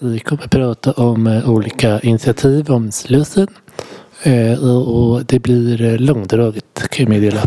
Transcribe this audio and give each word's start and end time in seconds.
Vi 0.00 0.18
kommer 0.18 0.46
prata 0.46 0.92
om 0.92 1.26
eh, 1.26 1.50
olika 1.50 2.00
initiativ 2.00 2.70
om 2.70 2.92
Slussen. 2.92 3.48
Eh, 4.22 4.64
och, 4.64 5.24
det 5.24 5.38
blir 5.38 5.82
eh, 5.82 5.96
långdraget 5.96 6.88
kan 6.90 7.04
jag 7.04 7.08
meddela. 7.08 7.42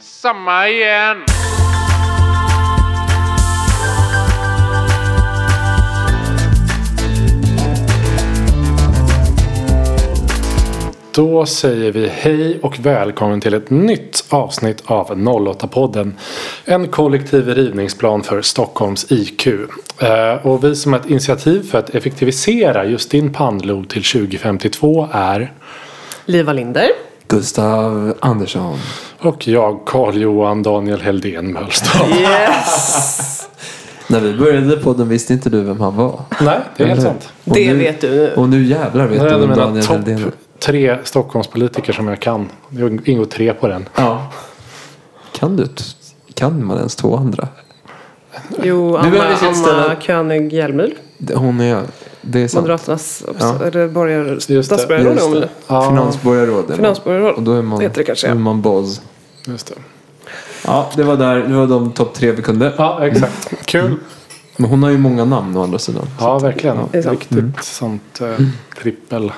Samma 0.00 0.68
igen! 0.68 1.33
Då 11.14 11.46
säger 11.46 11.92
vi 11.92 12.08
hej 12.08 12.58
och 12.62 12.78
välkommen 12.78 13.40
till 13.40 13.54
ett 13.54 13.70
nytt 13.70 14.24
avsnitt 14.28 14.82
av 14.84 15.10
08-podden. 15.10 16.12
En 16.64 16.88
kollektiv 16.88 17.48
rivningsplan 17.48 18.22
för 18.22 18.42
Stockholms 18.42 19.12
IQ. 19.12 19.46
Eh, 19.46 20.46
och 20.46 20.64
vi 20.64 20.76
som 20.76 20.94
ett 20.94 21.10
initiativ 21.10 21.70
för 21.70 21.78
att 21.78 21.90
effektivisera 21.90 22.84
just 22.84 23.10
din 23.10 23.32
pannlod 23.32 23.88
till 23.88 24.04
2052 24.04 25.08
är 25.12 25.52
Liva 26.24 26.52
Linder. 26.52 26.86
Gustav 27.28 28.14
Andersson. 28.20 28.78
och 29.18 29.48
jag 29.48 29.80
Carl-Johan 29.86 30.62
Daniel 30.62 31.00
Heldén 31.00 31.52
Mölstad. 31.52 32.08
Yes! 32.20 33.48
När 34.06 34.20
vi 34.20 34.34
började 34.34 34.76
podden 34.76 35.08
visste 35.08 35.32
inte 35.32 35.50
du 35.50 35.62
vem 35.62 35.80
han 35.80 35.96
var. 35.96 36.20
Nej, 36.40 36.58
det 36.76 36.82
är 36.82 36.88
helt 36.88 37.02
sant. 37.02 37.32
Och 37.44 37.54
Det 37.54 37.72
nu, 37.72 37.78
vet 37.78 38.00
du 38.00 38.10
nu. 38.10 38.32
Och 38.36 38.48
nu 38.48 38.64
jävlar 38.64 39.06
vet 39.06 39.20
är 39.20 39.38
du 39.38 39.46
vem 39.46 39.56
Daniel 39.56 39.86
Heldén 39.86 40.18
är. 40.18 40.43
Tre 40.64 40.98
Stockholmspolitiker 41.04 41.92
som 41.92 42.08
jag 42.08 42.20
kan. 42.20 42.48
Det 42.68 43.08
ingår 43.08 43.24
tre 43.24 43.54
på 43.54 43.68
den. 43.68 43.88
Ja. 43.96 44.32
Kan 45.32 45.56
du? 45.56 45.66
Kan 46.34 46.64
man 46.64 46.78
ens 46.78 46.96
två 46.96 47.16
andra? 47.16 47.48
Jo, 48.62 48.96
Anna. 48.96 49.36
Anna 49.42 49.96
König 50.00 50.52
Hjelmyr. 50.52 50.94
Hon 51.34 51.60
är... 51.60 51.82
Det 52.20 52.40
är 52.40 52.48
sant. 52.48 52.62
Moderaternas 52.62 53.24
Ja. 53.40 53.64
eller 53.64 53.88
borgar, 53.88 54.38
Just 54.48 54.70
det. 54.70 54.86
Ja, 55.66 55.88
Finansborgarråd. 55.88 56.74
Finansborgarråd. 56.76 57.34
Och 57.34 57.42
då 57.42 57.52
är 57.52 57.62
man, 57.62 57.80
heter 57.80 57.98
det 57.98 58.04
kanske, 58.04 58.26
då 58.26 58.30
ja. 58.30 58.34
är 58.34 58.40
man 58.40 58.62
boss. 58.62 59.00
Just 59.46 59.66
det. 59.66 59.74
Ja, 60.66 60.90
det 60.96 61.02
var 61.02 61.16
där. 61.16 61.36
Det 61.36 61.54
var 61.54 61.66
de 61.66 61.92
topp 61.92 62.14
tre 62.14 62.32
vi 62.32 62.42
kunde. 62.42 62.72
Ja, 62.78 63.06
exakt. 63.06 63.54
Kul. 63.64 63.96
Men 64.56 64.70
hon 64.70 64.82
har 64.82 64.90
ju 64.90 64.98
många 64.98 65.24
namn 65.24 65.56
å 65.56 65.62
andra 65.62 65.78
sidan. 65.78 66.06
Ja, 66.20 66.38
verkligen. 66.38 66.76
Sant. 66.76 67.06
Riktigt 67.06 67.64
sånt 67.64 68.20
eh, 68.20 68.46
trippel. 68.82 69.32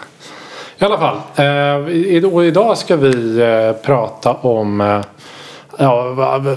I 0.78 0.84
alla 0.84 0.98
fall. 0.98 1.16
Eh, 1.36 2.46
idag 2.46 2.78
ska 2.78 2.96
vi 2.96 3.41
eh, 3.41 3.72
prata 3.82 4.32
om 4.34 4.80
eh, 4.80 5.00
ja, 5.78 6.56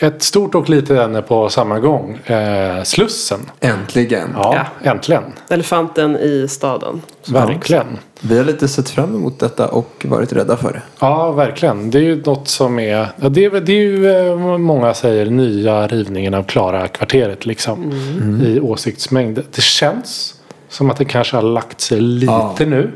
ett 0.00 0.22
stort 0.22 0.54
och 0.54 0.68
litet 0.68 0.98
ämne 0.98 1.22
på 1.22 1.48
samma 1.48 1.78
gång. 1.78 2.18
Eh, 2.24 2.82
Slussen. 2.82 3.40
Äntligen. 3.60 4.28
Ja, 4.34 4.66
äntligen. 4.82 5.22
Elefanten 5.50 6.16
i 6.16 6.46
staden. 6.48 7.02
Verkligen. 7.26 7.98
Vi 8.20 8.38
har 8.38 8.44
lite 8.44 8.68
sett 8.68 8.90
fram 8.90 9.14
emot 9.14 9.38
detta 9.38 9.68
och 9.68 10.06
varit 10.08 10.32
rädda 10.32 10.56
för 10.56 10.72
det. 10.72 10.82
Ja, 11.00 11.32
verkligen. 11.32 11.90
Det 11.90 11.98
är 11.98 12.02
ju 12.02 12.22
något 12.22 12.48
som 12.48 12.78
är... 12.78 13.06
Ja, 13.20 13.28
det, 13.28 13.44
är 13.44 13.60
det 13.60 13.72
är 13.72 13.76
ju, 13.76 14.58
många 14.58 14.94
säger, 14.94 15.26
nya 15.26 15.86
rivningen 15.86 16.34
av 16.34 16.42
Klara 16.42 16.88
kvarteret 16.88 17.46
liksom. 17.46 17.92
I 18.46 18.60
åsiktsmängd. 18.60 19.40
Det 19.54 19.62
känns 19.62 20.34
som 20.72 20.90
att 20.90 20.96
det 20.96 21.04
kanske 21.04 21.36
har 21.36 21.42
lagt 21.42 21.80
sig 21.80 22.00
lite 22.00 22.32
Ja. 22.32 22.54
nu. 22.58 22.90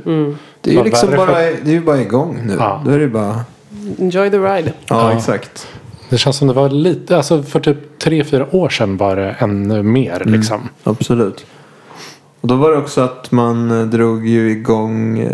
Det 0.60 0.70
är 0.70 0.74
ju 0.74 0.84
liksom 0.84 1.10
värre 1.10 1.18
för- 1.20 1.26
bara, 1.26 1.38
det 1.38 1.70
är 1.70 1.74
ju 1.74 1.80
bara 1.80 2.00
igång 2.00 2.40
nu. 2.46 2.56
Ja. 2.58 2.82
Då 2.84 2.90
är 2.90 2.98
det 2.98 3.08
bara... 3.08 3.40
Enjoy 3.98 4.30
the 4.30 4.38
ride. 4.38 4.72
Ja, 4.86 5.10
Ja. 5.10 5.12
exakt. 5.16 5.66
Det 6.10 6.18
känns 6.18 6.36
som 6.36 6.48
det 6.48 6.54
var 6.54 6.68
lite, 6.70 7.16
alltså 7.16 7.42
för 7.42 7.60
typ 7.60 7.98
tre, 7.98 8.24
fyra 8.24 8.46
år 8.56 8.68
sedan 8.68 8.96
var 8.96 9.16
det 9.16 9.36
ännu 9.38 9.82
mer 9.82 10.22
liksom. 10.26 10.60
Absolut. 10.84 11.46
Och 12.40 12.48
då 12.48 12.54
var 12.54 12.70
det 12.70 12.76
också 12.78 13.00
att 13.00 13.32
man 13.32 13.70
eh, 13.80 13.86
drog 13.86 14.26
ju 14.28 14.50
igång 14.50 15.18
eh, 15.18 15.30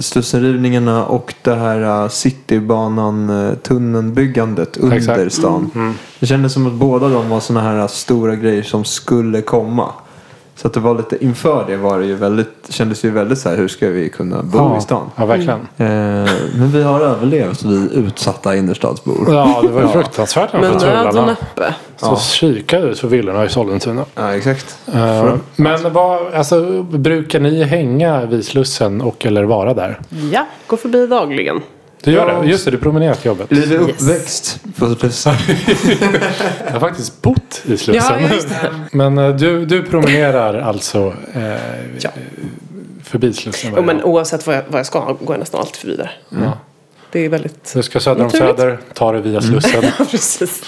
Slussenrivningarna 0.00 1.04
och 1.06 1.34
det 1.42 1.54
här 1.54 2.02
eh, 2.04 2.08
Citybanan 2.08 3.56
tunnelbyggandet 3.62 4.76
under 4.76 4.96
Exakt. 4.96 5.32
stan. 5.32 5.70
Mm. 5.74 5.94
Det 6.20 6.26
kändes 6.26 6.52
som 6.52 6.66
att 6.66 6.72
båda 6.72 7.08
de 7.08 7.28
var 7.28 7.40
sådana 7.40 7.68
här 7.70 7.86
stora 7.86 8.34
grejer 8.36 8.62
som 8.62 8.84
skulle 8.84 9.42
komma. 9.42 9.92
Så 10.60 10.66
att 10.66 10.72
det 10.74 10.80
var 10.80 10.94
lite 10.94 11.24
inför 11.24 11.64
det 11.66 11.76
var 11.76 11.98
det 11.98 12.06
ju 12.06 12.14
väldigt, 12.14 12.66
kändes 12.68 13.04
ju 13.04 13.10
väldigt 13.10 13.38
så 13.38 13.48
här 13.48 13.56
hur 13.56 13.68
ska 13.68 13.88
vi 13.88 14.08
kunna 14.08 14.42
bo 14.42 14.58
ja, 14.58 14.78
i 14.78 14.80
stan? 14.80 15.10
Ja, 15.16 15.26
verkligen. 15.26 15.60
Eh, 15.60 15.86
men 16.56 16.70
vi 16.72 16.82
har 16.82 17.00
överlevt 17.00 17.62
vi 17.64 17.88
utsatta 17.94 18.56
innerstadsbor. 18.56 19.24
Ja, 19.34 19.58
det 19.62 19.68
var 19.68 19.80
ju 19.80 19.86
Ja. 19.86 19.92
fruktansvärt 19.92 20.52
Men 20.52 20.60
med 20.60 20.70
nöd 20.70 20.76
och 21.06 21.10
tullarna. 21.12 21.26
näppe. 21.26 21.74
Så 21.96 22.06
Ja. 22.06 22.16
kika 22.16 22.78
ut 22.78 22.98
för 22.98 23.08
villorna 23.08 23.44
i 23.44 23.48
Sollentuna. 23.48 24.04
Ja, 24.14 24.34
exakt. 24.34 24.76
Eh, 24.94 25.34
men 25.56 25.92
vad, 25.92 26.34
alltså, 26.34 26.82
brukar 26.82 27.40
ni 27.40 27.62
hänga 27.64 28.26
vid 28.26 28.44
Slussen 28.46 29.00
och 29.00 29.26
eller 29.26 29.44
vara 29.44 29.74
där? 29.74 30.00
Ja, 30.32 30.46
går 30.66 30.76
förbi 30.76 31.06
dagligen. 31.06 31.60
Du 32.02 32.10
gör 32.12 32.42
det? 32.42 32.48
Just 32.48 32.64
det, 32.64 32.70
du 32.70 32.78
promenerar 32.78 33.14
till 33.14 33.26
jobbet. 33.26 33.52
Lite 33.52 33.74
Yes. 33.74 33.80
uppväxt 33.82 34.60
på 34.76 34.94
Slussen. 34.94 35.34
Jag 36.66 36.72
har 36.72 36.80
faktiskt 36.80 37.22
bott 37.22 37.62
i 37.64 37.76
Slussen. 37.76 37.94
Ja, 38.20 38.34
just 38.34 38.48
det. 38.48 38.70
Men 38.92 39.18
eh, 39.18 39.28
du, 39.36 39.66
du 39.66 39.82
promenerar 39.82 40.60
alltså 40.60 41.14
eh, 41.34 41.42
Ja. 42.00 42.10
förbi 43.04 43.32
Slussen 43.32 43.72
Jo, 43.76 43.82
men 43.82 44.02
oavsett 44.04 44.46
vad 44.46 44.56
jag, 44.56 44.62
vad 44.68 44.78
jag 44.78 44.86
ska 44.86 45.00
går 45.00 45.18
jag 45.34 45.38
nästan 45.38 45.60
alltid 45.60 45.76
förbi 45.76 45.96
där. 45.96 46.18
Ja. 46.28 46.58
Det 47.12 47.24
är 47.24 47.28
väldigt... 47.28 47.72
Du 47.74 47.82
ska 47.82 48.00
söder 48.00 48.20
om 48.20 48.26
Naturligt. 48.26 48.58
Söder, 48.58 48.78
ta 48.94 49.12
det 49.12 49.20
via 49.20 49.40
Slussen. 49.40 49.82
Ja, 49.98 50.04
precis. 50.10 50.62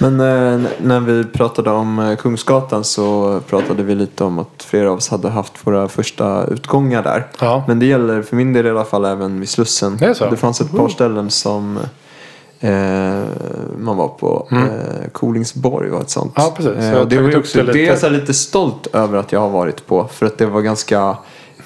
Men 0.00 0.20
eh, 0.20 0.70
när 0.78 1.00
vi 1.00 1.24
pratade 1.24 1.70
om 1.70 1.98
eh, 1.98 2.16
Kungsgatan 2.16 2.84
så 2.84 3.40
pratade 3.48 3.82
vi 3.82 3.94
lite 3.94 4.24
om 4.24 4.38
att 4.38 4.62
flera 4.62 4.90
av 4.90 4.96
oss 4.96 5.08
hade 5.08 5.28
haft 5.28 5.66
våra 5.66 5.88
första 5.88 6.46
utgångar 6.46 7.02
där. 7.02 7.26
Ja. 7.40 7.64
Men 7.68 7.78
det 7.78 7.86
gäller 7.86 8.22
för 8.22 8.36
min 8.36 8.52
del 8.52 8.66
i 8.66 8.70
alla 8.70 8.84
fall 8.84 9.04
även 9.04 9.40
vid 9.40 9.48
Slussen. 9.48 9.96
Det 9.96 10.06
är 10.06 10.14
så? 10.14 10.36
fanns 10.36 10.60
ett 10.60 10.72
par 10.72 10.88
ställen 10.88 11.30
som 11.30 11.78
eh, 12.60 12.70
man 13.78 13.96
var 13.96 14.08
på. 14.08 14.48
Eh, 14.50 15.10
Kolingsborg 15.12 15.90
var 15.90 16.00
ett 16.00 16.10
sånt. 16.10 16.38
Mm. 16.38 16.48
Ja, 16.48 16.54
precis. 16.56 16.84
Eh, 16.84 16.92
har 16.92 17.00
och 17.00 17.08
det, 17.08 17.20
var 17.20 17.36
också, 17.38 17.62
det 17.62 17.72
det 17.72 17.84
är 17.84 17.88
jag 17.88 17.98
så 17.98 18.08
lite 18.08 18.34
stolt 18.34 18.86
över 18.92 19.18
att 19.18 19.32
jag 19.32 19.40
har 19.40 19.50
varit 19.50 19.86
på. 19.86 20.08
För 20.12 20.26
att 20.26 20.38
det 20.38 20.46
var 20.46 20.60
ganska 20.60 21.16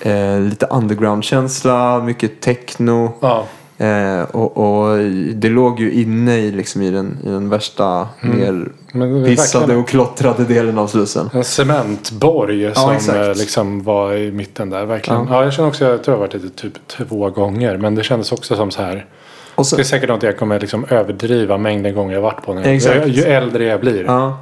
eh, 0.01 0.41
lite 0.41 0.67
underground-känsla, 0.67 2.01
mycket 2.01 2.41
techno. 2.41 3.13
Ja. 3.21 3.47
Eh, 3.79 4.23
och, 4.23 4.57
och 4.57 4.99
det 5.35 5.49
låg 5.49 5.81
ju 5.81 5.93
inne 5.93 6.39
i, 6.39 6.51
liksom, 6.51 6.83
i, 6.83 6.91
den, 6.91 7.19
i 7.25 7.29
den 7.29 7.49
värsta, 7.49 8.09
mer 8.21 8.69
Mm. 8.95 9.25
Är 9.25 9.27
pissade 9.27 9.77
och 9.77 9.89
klottrade 9.89 10.45
delen 10.45 10.79
av 10.79 10.87
Slussen. 10.87 11.31
En 11.33 11.45
cementborg 11.45 12.75
som 12.75 12.93
exakt. 12.93 13.19
eh, 13.19 13.29
liksom 13.29 13.83
var 13.83 14.13
i 14.15 14.33
mitten 14.33 14.71
där. 14.71 14.85
Verkligen. 14.87 15.27
Ja. 15.31 15.45
jag 15.45 15.53
känner 15.53 15.69
också, 15.69 15.85
jag 15.85 16.05
tror 16.05 16.15
jag 16.15 16.21
varit 16.21 16.43
dit 16.43 16.57
typ 16.57 16.73
två 16.87 17.31
gånger. 17.31 17.77
Men 17.77 17.95
det 17.95 18.03
kändes 18.03 18.33
också 18.33 18.57
som 18.57 18.71
så 18.71 18.83
här. 18.83 19.07
Och 19.55 19.67
så, 19.67 19.77
Det 19.77 19.83
är 19.83 19.85
säkert 19.85 20.09
något 20.09 20.23
jag 20.23 20.39
kommer 20.39 20.61
liksom 20.61 20.85
överdriva 20.89 21.59
mängden 21.59 21.95
gånger 21.95 22.15
jag 22.15 22.21
varit 22.23 22.43
på. 22.45 22.55
Nu. 22.55 22.63
Exakt. 22.63 23.07
Ju, 23.07 23.13
ju 23.13 23.23
äldre 23.23 23.65
jag 23.65 23.81
blir. 23.81 24.05
ja. 24.05 24.39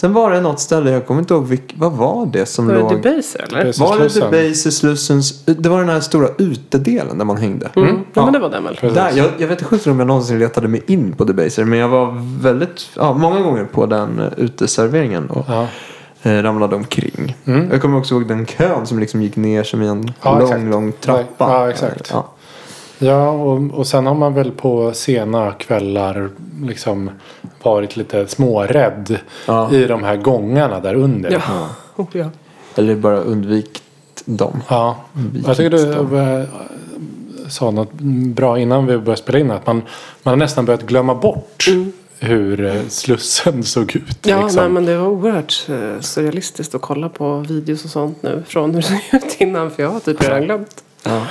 Sen 0.00 0.12
var 0.12 0.30
det 0.30 0.40
något 0.40 0.60
ställe, 0.60 0.90
jag 0.90 1.06
kommer 1.06 1.20
inte 1.20 1.34
ihåg 1.34 1.46
vilk, 1.46 1.74
vad 1.76 1.92
var 1.92 2.26
det 2.26 2.46
som 2.46 2.66
Var 2.66 2.74
det 2.74 2.80
låg? 2.80 3.02
Debaser 3.02 3.44
eller? 3.48 3.80
Var 3.80 3.98
det? 3.98 4.20
Debaser, 4.20 4.70
Slussens? 4.70 5.44
Det 5.44 5.68
var 5.68 5.78
den 5.80 5.88
här 5.88 6.00
stora 6.00 6.28
utedelen 6.38 7.18
där 7.18 7.24
man 7.24 7.36
hängde. 7.36 7.68
Mm. 7.76 7.88
Ja, 7.88 8.02
Ja. 8.14 8.24
men 8.24 8.32
det 8.32 8.38
var 8.38 8.50
den 8.50 8.64
väl. 8.64 8.76
Precis. 8.76 8.96
Där, 8.96 9.10
jag, 9.14 9.30
jag 9.38 9.48
vet 9.48 9.72
inte 9.72 9.90
om 9.90 9.98
jag 9.98 10.06
någonsin 10.06 10.38
letade 10.38 10.68
mig 10.68 10.82
in 10.86 11.12
på 11.12 11.24
Debaser 11.24 11.64
men 11.64 11.78
jag 11.78 11.88
var 11.88 12.14
väldigt, 12.42 12.88
ja, 12.96 13.12
många 13.14 13.40
gånger 13.40 13.64
på 13.64 13.86
den 13.86 14.20
uh, 14.20 14.26
uteserveringen 14.36 15.30
och 15.30 15.44
Ja. 15.48 15.66
eh, 16.22 16.42
ramlade 16.42 16.76
omkring. 16.76 17.36
Mm. 17.44 17.68
Jag 17.70 17.82
kommer 17.82 17.98
också 17.98 18.14
ihåg 18.14 18.28
den 18.28 18.46
kön 18.46 18.86
som 18.86 18.98
liksom 18.98 19.22
gick 19.22 19.36
ner 19.36 19.62
som 19.62 19.82
i 19.82 19.86
en 19.86 20.12
Ja, 20.22 20.38
lång, 20.38 20.42
exakt. 20.48 20.64
lång 20.64 20.92
trappa. 20.92 21.24
Ja, 21.38 21.70
exakt. 21.70 22.10
Ja. 22.12 22.28
Ja, 23.02 23.30
och, 23.30 23.70
och 23.74 23.86
sen 23.86 24.06
har 24.06 24.14
man 24.14 24.34
väl 24.34 24.50
på 24.50 24.92
sena 24.92 25.52
kvällar 25.52 26.30
liksom 26.62 27.10
varit 27.62 27.96
lite 27.96 28.26
smårädd 28.26 29.18
Ja. 29.46 29.72
i 29.72 29.84
de 29.86 30.02
här 30.04 30.16
gångarna 30.16 30.80
där 30.80 30.94
under. 30.94 31.30
Ja. 31.30 31.68
Oh, 31.96 32.06
ja. 32.12 32.30
Eller 32.76 32.94
bara 32.96 33.16
undvikit 33.20 33.82
dem. 34.24 34.62
Ja. 34.68 34.96
Undvikit 35.16 35.46
Jag 35.46 35.56
tycker 35.56 35.70
du 35.70 35.92
dem. 35.92 36.14
eh, 36.16 36.44
sa 37.48 37.70
något 37.70 37.92
bra 38.34 38.58
innan 38.58 38.86
vi 38.86 38.98
började 38.98 39.16
spela 39.22 39.38
in. 39.38 39.50
Att 39.50 39.66
man, 39.66 39.76
man 40.22 40.32
har 40.32 40.36
nästan 40.36 40.64
börjat 40.64 40.82
glömma 40.82 41.14
bort 41.14 41.64
hur 42.20 42.64
eh, 42.64 42.82
Slussen 42.88 43.62
såg 43.62 43.96
ut. 43.96 44.26
Ja, 44.26 44.42
liksom. 44.42 44.62
nej, 44.62 44.70
men 44.72 44.86
det 44.86 44.96
var 44.96 45.06
oerhört 45.08 45.66
eh, 45.68 46.00
surrealistiskt 46.00 46.74
att 46.74 46.82
kolla 46.82 47.08
på 47.08 47.38
videos 47.38 47.84
och 47.84 47.90
sånt 47.90 48.22
nu. 48.22 48.42
Från 48.46 48.70
hur 48.74 48.76
det 48.80 48.86
såg 48.86 48.98
ut 49.12 49.36
innan. 49.38 49.70
För 49.70 49.82
jag 49.82 49.90
har 49.90 50.00
typ 50.00 50.22
redan 50.22 50.42
glömt. 50.42 50.84
Ja. 51.02 51.22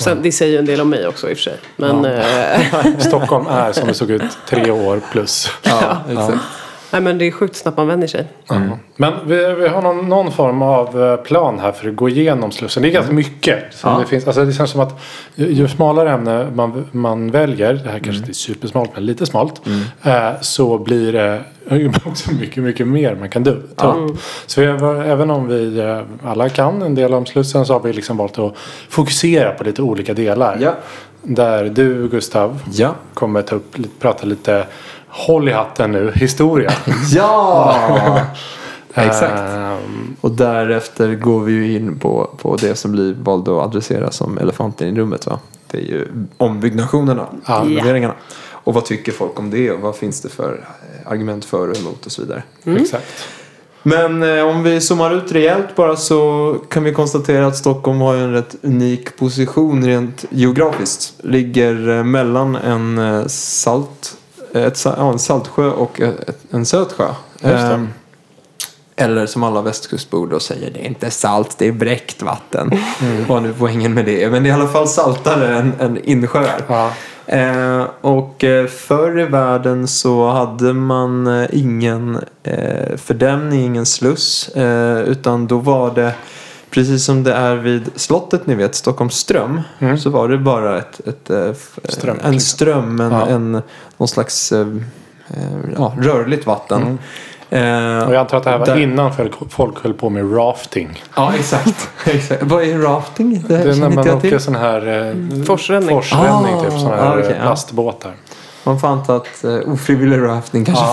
Sen, 0.00 0.22
det 0.22 0.32
säger 0.32 0.52
ju 0.52 0.58
en 0.58 0.64
del 0.66 0.80
om 0.80 0.90
mig 0.90 1.06
också 1.06 1.30
i 1.30 1.32
och 1.32 1.36
för 1.36 1.42
sig. 1.42 1.56
Men 1.76 2.04
eh, 2.04 2.60
Stockholm 2.98 3.46
är 3.46 3.72
som 3.72 3.88
det 3.88 3.94
såg 3.94 4.10
ut 4.10 4.22
tre 4.48 4.70
år 4.70 5.00
plus. 5.12 5.50
Ja, 5.62 5.96
exakt. 6.10 6.38
Nej, 6.92 7.02
men 7.02 7.18
det 7.18 7.26
är 7.26 7.30
sjukt 7.30 7.56
snabbt 7.56 7.76
man 7.76 7.86
vänjer 7.86 8.08
sig. 8.08 8.24
Mm. 8.50 8.70
Men 8.96 9.12
vi, 9.26 9.54
vi 9.54 9.68
har 9.68 9.82
någon, 9.82 10.08
någon 10.08 10.32
form 10.32 10.62
av 10.62 11.02
eh, 11.02 11.16
plan 11.16 11.58
här 11.58 11.72
för 11.72 11.88
att 11.88 11.96
gå 11.96 12.08
igenom 12.08 12.52
Slussen. 12.52 12.82
Det 12.82 12.88
är 12.88 12.92
ganska 12.92 13.12
mycket. 13.12 13.74
Som 13.74 13.90
Ja. 13.92 13.98
det, 13.98 14.06
finns, 14.06 14.26
alltså 14.26 14.44
det 14.44 14.52
känns 14.52 14.70
som 14.70 14.80
att 14.80 15.00
ju, 15.34 15.52
ju 15.52 15.68
smalare 15.68 16.10
ämne 16.12 16.46
man, 16.54 16.84
man 16.92 17.30
väljer, 17.30 17.72
det 17.74 17.90
här 17.90 17.98
kanske 17.98 18.18
inte 18.20 18.30
är 18.30 18.34
supersmalt 18.34 18.90
men 18.94 19.06
lite 19.06 19.26
smalt. 19.26 19.60
Eh, 20.02 20.30
så 20.40 20.78
blir 20.78 21.12
det 21.12 21.42
också 22.04 22.30
mycket, 22.40 22.62
mycket 22.62 22.86
mer 22.88 23.14
man 23.14 23.28
kan 23.28 23.44
ta 23.76 23.92
upp. 23.94 24.18
Så 24.46 24.60
vi 24.60 24.66
även 24.66 25.30
om 25.30 25.48
vi 25.48 25.78
eh, 25.78 26.00
alla 26.24 26.48
kan 26.48 26.82
en 26.82 26.94
del 26.94 27.14
om 27.14 27.26
Slussen 27.26 27.66
så 27.66 27.72
har 27.72 27.80
vi 27.80 27.92
liksom 27.92 28.16
valt 28.16 28.38
att 28.38 28.54
fokusera 28.88 29.50
på 29.50 29.64
lite 29.64 29.82
olika 29.82 30.14
delar. 30.14 30.58
Ja. 30.60 30.74
Där 31.22 31.64
du 31.64 32.08
Gustav 32.08 32.58
Ja. 32.72 32.94
kommer 33.14 33.42
ta 33.42 33.56
upp, 33.56 33.76
prata 34.00 34.26
lite 34.26 34.66
Håll 35.10 35.48
i 35.48 35.52
hatten 35.52 35.92
nu, 35.92 36.12
historia. 36.14 36.72
Ja! 37.14 38.20
Exakt. 38.94 39.40
Ehm, 39.40 40.16
Och 40.20 40.30
därefter 40.30 41.14
går 41.14 41.40
vi 41.40 41.52
ju 41.52 41.76
in 41.76 41.98
på, 41.98 42.30
på 42.42 42.56
det 42.56 42.74
som 42.74 42.92
blir 42.92 43.14
vald 43.22 43.48
att 43.48 43.64
adressera 43.64 44.10
som 44.10 44.38
elefanten 44.38 44.88
i 44.88 44.98
rummet. 45.00 45.26
Va? 45.26 45.38
Det 45.70 45.78
är 45.78 45.82
ju 45.82 46.06
ombyggnationerna, 46.36 47.26
renoveringarna. 47.46 48.14
Och 48.50 48.74
vad 48.74 48.84
tycker 48.84 49.12
folk 49.12 49.38
om 49.38 49.50
det 49.50 49.70
och 49.70 49.80
vad 49.80 49.96
finns 49.96 50.20
det 50.20 50.28
för 50.28 50.66
eh, 51.04 51.12
argument 51.12 51.44
för 51.44 51.68
och 51.70 51.78
emot 51.78 52.06
och 52.06 52.12
så 52.12 52.22
vidare. 52.22 52.42
Exakt. 52.64 53.06
Men 53.82 54.22
eh, 54.22 54.44
om 54.46 54.62
vi 54.62 54.80
zoomar 54.80 55.14
ut 55.14 55.32
rejält 55.32 55.76
bara 55.76 55.96
så 55.96 56.56
kan 56.70 56.84
vi 56.84 56.92
konstatera 56.92 57.46
att 57.46 57.56
Stockholm 57.56 58.00
har 58.00 58.14
en 58.14 58.32
rätt 58.32 58.56
unik 58.62 59.16
position 59.16 59.84
rent 59.86 60.24
geografiskt. 60.30 61.14
Ligger 61.22 61.88
eh, 61.98 62.04
mellan 62.04 62.56
en 62.56 62.98
eh, 62.98 63.26
salt, 63.26 64.16
ett, 64.54 64.84
ja, 64.84 65.12
en 65.12 65.18
saltsjö 65.18 65.70
och 65.70 66.00
ett, 66.00 66.38
en 66.50 66.66
söt 66.66 66.92
sjö. 66.92 67.08
Ehm, 67.42 67.88
eller 68.96 69.26
som 69.26 69.42
alla 69.42 69.62
västkustbor 69.62 70.26
då 70.26 70.40
säger, 70.40 70.70
det 70.70 70.80
är 70.80 70.86
inte 70.86 71.10
salt, 71.10 71.58
det 71.58 71.68
är 71.68 71.72
bräckt 71.72 72.22
vatten. 72.22 72.70
Vad 73.28 73.38
är 73.38 73.40
nu 73.40 73.54
poängen 73.58 73.94
med 73.94 74.04
det? 74.04 74.30
Men 74.30 74.42
det 74.42 74.48
är 74.48 74.50
i 74.50 74.54
alla 74.54 74.68
fall 74.68 74.88
saltare 74.88 75.58
än, 75.58 75.72
än 75.80 76.04
insjöar. 76.04 76.62
Ja. 76.68 76.90
Eh, 77.26 77.84
och 78.00 78.44
eh, 78.44 78.66
förr 78.66 79.20
i 79.20 79.24
världen 79.24 79.88
så 79.88 80.30
hade 80.30 80.72
man 80.72 81.26
eh, 81.26 81.48
ingen 81.52 82.18
eh, 82.42 82.96
fördämning, 82.96 83.64
ingen 83.64 83.86
sluss. 83.86 84.48
Eh, 84.48 85.00
utan 85.00 85.46
då 85.46 85.58
var 85.58 85.90
det, 85.90 86.12
precis 86.70 87.04
som 87.04 87.22
det 87.22 87.32
är 87.34 87.56
vid 87.56 87.90
slottet 87.96 88.46
ni 88.46 88.54
vet, 88.54 88.74
Stockholms 88.74 89.14
ström. 89.14 89.60
Mm. 89.78 89.98
Så 89.98 90.10
var 90.10 90.28
det 90.28 90.38
bara 90.38 90.78
ett, 90.78 91.00
ett, 91.08 91.30
eh, 91.30 91.52
Ström, 91.84 92.18
en 92.24 92.32
liksom. 92.32 92.40
ström, 92.40 93.00
en, 93.00 93.12
Ja. 93.12 93.26
en, 93.26 93.62
någon 93.96 94.08
slags 94.08 94.52
eh, 94.52 94.60
eh, 95.28 95.36
ja, 95.76 95.94
rörligt 95.98 96.46
vatten. 96.46 96.82
Mm. 96.82 96.98
Eh, 97.52 98.06
Och 98.08 98.14
jag 98.14 98.20
antar 98.20 98.36
att 98.38 98.44
det 98.44 98.50
här 98.50 98.58
var 98.58 98.66
där- 98.66 98.76
innan 98.80 99.12
folk, 99.50 99.82
höll 99.82 99.94
på 99.94 100.10
med 100.10 100.36
rafting. 100.36 101.02
Ja, 101.16 101.32
exakt. 101.38 101.88
exakt. 102.04 102.42
Vad 102.42 102.62
är 102.62 102.78
rafting? 102.78 103.44
Det, 103.48 103.56
Det 103.56 103.70
är 103.70 103.74
när 103.76 103.88
man 103.90 103.98
åker 103.98 104.20
till. 104.30 104.40
sån 104.40 104.54
här 104.54 104.76
eh, 104.86 105.44
Forsränning. 105.44 105.88
forsränning 105.88 106.54
Ah, 106.54 106.62
typ. 106.62 106.70
Såna 106.72 106.94
ah, 106.94 106.96
här 106.96 107.18
eh, 107.18 107.36
ja. 107.38 107.44
lastbåtar. 107.44 108.12
Man 108.64 108.80
får 108.80 108.88
anta 108.88 109.16
att 109.16 109.44
uh, 109.44 109.72
ofrivillig 109.72 110.18
rafting 110.18 110.64
kanske 110.64 110.84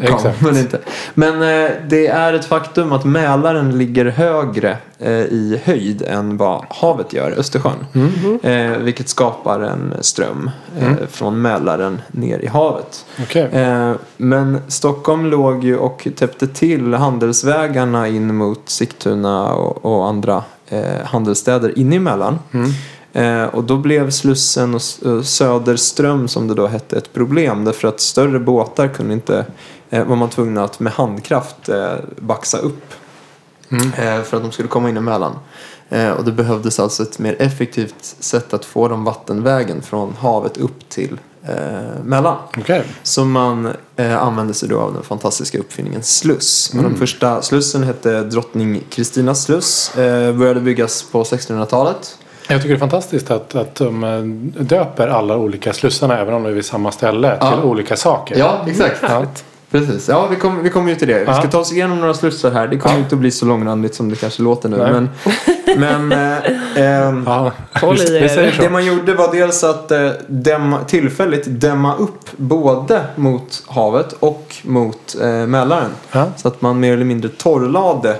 Ja, 0.00 0.14
exakt. 0.14 0.40
Men, 0.40 0.56
inte. 0.56 0.78
men 1.14 1.34
eh, 1.34 1.70
det 1.88 2.06
är 2.06 2.32
ett 2.32 2.44
faktum 2.44 2.92
att 2.92 3.04
Mälaren 3.04 3.78
ligger 3.78 4.04
högre 4.06 4.76
eh, 4.98 5.10
i 5.12 5.60
höjd 5.64 6.02
än 6.02 6.36
vad 6.36 6.64
havet 6.70 7.12
gör, 7.12 7.34
Östersjön. 7.38 7.86
Eh, 8.42 8.78
vilket 8.78 9.08
skapar 9.08 9.60
en 9.60 9.94
ström 10.00 10.50
eh, 10.80 11.06
från 11.10 11.42
Mälaren 11.42 12.00
ner 12.08 12.38
i 12.38 12.46
havet. 12.46 13.06
Okej. 13.22 13.42
Eh, 13.52 13.92
men 14.16 14.60
Stockholm 14.68 15.26
låg 15.26 15.64
ju 15.64 15.76
och 15.76 16.08
täppte 16.16 16.46
till 16.46 16.94
handelsvägarna 16.94 18.08
in 18.08 18.34
mot 18.34 18.62
Sigtuna 18.68 19.52
och, 19.54 19.84
och 19.84 20.06
andra 20.08 20.44
eh, 20.68 21.04
handelsstäder 21.04 21.78
inne 21.78 21.96
i 21.96 21.98
Mälaren. 21.98 22.38
Mm. 22.52 22.70
Eh, 23.16 23.44
och 23.44 23.64
då 23.64 23.76
blev 23.76 24.10
Slussen 24.10 24.74
och 24.74 24.82
Söderström 25.26 26.28
som 26.28 26.48
det 26.48 26.54
då 26.54 26.66
hette 26.66 26.96
ett 26.96 27.12
problem 27.12 27.64
därför 27.64 27.88
att 27.88 28.00
större 28.00 28.38
båtar 28.38 28.88
kunde 28.88 29.14
inte, 29.14 29.46
eh, 29.90 30.04
var 30.04 30.16
man 30.16 30.30
tvungna 30.30 30.64
att 30.64 30.80
med 30.80 30.92
handkraft 30.92 31.68
eh, 31.68 31.94
baxa 32.18 32.58
upp 32.58 32.94
Mm. 33.70 33.92
för 34.24 34.36
att 34.36 34.42
de 34.42 34.52
skulle 34.52 34.68
komma 34.68 34.88
in. 34.88 35.08
Eh, 35.88 36.10
och 36.10 36.24
det 36.24 36.32
behövdes 36.32 36.80
alltså 36.80 37.02
ett 37.02 37.18
mer 37.18 37.36
effektivt 37.38 38.16
sätt 38.20 38.54
att 38.54 38.64
få 38.64 38.88
dem 38.88 39.04
vattenvägen 39.04 39.82
från 39.82 40.14
havet 40.20 40.56
upp 40.56 40.88
till 40.88 41.18
eh, 41.42 42.04
Mälaren. 42.04 42.38
Okej. 42.58 42.84
Så 43.02 43.24
man 43.24 43.72
eh, 43.96 44.22
använde 44.22 44.54
sig 44.54 44.68
då 44.68 44.80
av 44.80 44.94
den 44.94 45.02
fantastiska 45.02 45.58
uppfinningen 45.58 46.02
sluss. 46.02 46.72
Och 46.76 46.82
den 46.82 46.96
första 46.96 47.42
slussen 47.42 47.82
hette 47.82 48.22
Drottning 48.22 48.84
Kristinas 48.90 49.42
sluss. 49.44 49.96
Eh, 49.96 50.34
började 50.34 50.60
byggas 50.60 51.02
på 51.02 51.22
1600-talet. 51.22 52.18
Jag 52.48 52.62
tycker 52.62 52.68
det 52.74 52.76
är 52.76 52.78
fantastiskt 52.78 53.30
att, 53.30 53.54
att 53.54 53.74
de 53.74 54.04
eh, 54.04 54.20
döper 54.62 55.08
alla 55.08 55.36
olika 55.36 55.72
slussarna 55.72 56.18
även 56.18 56.34
om 56.34 56.42
de 56.42 56.48
är 56.48 56.54
vid 56.54 56.64
samma 56.64 56.92
ställe 56.92 57.36
Ja. 57.40 57.50
till 57.50 57.60
olika 57.64 57.96
saker. 57.96 58.38
Ja, 58.38 58.58
exakt. 58.66 58.96
Ja. 59.02 59.24
Precis. 59.70 60.08
Ja, 60.08 60.26
vi 60.30 60.36
kommer 60.36 60.62
vi 60.62 60.70
kommer 60.70 60.90
ju 60.90 60.94
till 60.96 61.08
det. 61.08 61.18
Vi 61.18 61.34
ska 61.34 61.42
ta 61.42 61.58
oss 61.58 61.72
igenom 61.72 62.00
några 62.00 62.14
slussar 62.14 62.50
här. 62.50 62.66
Det 62.68 62.78
kommer 62.78 62.94
Ja. 62.94 62.98
inte 63.02 63.14
att 63.14 63.20
bli 63.20 63.30
så 63.30 63.46
långrandigt 63.46 63.94
som 63.94 64.08
det 64.08 64.16
kanske 64.16 64.42
låter 64.42 64.68
nu. 64.68 64.76
Nej. 64.76 64.92
Men, 64.92 66.08
men 66.08 66.12
eh, 66.76 67.06
ehm, 67.08 67.24
Ja. 67.26 67.52
Det 68.60 68.70
man 68.72 68.84
gjorde 68.86 69.14
var 69.14 69.32
dels 69.32 69.64
att 69.64 69.90
eh, 69.90 70.10
dämma, 70.26 70.78
tillfälligt 70.84 71.44
dämma 71.60 71.96
upp 71.96 72.30
både 72.36 73.04
mot 73.16 73.62
havet 73.66 74.12
och 74.20 74.56
mot 74.62 75.16
eh, 75.22 75.28
Mälaren. 75.28 75.90
Ja. 76.12 76.26
Så 76.36 76.48
att 76.48 76.62
man 76.62 76.80
mer 76.80 76.92
eller 76.92 77.04
mindre 77.04 77.28
torrlade 77.28 78.16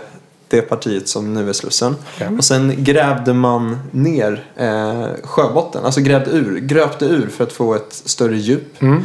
det 0.48 0.62
partiet 0.62 1.08
som 1.08 1.34
nu 1.34 1.48
är 1.48 1.52
Slussen. 1.52 1.96
Okej. 2.14 2.28
Och 2.38 2.44
sen 2.44 2.74
grävde 2.84 3.32
man 3.32 3.76
ner 3.90 4.44
eh, 4.56 5.06
sjöbotten, 5.24 5.84
alltså 5.84 6.00
grävde 6.00 6.30
ur, 6.30 6.58
gröpte 6.60 7.04
ur 7.04 7.28
för 7.28 7.44
att 7.44 7.52
få 7.52 7.74
ett 7.74 7.92
större 8.04 8.36
djup. 8.36 8.82
Mm. 8.82 9.02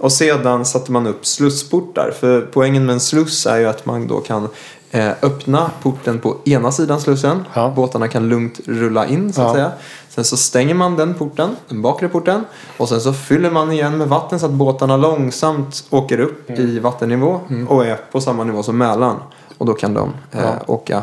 Och 0.00 0.12
sedan 0.12 0.64
satte 0.64 0.92
man 0.92 1.06
upp 1.06 1.26
slussportar. 1.26 2.10
För 2.20 2.40
poängen 2.40 2.86
med 2.86 2.92
en 2.92 3.00
sluss 3.00 3.46
är 3.46 3.58
ju 3.58 3.66
att 3.66 3.86
man 3.86 4.06
då 4.06 4.20
kan 4.20 4.48
eh, 4.90 5.10
öppna 5.22 5.70
porten 5.82 6.18
på 6.18 6.36
ena 6.44 6.72
sidan 6.72 7.00
slussen. 7.00 7.44
Ja. 7.54 7.72
Båtarna 7.76 8.08
kan 8.08 8.28
lugnt 8.28 8.60
rulla 8.66 9.06
in 9.06 9.32
så 9.32 9.40
att 9.42 9.48
Ja. 9.48 9.54
säga. 9.54 9.70
Sen 10.08 10.24
så 10.24 10.36
stänger 10.36 10.74
man 10.74 10.96
den 10.96 11.14
porten, 11.14 11.56
den 11.68 11.82
bakre 11.82 12.08
porten. 12.08 12.44
Och 12.76 12.88
sen 12.88 13.00
så 13.00 13.12
fyller 13.12 13.50
man 13.50 13.72
igen 13.72 13.98
med 13.98 14.08
vatten 14.08 14.40
så 14.40 14.46
att 14.46 14.52
båtarna 14.52 14.96
långsamt 14.96 15.84
åker 15.90 16.20
upp 16.20 16.50
Mm. 16.50 16.62
i 16.62 16.78
vattennivå. 16.78 17.40
Och 17.68 17.86
är 17.86 17.96
på 18.12 18.20
samma 18.20 18.44
nivå 18.44 18.62
som 18.62 18.78
Mälaren. 18.78 19.16
Och 19.62 19.66
då 19.68 19.74
kan 19.74 19.94
de 19.94 20.12
eh, 20.32 20.40
Ja. 20.40 20.54
åka 20.66 21.02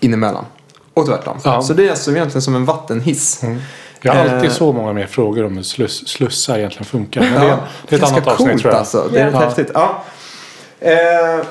in 0.00 0.14
emellan. 0.14 0.44
Och 0.94 1.06
tvärtom. 1.06 1.38
Ja. 1.44 1.62
Så 1.62 1.72
det 1.72 1.86
är 1.86 1.90
alltså 1.90 2.10
egentligen 2.10 2.42
som 2.42 2.54
en 2.54 2.64
vattenhiss. 2.64 3.42
Jag 4.02 4.12
har 4.12 4.20
alltid 4.20 4.50
Eh. 4.50 4.56
så 4.56 4.72
många 4.72 4.92
mer 4.92 5.06
frågor 5.06 5.44
om 5.44 5.56
hur 5.56 5.62
sluss, 5.62 6.08
slussar 6.08 6.58
egentligen 6.58 6.84
funkar. 6.84 7.20
Men 7.20 7.32
det, 7.32 7.38
är, 7.38 7.48
Ja, 7.48 7.58
det 7.88 7.94
är 7.94 7.96
ett 7.96 8.00
ganska 8.00 8.16
annat 8.16 8.40
avsnitt 8.40 8.60
tror 8.60 8.72
jag. 8.72 8.78
Alltså. 8.78 9.08
Det 9.12 9.20
är 9.20 9.24
rätt 9.24 9.34
Ja. 9.34 9.40
häftigt. 9.40 9.70
Ja. 9.74 10.02
Eh, 10.80 11.46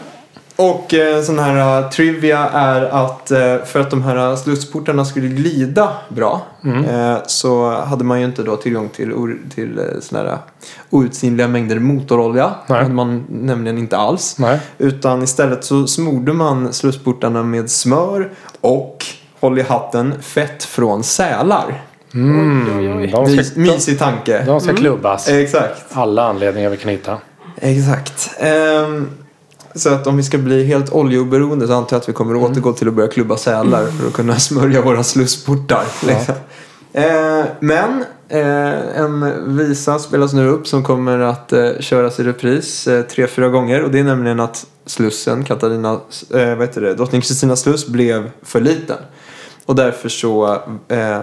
och 0.55 0.93
eh, 0.93 1.21
sån 1.21 1.39
här 1.39 1.81
uh, 1.83 1.89
trivia 1.89 2.49
är 2.49 2.81
att 2.81 3.31
eh, 3.31 3.57
för 3.65 3.79
att 3.79 3.89
de 3.89 4.01
här 4.03 4.29
uh, 4.31 4.35
slussportarna 4.35 5.05
skulle 5.05 5.27
glida 5.27 5.89
bra 6.09 6.41
Mm. 6.63 6.85
eh, 6.85 7.17
så 7.27 7.71
hade 7.71 8.03
man 8.03 8.19
ju 8.19 8.25
inte 8.25 8.43
då 8.43 8.55
tillgång 8.55 8.89
till, 8.89 9.11
or- 9.11 9.37
till 9.55 9.79
eh, 9.79 9.85
såna 10.01 10.21
här 10.21 10.27
uh, 10.31 10.37
outsinliga 10.89 11.47
mängder 11.47 11.79
motorolja. 11.79 12.51
Det 12.67 12.73
hade 12.73 12.89
man 12.89 13.25
nämligen 13.29 13.77
inte 13.77 13.97
alls. 13.97 14.35
Nej. 14.39 14.59
Utan 14.77 15.23
istället 15.23 15.63
så 15.65 15.87
smorde 15.87 16.33
man 16.33 16.73
slussportarna 16.73 17.43
med 17.43 17.69
smör 17.69 18.31
och, 18.61 19.05
håll 19.39 19.59
i 19.59 19.61
hatten, 19.61 20.21
fett 20.21 20.63
från 20.63 21.03
sälar. 21.03 21.83
Mm. 22.13 22.77
Oj, 22.79 22.93
oj, 22.93 23.13
oj. 23.15 23.43
Ska, 23.43 23.59
mysig 23.59 23.99
tanke. 23.99 24.43
de 24.45 24.61
ska 24.61 24.73
klubbas. 24.73 25.29
Exakt. 25.29 25.85
Alla 25.93 26.23
anledningar 26.29 26.69
vi 26.69 26.77
kan 26.77 26.91
hitta. 26.91 27.17
Exakt. 27.57 28.35
Ehm, 28.39 29.09
så 29.75 29.89
att 29.89 30.07
om 30.07 30.17
vi 30.17 30.23
ska 30.23 30.37
bli 30.37 30.65
helt 30.65 30.93
oljeoberoende 30.93 31.67
så 31.67 31.73
antar 31.73 31.95
jag 31.95 32.01
att 32.01 32.09
vi 32.09 32.13
kommer 32.13 32.35
att 32.35 32.51
återgå 32.51 32.73
till 32.73 32.87
att 32.87 32.93
börja 32.93 33.09
klubba 33.09 33.37
sälar 33.37 33.87
för 33.87 34.07
att 34.07 34.13
kunna 34.13 34.39
smörja 34.39 34.81
våra 34.81 35.03
slussportar. 35.03 35.83
Liksom. 36.07 36.35
Eh, 36.93 37.45
men 37.59 38.05
eh, 38.29 38.99
en 38.99 39.33
visa 39.57 39.99
spelas 39.99 40.33
nu 40.33 40.47
upp 40.47 40.67
som 40.67 40.83
kommer 40.83 41.19
att 41.19 41.53
eh, 41.53 41.69
köras 41.79 42.19
i 42.19 42.23
repris 42.23 42.87
eh, 42.87 43.01
tre, 43.01 43.27
fyra 43.27 43.49
gånger. 43.49 43.83
Och 43.83 43.91
det 43.91 43.99
är 43.99 44.03
nämligen 44.03 44.39
att 44.39 44.65
Slussen, 44.85 45.43
Katarina, 45.43 45.91
eh, 46.33 46.55
vad 46.55 46.61
heter 46.61 46.81
det, 46.81 46.93
Drottning 46.93 47.21
Kristina 47.21 47.55
sluss 47.55 47.87
blev 47.87 48.31
för 48.41 48.61
liten. 48.61 48.97
Och 49.65 49.75
därför 49.75 50.09
så 50.09 50.61
eh, 50.87 51.19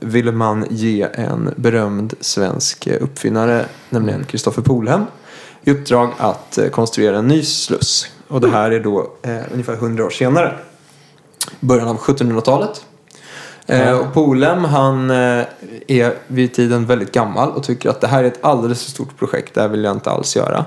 ville 0.00 0.32
man 0.32 0.66
ge 0.70 1.06
en 1.12 1.50
berömd 1.56 2.14
svensk 2.20 2.86
eh, 2.86 3.02
uppfinnare, 3.02 3.64
nämligen 3.90 4.24
Kristoffer 4.24 4.62
Polhem, 4.62 5.04
i 5.64 5.70
uppdrag 5.70 6.10
att 6.18 6.58
eh, 6.58 6.68
konstruera 6.68 7.18
en 7.18 7.28
ny 7.28 7.42
sluss. 7.42 8.06
Och 8.28 8.40
det 8.40 8.48
här 8.48 8.70
är 8.70 8.80
då 8.80 9.10
eh, 9.22 9.38
ungefär 9.52 9.74
100 9.74 10.04
år 10.04 10.10
senare. 10.10 10.54
Början 11.60 11.88
av 11.88 11.98
1700-talet. 11.98 12.84
Eh, 13.66 13.98
och 13.98 14.14
Polem 14.14 14.64
han 14.64 15.10
eh, 15.10 15.44
är 15.86 16.14
vid 16.26 16.54
tiden 16.54 16.86
väldigt 16.86 17.12
gammal 17.12 17.50
och 17.50 17.62
tycker 17.62 17.90
att 17.90 18.00
det 18.00 18.06
här 18.06 18.24
är 18.24 18.28
ett 18.28 18.44
alldeles 18.44 18.84
för 18.84 18.90
stort 18.90 19.18
projekt. 19.18 19.54
Det 19.54 19.60
här 19.60 19.68
vill 19.68 19.84
jag 19.84 19.96
inte 19.96 20.10
alls 20.10 20.36
göra. 20.36 20.64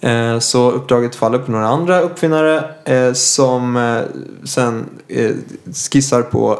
Eh, 0.00 0.38
så 0.38 0.70
uppdraget 0.70 1.14
faller 1.14 1.38
på 1.38 1.50
några 1.52 1.66
andra 1.66 2.00
uppfinnare 2.00 2.64
eh, 2.84 3.12
som 3.12 3.76
eh, 3.76 4.00
sen 4.44 4.84
skissar 5.92 6.22
på 6.22 6.58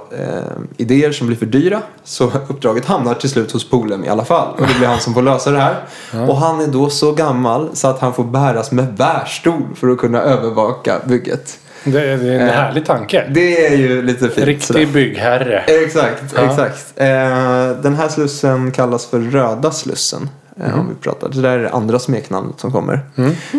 idéer 0.77 1.13
som 1.13 1.27
blir 1.27 1.37
för 1.37 1.47
dyra. 1.47 1.83
Så 2.05 2.25
uppdraget 2.49 2.85
hamnar 2.85 3.15
till 3.15 3.31
slut 3.31 3.53
hos 3.53 3.71
Polem 3.71 4.05
i 4.05 4.09
alla 4.09 4.25
fall. 4.25 4.55
Och 4.55 4.61
det 4.67 4.75
blir 4.79 4.89
han 4.89 5.01
som 5.01 5.15
får 5.15 5.23
lösa 5.23 5.51
det 5.51 5.59
här. 5.59 5.77
Och 6.29 6.37
han 6.37 6.61
är 6.61 6.67
då 6.67 6.91
så 6.91 7.13
gammal 7.13 7.69
så 7.73 7.89
att 7.89 7.99
han 8.01 8.15
får 8.15 8.25
bäras 8.25 8.73
med 8.73 8.95
bärstol 8.95 9.63
för 9.75 9.89
att 9.89 9.99
kunna 9.99 10.21
övervaka 10.23 11.01
bygget. 11.05 11.59
Det 11.85 12.01
är, 12.01 12.17
det 12.17 12.29
är 12.35 12.41
en 12.41 12.49
Eh, 12.49 12.55
härlig 12.55 12.87
tanke. 12.87 13.27
Det 13.35 13.67
är 13.67 13.77
ju 13.77 14.03
lite 14.03 14.29
fint. 14.29 14.35
sådär. 14.35 14.47
Riktig 14.81 14.93
byggherre. 14.93 15.59
Exakt, 15.61 16.23
Ja. 16.37 16.41
exakt. 16.51 16.93
Eh, 16.97 17.07
den 17.83 17.95
här 17.95 18.09
slussen 18.09 18.73
kallas 18.73 19.07
för 19.07 19.19
Röda 19.21 19.71
slussen. 19.71 20.29
Eh, 20.61 20.81
Om 20.81 20.89
vi 20.89 20.95
pratar. 20.95 21.29
Det 21.29 21.41
där 21.41 21.59
är 21.59 21.63
det 21.63 21.71
andra 21.71 21.99
smeknamnet 21.99 22.61
som 22.61 22.73
kommer. 22.73 23.01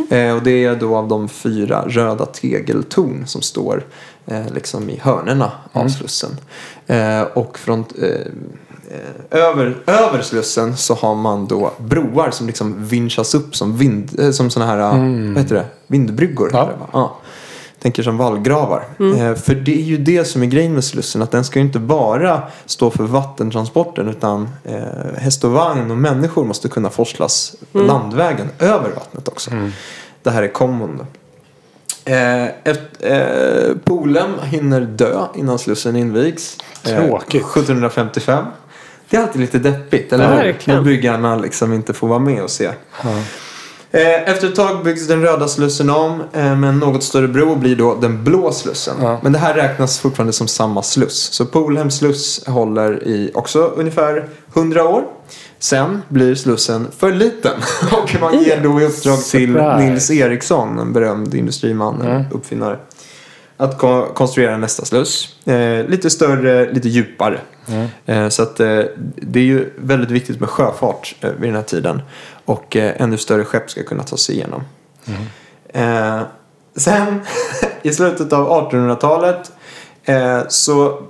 Eh, 0.10 0.36
och 0.36 0.44
det 0.44 0.64
är 0.66 0.76
då 0.76 0.96
av 0.96 1.08
de 1.08 1.30
fyra 1.30 1.84
röda 1.88 2.26
tegeltorn 2.26 3.24
som 3.28 3.42
står 3.42 3.84
eh, 4.26 4.54
liksom 4.54 4.90
i 4.90 5.00
hörnerna 5.04 5.52
av 5.72 5.88
slussen. 5.88 6.30
Eh, 6.88 7.22
och 7.22 7.60
från 7.60 7.86
över, 9.32 9.78
över 9.86 10.22
slussen 10.22 10.78
så 10.78 10.94
har 10.94 11.16
man 11.16 11.48
då 11.48 11.72
broar 11.78 12.32
som 12.32 12.48
liksom 12.48 12.86
vinschas 12.86 13.36
upp 13.36 13.56
som, 13.56 13.78
vind, 13.78 14.36
som 14.36 14.50
såna 14.50 14.66
här, 14.66 14.78
vad 14.78 15.38
heter 15.38 15.56
det, 15.56 15.66
vindbryggor. 15.88 16.50
Ja. 16.54 16.66
det? 16.66 16.76
Ja. 16.94 17.18
Tänker 17.82 18.04
som 18.04 18.18
vallgravar. 18.18 18.84
Eh, 19.00 19.36
för 19.36 19.56
det 19.56 19.74
är 19.74 19.84
ju 19.84 19.98
det 19.98 20.26
som 20.26 20.44
är 20.44 20.46
grejen 20.46 20.74
med 20.74 20.84
Slussen. 20.84 21.22
Att 21.22 21.32
den 21.32 21.44
ska 21.44 21.60
ju 21.60 21.66
inte 21.66 21.80
bara 21.80 22.42
stå 22.66 22.90
för 22.90 23.04
vattentransporten. 23.04 24.08
Utan 24.10 24.50
eh, 24.64 24.78
häst 25.18 25.44
och 25.44 25.52
vagn 25.52 25.92
och 25.92 25.98
människor 25.98 26.46
måste 26.46 26.70
kunna 26.70 26.90
forslas 26.90 27.56
landvägen 27.72 28.48
över 28.60 28.90
vattnet 28.90 29.28
också. 29.28 29.52
Det 30.24 30.32
här 30.32 30.44
är 30.44 30.48
kommon. 30.48 31.06
Eh, 32.06 32.44
eh, 32.46 33.76
Polem 33.84 34.34
hinner 34.44 34.82
dö 34.82 35.26
innan 35.36 35.60
Slussen 35.60 35.96
invigs. 35.96 36.58
Eh, 36.84 37.06
Tråkigt. 37.06 37.46
1755. 37.46 38.46
Det 39.10 39.18
är 39.18 39.22
alltid 39.22 39.42
lite 39.42 39.60
deppigt, 39.60 40.14
eller 40.14 40.44
hur? 40.44 40.58
När 40.66 40.82
byggarna 40.82 41.36
liksom 41.36 41.74
inte 41.74 41.94
får 41.94 42.08
vara 42.08 42.20
med 42.20 42.44
och 42.44 42.50
se. 42.50 42.66
Eh, 42.66 43.20
Efter 44.02 44.48
ett 44.48 44.56
tag 44.56 44.84
byggs 44.84 45.08
den 45.08 45.22
röda 45.22 45.48
slussen 45.48 45.90
om 45.90 46.22
eh, 46.34 46.56
med 46.56 46.70
en 46.70 46.80
något 46.80 47.04
större 47.04 47.28
bro 47.28 47.56
blir 47.56 47.76
då 47.76 47.96
den 47.96 48.24
blå 48.24 48.52
slussen. 48.52 48.96
Ja. 49.02 49.20
Men 49.24 49.34
det 49.34 49.40
här 49.40 49.54
räknas 49.54 50.00
fortfarande 50.00 50.34
som 50.34 50.48
samma 50.48 50.84
sluss. 50.84 51.30
Så 51.34 51.46
Polhems 51.46 51.98
sluss 51.98 52.44
håller 52.48 53.08
i 53.08 53.32
också 53.34 53.60
ungefär 53.76 54.26
100 54.56 54.84
år. 54.88 55.04
Sen 55.60 56.02
blir 56.10 56.36
slussen 56.36 56.88
för 56.98 57.12
liten 57.12 57.54
och 57.92 58.16
man 58.22 58.44
ger 58.44 58.62
då 58.64 58.82
i 58.82 58.86
uppdrag 58.86 59.24
till. 59.24 59.52
Nils 59.80 60.12
Eriksson, 60.12 60.80
en 60.80 60.94
berömd 60.94 61.34
industriman, 61.36 62.02
en 62.02 62.26
uppfinnare, 62.32 62.80
att 63.58 63.78
ko- 63.78 64.06
konstruera 64.14 64.58
nästa 64.58 64.86
sluss. 64.86 65.28
Eh, 65.46 65.86
lite 65.88 66.10
större, 66.10 66.74
lite 66.74 66.90
djupare. 66.90 67.40
Eh, 68.06 68.30
så 68.30 68.44
att 68.44 68.60
eh, 68.60 68.80
det 69.22 69.40
är 69.40 69.44
ju 69.44 69.70
väldigt 69.78 70.12
viktigt 70.12 70.40
med 70.40 70.50
sjöfart 70.50 71.16
eh, 71.22 71.30
vid 71.40 71.50
den 71.50 71.56
här 71.56 71.64
tiden. 71.64 72.02
Och 72.48 72.76
eh, 72.76 73.02
ännu 73.02 73.18
större 73.18 73.46
skepp 73.46 73.70
ska 73.70 73.84
kunna 73.84 74.04
ta 74.04 74.18
sig 74.18 74.36
igenom. 74.36 74.62
Eh, 75.70 76.22
sen 76.76 77.22
i 77.82 77.94
slutet 77.94 78.34
av 78.34 78.72
1800-talet 78.72 79.52
eh, 80.04 80.42
så 80.48 81.04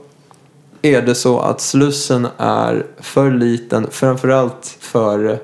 är 0.82 1.02
det 1.02 1.16
så 1.16 1.40
att 1.40 1.62
slussen 1.62 2.28
är 2.38 2.86
för 3.00 3.32
liten 3.32 3.88
framförallt 3.92 4.78
för 4.80 5.40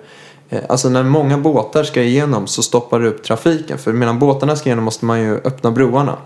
eh, 0.50 0.60
Alltså 0.70 0.90
när 0.90 1.04
många 1.04 1.38
båtar 1.38 1.84
ska 1.84 2.02
igenom 2.02 2.48
så 2.48 2.64
stoppar 2.64 3.00
det 3.00 3.08
upp 3.08 3.24
trafiken. 3.24 3.78
För 3.78 3.94
medan 3.94 4.20
båtarna 4.20 4.56
ska 4.56 4.70
igenom 4.70 4.86
måste 4.86 5.06
man 5.06 5.22
ju 5.22 5.36
öppna 5.36 5.72
broarna. 5.72 6.18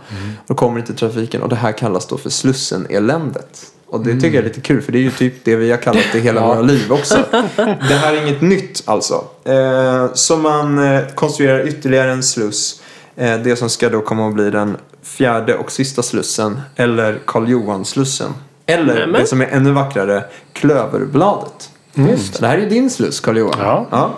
Då 0.47 0.55
kommer 0.55 0.79
inte 0.79 0.93
trafiken 0.93 1.41
och 1.41 1.50
det 1.50 1.55
här 1.55 1.71
kallas 1.71 2.05
då 2.05 2.17
för 2.17 2.29
Slussen-eländet. 2.29 3.71
Och 3.89 4.00
det 4.00 4.13
tycker 4.13 4.27
jag 4.27 4.36
är 4.36 4.44
lite 4.44 4.62
kul 4.62 4.82
för 4.82 4.91
det 4.91 4.98
är 4.98 5.01
ju 5.01 5.12
typ 5.12 5.34
det 5.44 5.56
vi 5.56 5.72
har 5.72 5.77
kallat 5.77 6.06
det 6.13 6.20
hela 6.20 6.48
våra 6.48 6.62
liv 6.62 6.91
också. 6.91 7.17
Det 7.56 7.94
här 7.94 8.13
är 8.13 8.22
inget 8.22 8.41
nytt 8.41 8.84
alltså. 8.86 9.24
Eh, 9.44 10.13
så 10.13 10.38
man 10.38 10.79
eh, 10.96 11.01
konstruerar 11.15 11.67
ytterligare 11.67 12.12
en 12.12 12.24
sluss. 12.24 12.82
Eh, 13.15 13.38
det 13.39 13.56
som 13.56 13.70
ska 13.70 13.89
då 13.89 14.01
komma 14.01 14.27
att 14.27 14.34
bli 14.34 14.50
den 14.50 14.77
fjärde 15.03 15.56
och 15.56 15.72
sista 15.72 16.03
slussen. 16.03 16.62
Eller 16.75 17.20
Karl 17.25 17.50
Johan-slussen. 17.50 18.34
Eller 18.65 18.94
Nämen. 18.96 19.22
det 19.22 19.27
som 19.27 19.41
är 19.41 19.48
ännu 19.48 19.72
vackrare, 19.72 20.24
Klöverbladet. 20.53 21.70
Just 21.94 22.39
det. 22.39 22.48
här 22.48 22.58
är 22.58 22.70
din 22.70 22.89
sluss 22.89 23.20
Karl 23.20 23.38
Johan. 23.38 23.56
Ja. 23.60 23.88
Eh, 23.91 24.10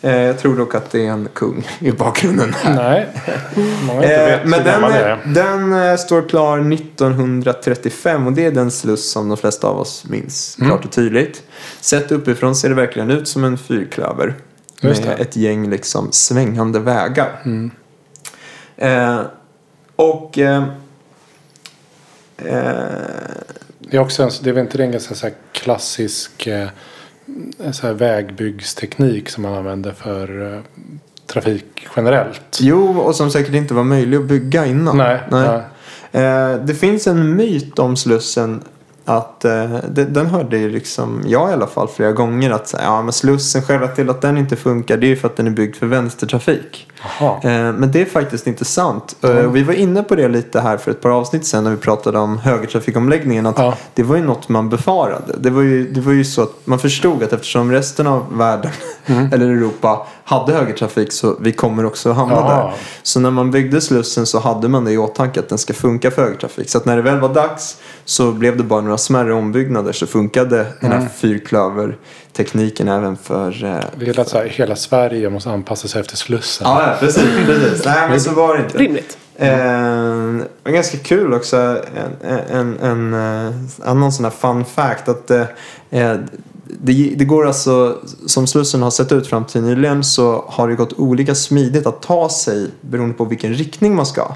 jag 0.00 0.38
tror 0.38 0.56
dock 0.56 0.74
att 0.74 0.90
det 0.90 1.06
är 1.06 1.10
en 1.10 1.28
kung 1.34 1.68
i 1.78 1.92
bakgrunden 1.92 2.52
här. 2.62 2.74
Nej, 2.74 3.08
många 3.86 4.02
inte 4.02 4.14
Eh, 4.16 4.26
vet 4.26 4.46
men 4.48 4.64
den, 4.64 4.84
är. 4.84 5.18
den 5.26 5.72
eh, 5.72 5.96
står 5.96 6.28
klar 6.28 6.72
1935 6.72 8.26
och 8.26 8.32
det 8.32 8.44
är 8.46 8.50
den 8.52 8.70
sluss 8.70 9.10
som 9.10 9.28
de 9.28 9.36
flesta 9.36 9.66
av 9.66 9.78
oss 9.80 10.04
minns 10.08 10.56
Mm. 10.58 10.70
klart 10.70 10.84
och 10.84 10.92
tydligt. 10.92 11.42
Sett 11.80 12.12
uppifrån 12.12 12.54
ser 12.54 12.68
det 12.68 12.74
verkligen 12.74 13.10
ut 13.10 13.28
som 13.28 13.44
en 13.44 13.58
fyrklöver. 13.58 14.34
Med. 14.82 14.98
Mm. 14.98 15.20
ett 15.20 15.36
gäng 15.36 15.70
liksom 15.70 16.08
svängande 16.12 16.78
vägar. 16.78 17.42
Eh, 18.76 19.20
och 19.96 20.38
eh, 20.38 20.62
eh, 22.36 22.72
Det 23.78 23.96
är 23.96 23.98
också 23.98 24.22
en, 24.22 24.30
det 24.42 24.50
är 24.50 24.54
väl 24.54 24.62
inte 24.64 24.82
en 24.82 24.90
ganska 24.92 25.30
klassisk 25.52 26.46
eh, 26.46 26.68
så 27.72 27.86
här 27.86 27.94
vägbyggsteknik 27.94 29.28
som 29.28 29.42
man 29.42 29.54
använder 29.54 29.92
för 29.92 30.54
eh, 30.54 30.60
trafik 31.26 31.86
generellt? 31.96 32.58
jo, 32.60 32.98
och 32.98 33.14
som 33.16 33.30
säkert 33.30 33.54
inte 33.54 33.74
var 33.74 33.84
möjlig 33.84 34.16
att 34.16 34.24
bygga 34.24 34.66
innan. 34.66 34.96
Nej. 34.96 35.20
nej. 35.30 35.60
Eh, 36.12 36.54
det 36.64 36.74
finns 36.74 37.06
en 37.06 37.36
myt 37.36 37.78
om 37.78 37.96
Slussen 37.96 38.62
att 39.10 39.44
eh, 39.44 39.76
det, 39.90 40.04
den 40.04 40.26
hörde 40.26 40.58
ju 40.58 40.70
liksom 40.70 41.22
jag 41.26 41.50
i 41.50 41.52
alla 41.52 41.66
fall 41.66 41.88
flera 41.88 42.12
gånger 42.12 42.50
att 42.50 42.74
ja, 42.82 43.02
men 43.02 43.12
Slussen 43.12 43.62
själva 43.62 43.88
till 43.88 44.10
att 44.10 44.20
den 44.20 44.38
inte 44.38 44.56
funkar 44.56 44.96
det 44.96 45.06
är 45.06 45.08
ju 45.08 45.16
för 45.16 45.28
att 45.28 45.36
den 45.36 45.46
är 45.46 45.50
byggd 45.50 45.76
för 45.76 45.86
vänstertrafik. 45.86 46.86
Eh, 47.20 47.50
men 47.50 47.92
det 47.92 48.00
är 48.00 48.04
faktiskt 48.04 48.46
inte 48.46 48.64
sant. 48.64 49.16
Och 49.20 49.56
vi 49.56 49.62
var 49.62 49.74
inne 49.74 50.02
på 50.02 50.14
det 50.14 50.28
lite 50.28 50.60
här 50.60 50.76
för 50.76 50.90
ett 50.90 51.00
par 51.00 51.10
avsnitt 51.10 51.46
sedan 51.46 51.64
när 51.64 51.70
vi 51.70 51.76
pratade 51.76 52.18
om 52.18 52.38
högertrafikomläggningen. 52.38 53.46
Att 53.46 53.58
Ja. 53.58 53.74
Det 53.94 54.02
var 54.02 54.16
ju 54.16 54.22
något 54.22 54.48
man 54.48 54.68
befarade. 54.68 55.34
Det 55.38 55.50
var, 55.50 55.62
ju, 55.62 55.90
det 55.90 56.00
var 56.00 56.12
ju 56.12 56.24
så 56.24 56.42
att 56.42 56.52
man 56.64 56.78
förstod 56.78 57.22
att 57.22 57.32
eftersom 57.32 57.72
resten 57.72 58.06
av 58.06 58.38
världen 58.38 58.72
eller 59.06 59.48
Europa 59.48 60.06
hade 60.30 60.52
högertrafik 60.52 61.12
så 61.12 61.36
vi 61.40 61.52
kommer 61.52 61.84
också 61.84 62.12
hamna 62.12 62.34
Jaha. 62.34 62.64
där. 62.64 62.72
Så 63.02 63.20
när 63.20 63.30
man 63.30 63.50
byggde 63.50 63.80
Slussen 63.80 64.26
så 64.26 64.38
hade 64.38 64.68
man 64.68 64.84
det 64.84 64.92
i 64.92 64.98
åtanke 64.98 65.40
att 65.40 65.48
den 65.48 65.58
ska 65.58 65.74
funka 65.74 66.10
för 66.10 66.22
högertrafik. 66.22 66.70
Så 66.70 66.78
att 66.78 66.84
när 66.84 66.96
det 66.96 67.02
väl 67.02 67.20
var 67.20 67.34
dags 67.34 67.76
så 68.04 68.32
blev 68.32 68.56
det 68.56 68.62
bara 68.62 68.80
några 68.80 68.98
smärre 68.98 69.34
ombyggnader 69.34 69.92
så 69.92 70.06
funkade 70.06 70.66
den 70.80 70.92
här 70.92 71.08
fyrklövertekniken 71.16 72.88
även 72.88 73.16
för 73.16 73.64
eh, 73.64 73.78
Det 73.96 74.08
är 74.08 74.20
att 74.20 74.28
så 74.28 74.38
här, 74.38 74.46
hela 74.46 74.76
Sverige 74.76 75.30
måste 75.30 75.50
anpassa 75.50 75.88
sig 75.88 76.00
efter 76.00 76.16
Slussen. 76.16 76.66
Ja, 76.68 76.82
ja, 76.86 76.96
precis. 77.00 77.46
precis. 77.46 77.84
Nej, 77.86 78.08
men 78.08 78.20
så 78.20 78.30
var 78.30 78.56
det 78.56 78.64
inte. 78.64 78.78
Rimligt. 78.78 79.18
Eh, 79.36 79.48
det 79.48 80.46
var 80.64 80.72
ganska 80.72 80.98
kul 80.98 81.34
också. 81.34 81.56
En, 82.26 82.38
en, 82.50 82.78
en, 82.80 83.14
en 83.14 83.68
annan 83.84 84.12
sån 84.12 84.24
här 84.24 84.32
fun 84.32 84.64
fact. 84.64 85.08
Att 85.08 85.30
eh, 85.30 85.44
eh, 85.90 86.16
det, 86.80 87.14
det 87.16 87.24
går 87.24 87.46
alltså, 87.46 87.98
som 88.26 88.46
Slussen 88.46 88.82
har 88.82 88.90
sett 88.90 89.12
ut 89.12 89.26
fram 89.26 89.44
till 89.44 89.62
nyligen 89.62 90.04
så 90.04 90.44
har 90.48 90.68
det 90.68 90.74
gått 90.74 90.92
olika 90.92 91.34
smidigt 91.34 91.86
att 91.86 92.02
ta 92.02 92.28
sig 92.28 92.70
beroende 92.80 93.14
på 93.14 93.24
vilken 93.24 93.54
riktning 93.54 93.94
man 93.94 94.06
ska. 94.06 94.34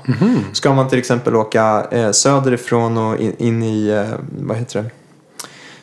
Ska 0.53 0.75
man 0.75 0.89
till 0.89 0.99
exempel 0.99 1.37
åka 1.37 1.87
eh, 1.91 2.11
söderifrån 2.11 2.99
och 2.99 3.17
in, 3.17 3.33
in 3.39 3.63
i, 3.63 3.89
eh, 3.89 4.19
vad 4.39 4.57
heter 4.57 4.83
det? 4.83 4.91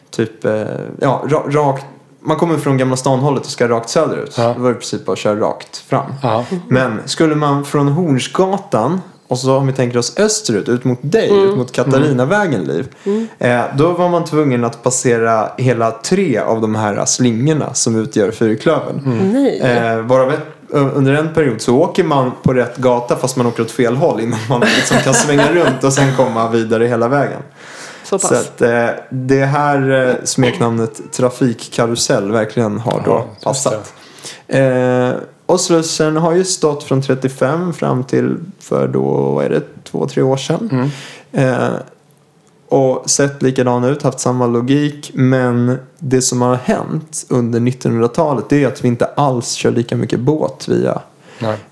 Typ, 0.10 0.46
eh, 0.46 0.64
ja, 1.00 1.24
ra, 1.28 1.44
rakt. 1.48 1.86
Man 2.24 2.38
kommer 2.38 2.58
från 2.58 2.78
Gamla 2.78 2.96
stan-hållet 2.98 3.46
och 3.46 3.52
ska 3.52 3.68
rakt 3.68 3.90
söderut. 3.90 4.36
Ja. 4.38 4.54
Då 4.58 4.62
var 4.62 4.70
det 4.70 4.76
i 4.76 4.80
princip 4.80 5.06
bara 5.06 5.14
att 5.14 5.20
köra 5.20 5.40
rakt 5.40 5.78
fram. 5.78 6.14
Ja. 6.22 6.46
Men 6.68 7.00
skulle 7.06 7.36
man 7.36 7.66
från 7.66 7.88
Hornsgatan 7.88 9.02
och 9.32 9.38
så 9.40 9.56
om 9.58 9.68
vi 9.68 9.74
tänker 9.74 9.98
oss 10.00 10.18
österut, 10.20 10.70
ut 10.70 10.84
mot 10.84 11.00
dig, 11.02 11.30
Mm. 11.30 11.50
ut 11.50 11.58
mot 11.58 11.72
Katarinavägen 11.72 12.64
Liv. 12.64 12.88
Eh, 13.40 13.62
då 13.78 13.92
var 13.92 14.10
man 14.10 14.26
tvungen 14.26 14.64
att 14.66 14.84
passera 14.84 15.50
hela 15.58 15.92
tre 15.92 16.38
av 16.38 16.62
de 16.62 16.76
här 16.76 17.06
slingorna 17.06 17.74
som 17.74 17.96
utgör 17.96 18.32
Fyrklövern. 18.32 19.30
Nej. 19.34 19.60
Eh, 19.60 19.98
varav 19.98 20.32
ett, 20.34 20.40
under 20.70 21.14
en 21.14 21.34
period 21.34 21.62
så 21.62 21.76
åker 21.78 22.04
man 22.04 22.32
på 22.44 22.54
rätt 22.54 22.78
gata 22.78 23.16
fast 23.16 23.36
man 23.38 23.46
åker 23.46 23.64
åt 23.64 23.72
fel 23.72 23.96
håll 23.96 24.20
innan 24.22 24.40
man 24.50 24.60
liksom 24.60 24.98
kan 24.98 25.14
svänga 25.14 25.52
runt 25.54 25.84
och 25.84 25.94
sen 25.94 26.16
komma 26.16 26.50
vidare 26.50 26.86
hela 26.86 27.08
vägen. 27.08 27.42
Så 28.04 28.20
pass. 28.20 28.30
Så 28.30 28.36
att 28.36 28.62
eh, 28.62 28.88
det 29.10 29.46
här 29.46 30.08
eh, 30.10 30.14
smeknamnet 30.24 31.02
trafikkarusell 31.12 32.32
verkligen 32.32 32.80
har 32.80 33.02
då 33.06 33.12
Ja, 33.12 33.26
passat. 33.44 33.94
Eh, 34.48 35.10
och 35.52 35.62
Slussen 35.62 36.18
har 36.18 36.34
ju 36.34 36.44
stått 36.44 36.84
från 36.84 37.02
35 37.02 37.74
fram 37.74 38.04
till 38.04 38.38
för 38.60 38.88
då, 38.88 39.32
vad 39.32 39.46
är 39.46 39.50
det, 39.50 39.84
två, 39.84 40.08
tre 40.08 40.24
år 40.24 40.38
sedan. 40.38 40.70
Mm. 40.72 40.90
Eh, 41.32 41.74
och 42.68 43.10
sett 43.10 43.42
likadan 43.42 43.84
ut, 43.84 44.04
haft 44.04 44.20
samma 44.20 44.48
logik. 44.48 45.12
Men 45.14 45.78
det 46.00 46.22
som 46.22 46.42
har 46.42 46.56
hänt 46.56 47.26
under 47.30 47.60
1900-talet 47.60 48.46
det 48.50 48.64
är 48.64 48.68
att 48.68 48.84
vi 48.84 48.88
inte 48.88 49.06
alls 49.06 49.52
kör 49.52 49.72
lika 49.72 49.96
mycket 49.96 50.20
båt 50.20 50.68
via 50.68 51.02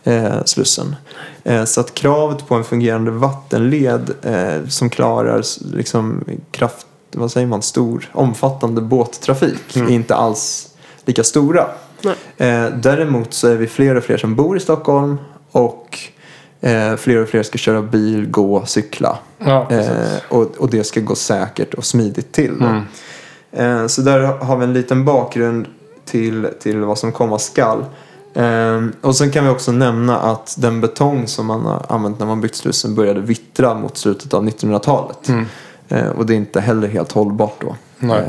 eh, 0.03 0.43
Slussen. 0.45 0.95
Eh, 1.43 1.65
så 1.65 1.81
att 1.81 1.93
kravet 1.93 2.47
på 2.47 2.55
en 2.55 2.63
fungerande 2.63 3.11
vattenled 3.11 4.11
eh, 4.21 4.67
som 4.67 4.89
klarar 4.89 5.43
liksom 5.73 6.23
kraft, 6.51 6.85
vad 7.11 7.31
säger 7.31 7.47
man, 7.47 7.61
stor, 7.61 8.09
omfattande 8.11 8.81
båttrafik 8.81 9.75
är 9.75 9.89
inte 9.89 10.15
alls 10.15 10.69
lika 11.05 11.23
stora. 11.23 11.65
Eh, 12.37 12.65
däremot 12.75 13.33
så 13.33 13.47
är 13.47 13.55
vi 13.55 13.67
fler 13.67 13.95
och 13.95 14.03
fler 14.03 14.17
som 14.17 14.35
bor 14.35 14.57
i 14.57 14.59
Stockholm 14.59 15.17
och 15.51 15.99
eh, 16.61 16.95
fler 16.95 17.21
och 17.21 17.29
fler 17.29 17.43
ska 17.43 17.57
köra 17.57 17.81
bil, 17.81 18.29
gå, 18.29 18.65
cykla. 18.65 19.17
Ja. 19.37 19.67
Eh, 19.71 19.87
och, 20.29 20.57
och 20.57 20.69
det 20.69 20.83
ska 20.83 20.99
gå 20.99 21.15
säkert 21.15 21.73
och 21.73 21.85
smidigt 21.85 22.31
till. 22.31 22.61
Mm. 22.61 22.83
Eh, 23.51 23.87
så 23.87 24.01
där 24.01 24.19
har 24.19 24.57
vi 24.57 24.63
en 24.63 24.73
liten 24.73 25.05
bakgrund 25.05 25.67
till, 26.05 26.47
till 26.59 26.77
vad 26.77 26.97
som 26.97 27.11
komma 27.11 27.39
skall. 27.39 27.85
Eh, 28.33 28.85
och 29.01 29.15
sen 29.15 29.31
kan 29.31 29.43
vi 29.43 29.49
också 29.49 29.71
nämna 29.71 30.19
att 30.19 30.55
den 30.59 30.81
betong 30.81 31.27
som 31.27 31.45
man 31.45 31.65
har 31.65 31.85
använt 31.89 32.19
när 32.19 32.25
man 32.25 32.41
byggt 32.41 32.55
Slussen 32.55 32.95
började 32.95 33.21
vittra 33.21 33.73
mot 33.73 33.97
slutet 33.97 34.33
av 34.33 34.49
1900-talet. 34.49 35.29
Mm. 35.29 35.45
Eh, 35.89 36.09
och 36.09 36.25
det 36.25 36.33
är 36.33 36.37
inte 36.37 36.61
heller 36.61 36.87
helt 36.87 37.11
hållbart 37.11 37.61
då. 37.61 37.75
Nej. 37.99 38.23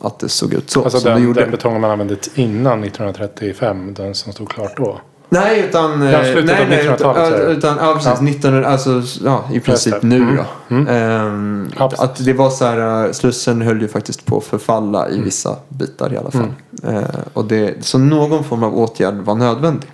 Eh, 0.00 0.06
att 0.06 0.18
det 0.18 0.28
såg 0.28 0.54
ut 0.54 0.70
så 0.70 0.82
Alltså 0.84 1.00
som 1.00 1.08
det 1.10 1.14
den, 1.16 1.24
gjorde. 1.24 1.40
den 1.40 1.50
betongen 1.50 1.80
man 1.80 1.90
använde 1.90 2.16
innan 2.34 2.84
1935, 2.84 3.94
den 3.94 4.14
som 4.14 4.32
stod 4.32 4.48
klart 4.48 4.76
då. 4.76 5.00
Nej, 5.32 5.60
utan... 5.68 6.02
Ja, 6.02 6.10
eh, 6.18 6.32
slutet 6.32 6.44
nej, 6.44 6.62
av 6.62 6.68
nej, 6.68 6.86
1900-talet, 6.88 7.28
säger 7.28 7.36
utan, 7.40 7.48
du. 7.50 7.56
utan, 7.56 7.76
ja, 7.80 7.94
precis. 7.94 8.06
Ja. 8.22 8.28
1900, 8.28 8.68
alltså, 8.68 9.02
ja, 9.24 9.44
i 9.52 9.60
princip 9.60 9.94
det. 10.00 10.06
nu 10.06 10.16
Mm. 10.16 10.36
då. 10.36 10.92
Ehm, 10.92 11.70
Ja, 11.78 11.92
att 11.98 12.24
det 12.24 12.32
var 12.32 12.50
så 12.50 12.64
här, 12.64 13.06
eh, 13.06 13.12
Slussen 13.12 13.62
höll 13.62 13.80
ju 13.82 13.88
faktiskt 13.88 14.26
på 14.26 14.36
att 14.38 14.44
förfalla 14.44 15.06
Mm. 15.06 15.20
i 15.20 15.24
vissa 15.24 15.56
bitar 15.68 16.12
i 16.12 16.16
alla 16.16 16.30
fall. 16.30 16.52
Eh, 16.86 17.02
och 17.32 17.44
det, 17.44 17.84
så 17.84 17.98
någon 17.98 18.44
form 18.44 18.62
av 18.62 18.78
åtgärd 18.78 19.14
var 19.14 19.34
nödvändig. 19.34 19.88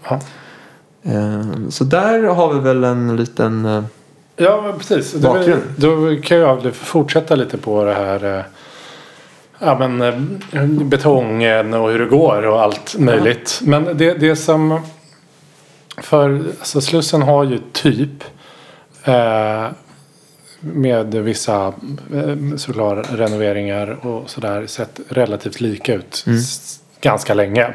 Ehm, 1.03 1.71
så 1.71 1.85
där 1.85 2.23
har 2.23 2.55
vi 2.55 2.61
väl 2.61 2.85
en 2.85 3.17
liten... 3.17 3.65
eh, 3.65 3.83
Ja, 4.37 4.75
precis. 4.79 5.13
Det 5.13 5.29
Bakgrund. 5.29 5.63
Då 5.77 6.17
kan 6.23 6.37
jag 6.39 6.75
fortsätta 6.75 7.35
lite 7.35 7.59
på 7.59 7.85
det 7.85 7.95
här. 7.95 8.47
Ja, 9.59 9.79
men 9.79 10.01
eh, 10.53 10.65
betongen 10.67 11.75
och 11.75 11.91
hur 11.91 11.99
det 11.99 12.05
går 12.07 12.47
och 12.47 12.63
allt 12.63 12.99
möjligt. 12.99 13.61
Men 13.63 13.85
det, 13.97 14.15
det 14.15 14.37
som... 14.37 14.81
För 15.99 16.43
alltså, 16.59 16.81
Slussen 16.81 17.23
har 17.23 17.45
ju 17.45 17.59
typ 17.73 18.25
eh, 19.05 19.67
med 20.61 21.15
vissa 21.15 21.67
eh, 22.15 22.57
såklart 22.57 23.07
renoveringar 23.13 24.07
och 24.07 24.31
sådär 24.31 24.67
sett 24.67 25.01
relativt 25.09 25.61
lika 25.61 25.95
ut 25.95 26.25
s- 26.27 26.79
ganska 27.01 27.35
länge. 27.35 27.73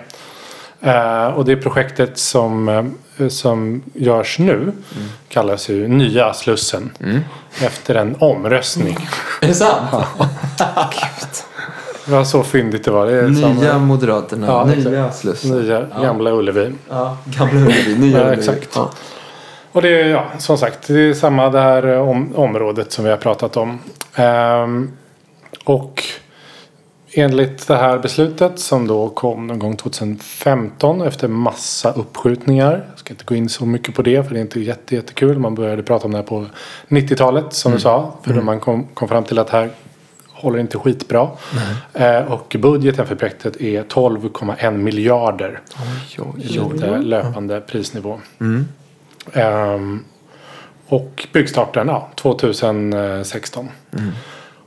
Eh, 0.81 1.25
och 1.27 1.45
det 1.45 1.55
projektet 1.57 2.17
som, 2.17 2.69
eh, 3.17 3.27
som 3.27 3.83
görs 3.93 4.39
nu 4.39 4.71
kallas 5.29 5.69
ju 5.69 5.87
Nya 5.87 6.33
Slussen. 6.33 6.91
Efter 7.61 7.95
en 7.95 8.15
omröstning. 8.19 8.97
Är 9.41 9.47
det 9.47 9.53
sant? 9.53 9.89
Var 12.07 12.23
så 12.23 12.43
fyndigt 12.43 12.83
det 12.85 12.91
var. 12.91 13.05
Det 13.05 13.27
Nya 13.29 13.69
eh, 13.71 13.79
Moderaterna, 13.79 14.47
Ja, 14.47 14.65
nya. 14.65 15.11
Slussen. 15.11 15.61
Nya 15.61 15.85
Gamla 16.01 16.31
Ullevi. 16.31 16.73
Ja, 16.89 17.17
gamla 17.25 17.61
Ullevi, 17.61 17.95
nya 17.99 18.11
Ja, 18.19 18.23
Ullevi. 18.25 18.39
exakt. 18.39 18.69
Ja. 18.75 18.91
Och 19.71 19.81
det 19.81 20.01
är 20.01 20.07
ja, 20.09 20.25
som 20.37 20.57
sagt 20.57 20.87
det 20.87 20.99
är 21.09 21.13
samma 21.13 21.49
det 21.49 21.59
här 21.59 21.87
eh, 21.87 22.09
om, 22.09 22.35
området 22.35 22.91
som 22.91 23.03
vi 23.05 23.09
har 23.11 23.17
pratat 23.17 23.57
om. 23.57 23.79
Ehm, 24.15 24.91
och 25.63 26.03
enligt 27.13 27.67
det 27.67 27.75
här 27.75 27.97
beslutet 27.99 28.59
som 28.59 28.87
då 28.87 29.09
kom 29.09 29.47
någon 29.47 29.59
gång 29.59 29.75
2015 29.77 31.01
efter 31.01 31.27
massa 31.27 31.91
uppskjutningar. 31.91 32.85
Jag 32.89 32.99
ska 32.99 33.13
inte 33.13 33.23
gå 33.25 33.35
in 33.35 33.49
så 33.49 33.65
mycket 33.65 33.95
på 33.95 34.01
det 34.01 34.23
för 34.27 34.33
det 34.33 34.39
är 34.39 34.41
inte 34.41 34.59
jätte, 34.59 34.95
jättekul. 34.95 35.39
Man 35.39 35.55
började 35.55 35.83
prata 35.83 36.05
om 36.05 36.11
det 36.11 36.17
här 36.17 36.25
på 36.25 36.45
90-talet 36.87 37.53
som 37.53 37.71
du 37.71 37.79
sa. 37.79 38.13
För 38.23 38.33
då 38.33 38.41
man 38.41 38.59
kom, 38.59 38.87
kom 38.93 39.07
fram 39.07 39.23
till 39.23 39.39
att 39.39 39.49
här 39.49 39.69
håller 40.41 40.59
inte 40.59 40.77
skitbra. 40.77 41.29
Eh, 41.93 42.31
och 42.31 42.55
budgeten 42.59 43.07
för 43.07 43.15
projektet 43.15 43.61
är 43.61 43.83
12,1 43.83 44.71
miljarder. 44.71 45.59
Oj, 45.75 46.25
oj, 46.35 46.55
i 46.55 46.59
oj. 46.59 46.73
lite 46.73 46.97
löpande 46.97 47.61
prisnivå. 47.61 48.19
Mm. 48.39 48.67
Ehm, 49.33 50.03
och 50.87 51.27
byggstarten 51.33 51.87
ja, 51.87 52.09
2016. 52.15 53.69
Mm. 53.97 54.11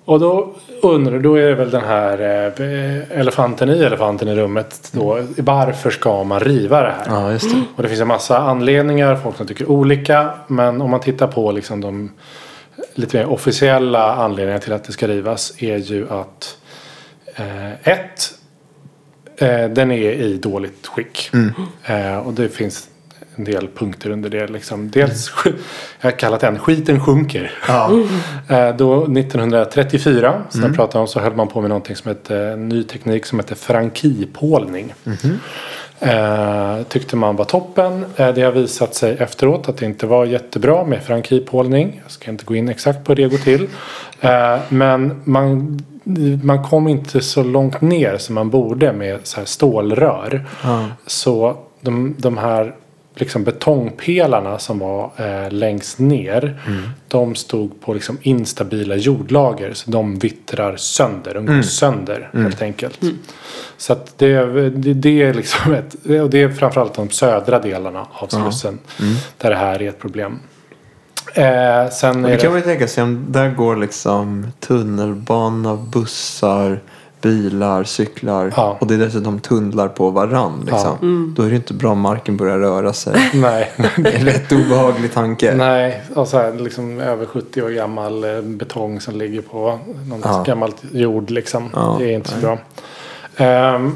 Och 0.04 0.20
då 0.20 0.54
undrar 0.82 1.18
då 1.18 1.34
är 1.34 1.48
det 1.48 1.54
väl 1.54 1.70
den 1.70 1.84
här 1.84 2.20
eh, 2.60 3.18
elefanten 3.20 3.70
i 3.70 3.78
elefanten 3.78 4.28
i 4.28 4.34
rummet. 4.34 4.90
Då, 4.92 5.20
varför 5.38 5.90
ska 5.90 6.24
man 6.24 6.40
riva 6.40 6.80
det 6.80 6.94
här? 6.98 7.04
Ja, 7.06 7.28
det. 7.28 7.62
Och 7.76 7.82
det 7.82 7.88
finns 7.88 8.00
en 8.00 8.08
massa 8.08 8.38
anledningar, 8.38 9.16
folk 9.16 9.36
som 9.36 9.46
tycker 9.46 9.70
olika. 9.70 10.30
Men 10.46 10.82
om 10.82 10.90
man 10.90 11.00
tittar 11.00 11.26
på 11.26 11.52
liksom 11.52 11.80
de 11.80 12.10
lite 12.94 13.16
mer 13.16 13.26
officiella 13.26 14.14
anledningarna 14.14 14.60
till 14.60 14.72
att 14.72 14.84
det 14.84 14.92
ska 14.92 15.08
rivas 15.08 15.52
är 15.62 15.76
ju 15.76 16.10
att 16.10 16.56
eh, 17.36 17.72
ett, 17.88 18.34
eh, 19.36 19.68
den 19.70 19.90
är 19.90 20.12
i 20.12 20.36
dåligt 20.36 20.86
skick. 20.86 21.30
Eh, 21.84 22.16
och 22.16 22.32
det 22.34 22.48
finns 22.48 22.88
en 23.36 23.44
del 23.44 23.68
punkter 23.68 24.10
under 24.10 24.30
det. 24.30 24.46
Liksom. 24.46 24.90
Dels, 24.90 25.30
jag 26.00 26.10
har 26.10 26.18
kallat 26.18 26.40
den 26.40 26.58
skiten 26.58 27.04
sjunker. 27.04 27.50
Ja. 27.68 27.90
Eh, 28.48 28.76
Då 28.76 29.02
1934, 29.04 30.42
som 30.50 30.62
jag 30.62 30.74
pratade 30.76 31.02
om, 31.02 31.08
så 31.08 31.20
höll 31.20 31.34
man 31.36 31.48
på 31.48 31.60
med 31.60 31.68
någonting 31.68 31.96
som 31.96 32.08
hette, 32.08 32.36
en 32.38 32.68
ny 32.68 32.82
teknik 32.84 33.26
som 33.26 33.38
hette 33.38 33.54
frankipålning. 33.54 34.94
Eh, 36.04 36.82
tyckte 36.88 37.16
man 37.16 37.36
var 37.36 37.44
toppen. 37.44 38.04
Eh, 38.16 38.34
det 38.34 38.42
har 38.42 38.52
visat 38.52 38.94
sig 38.94 39.16
efteråt 39.18 39.68
att 39.68 39.76
det 39.76 39.86
inte 39.86 40.06
var 40.06 40.24
jättebra 40.24 40.84
med 40.84 41.02
frankipålning. 41.02 42.00
Jag 42.02 42.10
ska 42.10 42.30
inte 42.30 42.44
gå 42.44 42.54
in 42.54 42.68
exakt 42.68 43.04
på 43.04 43.12
hur 43.12 43.16
det 43.16 43.28
går 43.28 43.38
till. 43.38 43.68
Eh, 44.20 44.58
men 44.68 45.22
man, 45.24 45.78
man 46.42 46.64
kom 46.64 46.88
inte 46.88 47.20
så 47.20 47.42
långt 47.42 47.80
ner 47.80 48.16
som 48.18 48.34
man 48.34 48.50
borde 48.50 48.92
med 48.92 49.18
så 49.22 49.36
här 49.36 49.44
stålrör. 49.44 50.46
Ja. 50.62 50.84
Så 51.06 51.56
de, 51.80 52.14
de 52.18 52.38
här 52.38 52.74
liksom 53.14 53.44
betongpelarna 53.44 54.58
som 54.58 54.78
var 54.78 55.10
eh, 55.16 55.52
längst 55.52 55.98
ner. 55.98 56.60
De 57.08 57.34
stod 57.34 57.80
på 57.80 57.94
liksom 57.94 58.18
instabila 58.22 58.96
jordlager. 58.96 59.72
Så 59.74 59.90
de 59.90 60.18
vittrar 60.18 60.76
sönder. 60.76 61.34
De 61.34 61.46
går 61.46 61.62
sönder 61.62 62.30
helt 62.32 62.62
enkelt. 62.62 63.00
Så 63.76 63.92
att 63.92 64.18
det, 64.18 64.70
det, 64.70 64.94
det 64.94 65.22
är 65.22 65.34
liksom 65.34 65.74
ett, 65.74 65.94
och 65.94 66.30
det 66.30 66.42
är 66.42 66.48
framförallt 66.48 66.94
de 66.94 67.10
södra 67.10 67.58
delarna 67.58 68.06
av 68.12 68.26
Slussen. 68.26 68.78
Där 69.38 69.50
det 69.50 69.56
här 69.56 69.82
är 69.82 69.88
ett 69.88 69.98
problem. 69.98 70.38
Eh, 71.34 71.90
sen 71.90 72.22
det 72.22 72.36
kan 72.36 72.38
det, 72.38 72.48
man 72.48 72.58
ju 72.58 72.64
tänka 72.64 72.88
sig, 72.88 73.04
där 73.28 73.50
går 73.50 73.76
liksom 73.76 74.46
tunnelbana, 74.60 75.76
bussar, 75.76 76.80
bilar, 77.28 77.84
cyklar 77.84 78.52
Ja. 78.56 78.76
och 78.80 78.86
det 78.86 78.94
är 78.94 78.98
dessutom 78.98 79.40
tunnlar 79.40 79.88
på 79.88 80.10
varann. 80.10 80.60
Liksom. 80.66 81.34
Då 81.36 81.42
är 81.42 81.50
det 81.50 81.56
inte 81.56 81.74
bra 81.74 81.90
om 81.92 82.00
marken 82.00 82.36
börjar 82.36 82.58
röra 82.58 82.92
sig. 82.92 83.14
nej, 83.34 83.72
Det 83.96 84.08
är 84.14 84.18
en 84.18 84.24
rätt 84.26 84.52
obehaglig 84.52 85.12
tanke. 85.12 85.54
nej, 85.54 86.02
och 86.14 86.28
så 86.28 86.38
här, 86.38 86.52
liksom 86.52 87.00
över 87.00 87.26
70 87.26 87.62
år 87.62 87.70
gammal 87.70 88.24
eh, 88.24 88.40
betong 88.42 89.00
som 89.00 89.16
ligger 89.16 89.42
på 89.42 89.78
någon 90.08 90.20
Ja. 90.24 90.42
gammalt 90.46 90.82
jord 90.92 91.30
liksom. 91.30 91.70
Ja, 91.74 91.96
det 91.98 92.04
är 92.12 92.14
inte 92.14 92.30
så 92.30 92.38
bra. 92.40 92.58
Ehm, 93.36 93.92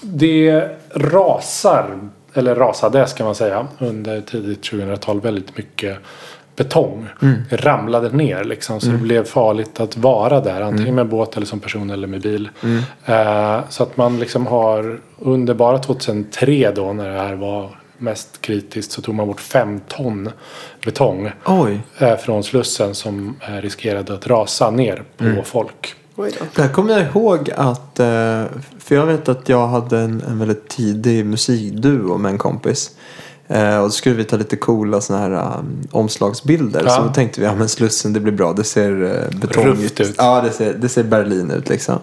det 0.00 0.68
rasar, 0.94 1.98
eller 2.34 2.54
rasade 2.54 3.06
ska 3.06 3.24
man 3.24 3.34
säga, 3.34 3.66
under 3.78 4.20
tidigt 4.20 4.62
2000-tal 4.72 5.20
väldigt 5.20 5.56
mycket 5.56 5.98
betong. 6.56 7.06
Mm. 7.22 7.34
Det 7.50 7.56
ramlade 7.56 8.08
ner 8.16 8.44
liksom. 8.44 8.80
Så 8.80 8.86
det 8.86 8.98
blev 8.98 9.24
farligt 9.24 9.80
att 9.80 9.96
vara 9.96 10.40
där. 10.40 10.60
Antingen 10.60 10.94
med 10.94 11.08
båt 11.08 11.36
eller 11.36 11.46
som 11.46 11.60
person 11.60 11.90
eller 11.90 12.06
med 12.06 12.22
bil. 12.22 12.48
Mm. 12.62 12.82
Eh, 13.04 13.64
så 13.68 13.82
att 13.82 13.96
man 13.96 14.18
liksom 14.18 14.46
har 14.46 15.00
under 15.18 15.54
bara 15.54 15.78
2003 15.78 16.72
då 16.76 16.92
när 16.92 17.10
det 17.10 17.18
här 17.20 17.34
var 17.34 17.78
mest 17.98 18.40
kritiskt 18.40 18.92
så 18.92 19.02
tog 19.02 19.14
man 19.14 19.26
bort 19.26 19.40
fem 19.40 19.80
ton 19.88 20.30
betong 20.84 21.30
Oj, 21.46 21.80
eh, 21.98 22.16
från 22.16 22.44
Slussen 22.44 22.94
som 22.94 23.36
eh, 23.48 23.54
riskerade 23.62 24.14
att 24.14 24.26
rasa 24.26 24.70
ner 24.70 25.02
på 25.16 25.24
Mm. 25.24 25.44
folk. 25.44 25.94
Där 26.56 26.68
kommer 26.68 26.92
jag 26.92 27.02
ihåg 27.02 27.50
att, 27.56 28.00
eh, 28.00 28.44
för 28.78 28.94
jag 28.94 29.06
vet 29.06 29.28
att 29.28 29.48
jag 29.48 29.66
hade 29.68 29.98
en, 29.98 30.22
en 30.28 30.38
väldigt 30.38 30.68
tidig 30.68 31.26
musikduo 31.26 32.16
med 32.18 32.30
en 32.32 32.38
kompis. 32.38 32.90
Eh, 33.48 33.78
och 33.78 33.92
så 33.92 33.96
skulle 33.96 34.14
vi 34.14 34.24
ta 34.24 34.36
lite 34.36 34.56
coola 34.56 35.00
såna 35.00 35.18
här 35.18 35.58
um, 35.58 35.88
omslagsbilder. 35.90 36.82
Ja. 36.84 36.90
Så 36.90 37.02
då 37.02 37.08
tänkte 37.08 37.40
vi, 37.40 37.46
ja 37.46 37.54
men 37.54 37.68
Slussen 37.68 38.12
det 38.12 38.20
blir 38.20 38.32
bra. 38.32 38.52
Det 38.52 38.64
ser 38.64 39.02
uh, 39.02 39.40
betong 39.40 39.64
Rufft 39.64 40.00
ut. 40.00 40.14
Ja, 40.18 40.40
det 40.40 40.50
ser, 40.50 40.74
det 40.74 40.88
ser 40.88 41.02
Berlin 41.02 41.50
ut 41.50 41.68
liksom. 41.68 41.98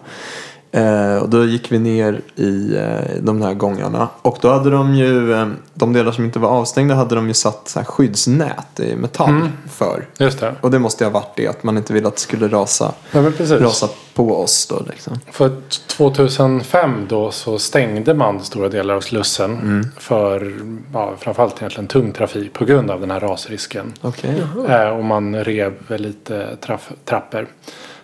Eh, 0.73 1.15
och 1.17 1.29
då 1.29 1.45
gick 1.45 1.71
vi 1.71 1.79
ner 1.79 2.21
i 2.35 2.75
eh, 2.77 3.21
de 3.21 3.41
här 3.41 3.53
gångarna. 3.53 4.07
Och 4.21 4.37
då 4.41 4.49
hade 4.49 4.69
de 4.69 4.95
ju, 4.95 5.33
eh, 5.33 5.47
de 5.73 5.93
delar 5.93 6.11
som 6.11 6.25
inte 6.25 6.39
var 6.39 6.49
avstängda 6.49 6.95
hade 6.95 7.15
de 7.15 7.27
ju 7.27 7.33
satt 7.33 7.67
så 7.69 7.79
här 7.79 7.85
skyddsnät 7.85 8.79
i 8.79 8.95
metall 8.95 9.29
Mm. 9.29 9.47
för. 9.71 10.07
Just 10.19 10.39
det. 10.39 10.55
Och 10.61 10.71
det 10.71 10.79
måste 10.79 11.03
ju 11.03 11.09
ha 11.09 11.13
varit 11.19 11.33
det, 11.35 11.47
att 11.47 11.63
man 11.63 11.77
inte 11.77 11.93
ville 11.93 12.07
att 12.07 12.15
det 12.15 12.21
skulle 12.21 12.47
rasa, 12.47 12.91
Ja, 13.11 13.21
rasa 13.39 13.87
på 14.13 14.41
oss 14.41 14.67
då 14.67 14.81
liksom. 14.89 15.19
För 15.31 15.51
2005 15.87 17.05
då 17.09 17.31
så 17.31 17.59
stängde 17.59 18.13
man 18.13 18.39
stora 18.43 18.69
delar 18.69 18.93
av 18.95 19.01
Slussen 19.01 19.51
Mm. 19.59 19.85
för 19.97 20.53
ja, 20.93 21.13
framförallt 21.19 21.57
egentligen 21.57 21.87
tung 21.87 22.11
trafik 22.11 22.53
på 22.53 22.65
grund 22.65 22.91
av 22.91 23.01
den 23.01 23.11
här 23.11 23.19
rasrisken. 23.19 23.93
Okej. 24.01 24.43
Eh, 24.69 24.87
och 24.89 25.03
man 25.03 25.35
rev 25.43 25.73
lite 25.87 26.57
traff, 26.65 26.89
trappor. 27.05 27.47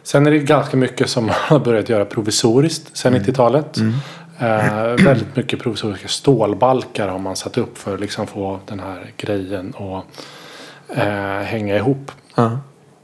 Sen 0.07 0.27
är 0.27 0.31
det 0.31 0.39
ganska 0.39 0.77
mycket 0.77 1.09
som 1.09 1.25
man 1.25 1.35
har 1.47 1.59
börjat 1.59 1.89
göra 1.89 2.05
provisoriskt 2.05 2.97
sen 2.97 3.15
90-talet. 3.15 3.77
Eh, 4.39 5.05
väldigt 5.05 5.35
mycket 5.35 5.59
provisoriska 5.59 6.07
stålbalkar 6.07 7.07
har 7.07 7.19
man 7.19 7.35
satt 7.35 7.57
upp 7.57 7.77
för 7.77 7.93
att 7.93 7.99
liksom 7.99 8.27
få 8.27 8.59
den 8.65 8.79
här 8.79 9.13
grejen 9.17 9.73
att 9.77 10.25
eh, 10.97 11.45
hänga 11.45 11.75
ihop. 11.75 12.11
Ja. 12.35 12.59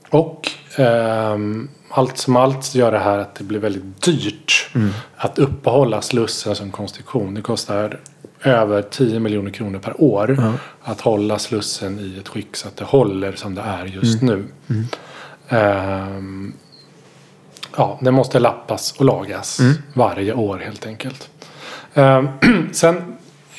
Och 0.09 0.51
ehm, 0.77 1.69
allt 1.89 2.17
som 2.17 2.35
allt 2.35 2.75
gör 2.75 2.91
det 2.91 2.99
här 2.99 3.17
att 3.17 3.35
det 3.35 3.43
blir 3.43 3.59
väldigt 3.59 4.03
dyrt 4.05 4.69
att 5.15 5.39
uppehålla 5.39 6.01
Slussen 6.01 6.55
som 6.55 6.71
konstruktion. 6.71 7.33
Det 7.33 7.41
kostar 7.41 7.99
över 8.43 8.81
10 8.81 9.19
miljoner 9.19 9.51
kronor 9.51 9.79
per 9.79 10.01
år 10.01 10.53
att 10.81 11.01
hålla 11.01 11.39
Slussen 11.39 11.99
i 11.99 12.19
ett 12.19 12.27
skick 12.27 12.55
så 12.55 12.67
att 12.67 12.75
det 12.75 12.85
håller 12.85 13.31
som 13.31 13.55
det 13.55 13.61
är 13.61 13.85
just 13.85 14.21
nu. 14.21 14.45
Ehm, 15.49 16.53
ja, 17.77 17.99
det 18.01 18.11
måste 18.11 18.39
lappas 18.39 18.91
och 18.91 19.05
lagas 19.05 19.59
varje 19.93 20.33
år 20.33 20.57
helt 20.57 20.85
enkelt. 20.85 21.29
Ehm, 21.93 22.27
sen 22.71 23.15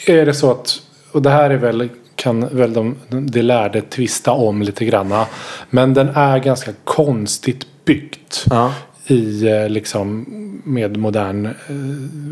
är 0.07 0.27
det 0.27 0.35
så 0.35 0.51
att, 0.51 0.81
och 1.13 1.23
det 1.23 1.31
här 1.31 1.51
är 1.51 1.57
väl, 1.57 1.89
kan 2.17 2.49
väl 2.57 2.73
de, 2.73 2.97
de 3.09 3.43
lärde 3.43 3.81
tvista 3.81 4.33
om 4.33 4.63
lite 4.63 4.85
granna. 4.85 5.27
Men 5.71 5.95
den 5.95 6.09
är 6.09 6.39
ganska 6.39 6.73
konstigt 6.85 7.67
byggt. 7.85 8.45
Ja. 8.51 8.73
I 9.07 9.49
eh, 9.49 9.69
liksom 9.69 10.27
med 10.65 10.97
modern, 10.97 11.47
eh, 11.47 11.75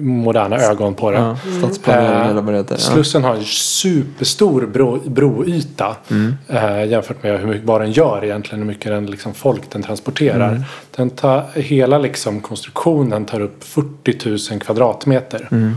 moderna 0.03 0.57
ögon 0.57 0.95
på 0.95 1.11
det. 1.11 1.19
Ja. 1.19 1.37
Stadsplanering 1.59 2.21
Eh, 2.21 2.29
eller 2.31 2.43
vad 2.43 2.55
det 2.55 2.59
heter. 2.59 2.75
Ja. 2.75 2.79
Slussen 2.79 3.25
har 3.25 3.35
en 3.35 3.45
superstor 3.45 4.67
bro, 4.67 5.01
broyta 5.07 5.97
Mm. 6.11 6.35
eh, 6.49 6.85
jämfört 6.85 7.23
med 7.23 7.41
hur 7.41 7.47
mycket, 7.47 7.65
vad 7.65 7.81
den 7.81 7.93
gör 7.93 8.25
egentligen. 8.25 8.59
Hur 8.61 8.67
mycket 8.67 8.93
den, 8.93 9.07
liksom, 9.07 9.35
folk 9.35 9.71
den 9.71 9.83
transporterar. 9.83 10.49
Mm. 10.49 10.63
Den 10.97 11.11
tar, 11.11 11.45
hela 11.55 11.99
liksom, 11.99 12.41
konstruktionen 12.41 13.25
tar 13.25 13.41
upp 13.41 13.65
40 13.65 14.51
000 14.51 14.61
kvadratmeter. 14.61 15.49
Mm. 15.51 15.77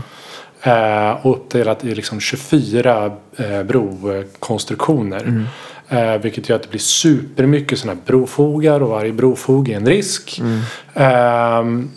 Eh, 0.62 1.26
och 1.26 1.36
uppdelat 1.36 1.84
i 1.84 1.94
liksom 1.94 2.20
24 2.20 3.10
eh, 3.36 3.62
brokonstruktioner. 3.62 5.46
Mm. 5.88 6.14
Eh, 6.14 6.20
vilket 6.20 6.48
gör 6.48 6.56
att 6.56 6.62
det 6.62 6.68
blir 6.70 6.80
supermycket 6.80 7.78
sådana 7.78 7.98
här 8.00 8.06
brofogar 8.06 8.80
och 8.80 8.88
varje 8.88 9.12
brofog 9.12 9.68
är 9.68 9.76
en 9.76 9.86
risk. 9.86 10.40
Mm. 10.40 10.60
Ehm, 10.94 11.90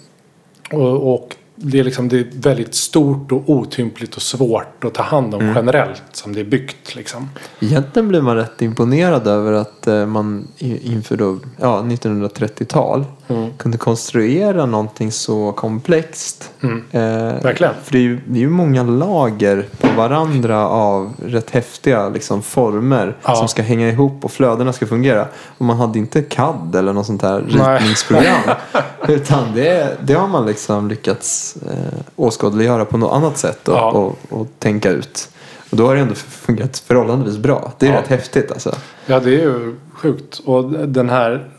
och, 0.71 1.13
och 1.13 1.35
det 1.55 1.79
är, 1.79 1.83
liksom, 1.83 2.09
det 2.09 2.19
är 2.19 2.27
väldigt 2.33 2.75
stort 2.75 3.31
och 3.31 3.49
otympligt 3.49 4.15
och 4.15 4.21
svårt 4.21 4.83
att 4.83 4.93
ta 4.93 5.03
hand 5.03 5.33
Mm. 5.33 5.47
om 5.49 5.55
generellt 5.55 6.03
som 6.11 6.33
det 6.33 6.39
är 6.39 6.45
byggt. 6.45 6.95
Liksom. 6.95 7.29
Egentligen 7.59 8.07
blir 8.07 8.21
man 8.21 8.35
rätt 8.35 8.61
imponerad 8.61 9.27
över 9.27 9.53
att 9.53 9.87
eh, 9.87 10.05
man 10.05 10.47
inför 10.59 11.17
då, 11.17 11.39
ja, 11.59 11.81
1930-tal 11.81 13.05
Mm. 13.29 13.49
kunde 13.57 13.77
konstruera 13.77 14.65
någonting 14.65 15.11
så 15.11 15.51
komplext. 15.51 16.51
Mm. 16.63 16.83
Eh, 16.91 17.43
Verkligen. 17.43 17.73
För 17.83 17.91
det 17.91 17.97
är, 17.97 18.01
ju, 18.01 18.19
det 18.27 18.39
är 18.39 18.41
ju 18.41 18.49
många 18.49 18.83
lager 18.83 19.65
på 19.79 19.87
varandra 19.97 20.67
av 20.67 21.13
rätt 21.25 21.49
häftiga 21.49 22.09
liksom, 22.09 22.41
former 22.41 23.17
Ja. 23.23 23.35
som 23.35 23.47
ska 23.47 23.61
hänga 23.61 23.89
ihop 23.89 24.25
och 24.25 24.31
flödena 24.31 24.73
ska 24.73 24.85
fungera. 24.87 25.25
Och 25.57 25.65
man 25.65 25.77
hade 25.77 25.99
inte 25.99 26.21
CAD 26.21 26.75
eller 26.75 26.93
något 26.93 27.05
sånt 27.05 27.21
här 27.21 27.41
ritningsprogram. 27.41 28.41
utan 29.07 29.43
det, 29.55 29.97
det 30.03 30.13
har 30.13 30.27
man 30.27 30.45
liksom 30.45 30.87
lyckats 30.87 31.57
eh, 31.71 31.99
åskådliggöra 32.15 32.85
på 32.85 32.97
något 32.97 33.13
annat 33.13 33.37
sätt 33.37 33.67
och, 33.67 33.75
Ja. 33.75 33.91
och, 33.91 34.15
och 34.29 34.47
tänka 34.59 34.89
ut. 34.89 35.29
Och 35.71 35.77
då 35.77 35.87
har 35.87 35.95
det 35.95 36.01
ändå 36.01 36.15
fungerat 36.15 36.79
förhållandevis 36.79 37.37
bra. 37.37 37.71
Det 37.77 37.87
är 37.87 37.91
Ja. 37.93 37.99
rätt 37.99 38.07
häftigt 38.07 38.51
alltså. 38.51 38.75
Ja, 39.05 39.19
det 39.19 39.29
är 39.29 39.41
ju 39.41 39.75
sjukt. 39.93 40.39
Och 40.45 40.63
den 40.87 41.09
här... 41.09 41.49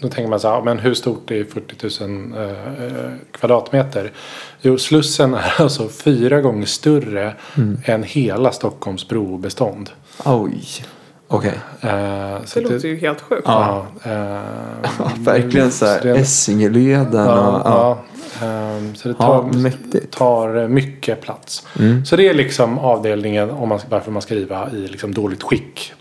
Då 0.00 0.08
tänker 0.08 0.30
man 0.30 0.40
så 0.40 0.48
här, 0.48 0.62
men 0.62 0.78
hur 0.78 0.94
stort 0.94 1.30
är 1.30 1.44
40 1.44 2.06
000 2.06 2.32
eh, 2.36 2.50
eh, 2.86 3.10
kvadratmeter? 3.32 4.12
Jo, 4.60 4.78
Slussen 4.78 5.34
är 5.34 5.54
alltså 5.62 5.88
fyra 5.88 6.40
gånger 6.40 6.66
större 6.66 7.34
Mm. 7.56 7.78
än 7.84 8.02
hela 8.02 8.52
Stockholms 8.52 9.08
brobestånd. 9.08 9.90
Oj. 10.24 10.64
Okej. 11.28 11.60
Eh, 11.80 12.44
så 12.44 12.60
Det 12.60 12.70
låter 12.70 12.88
ju 12.88 12.96
helt 12.96 13.20
sjukt. 13.20 13.42
Ja, 13.44 13.86
eh, 14.02 14.12
Ja, 14.98 15.10
verkligen 15.18 15.70
så 15.72 15.86
här 15.86 16.00
det 16.02 16.10
är 16.10 16.14
en- 16.14 16.20
Essingeleden 16.20 17.20
och... 17.28 17.36
Ja, 17.36 17.62
Ja. 17.64 17.98
ja. 18.40 18.46
Ehm, 18.46 18.94
så 18.94 19.08
det 19.08 19.14
tar, 19.14 20.06
tar 20.10 20.56
eh, 20.62 20.68
mycket 20.68 21.20
plats. 21.20 21.66
Mm. 21.78 22.04
Så 22.04 22.16
det 22.16 22.28
är 22.28 22.34
liksom 22.34 22.78
avdelningen 22.78 23.50
om 23.50 23.68
man, 23.68 23.80
varför 23.88 24.10
man 24.10 24.22
ska 24.22 24.34
riva 24.34 24.70
i 24.72 24.76
liksom 24.76 25.14
dåligt 25.14 25.42
skick. 25.42 25.92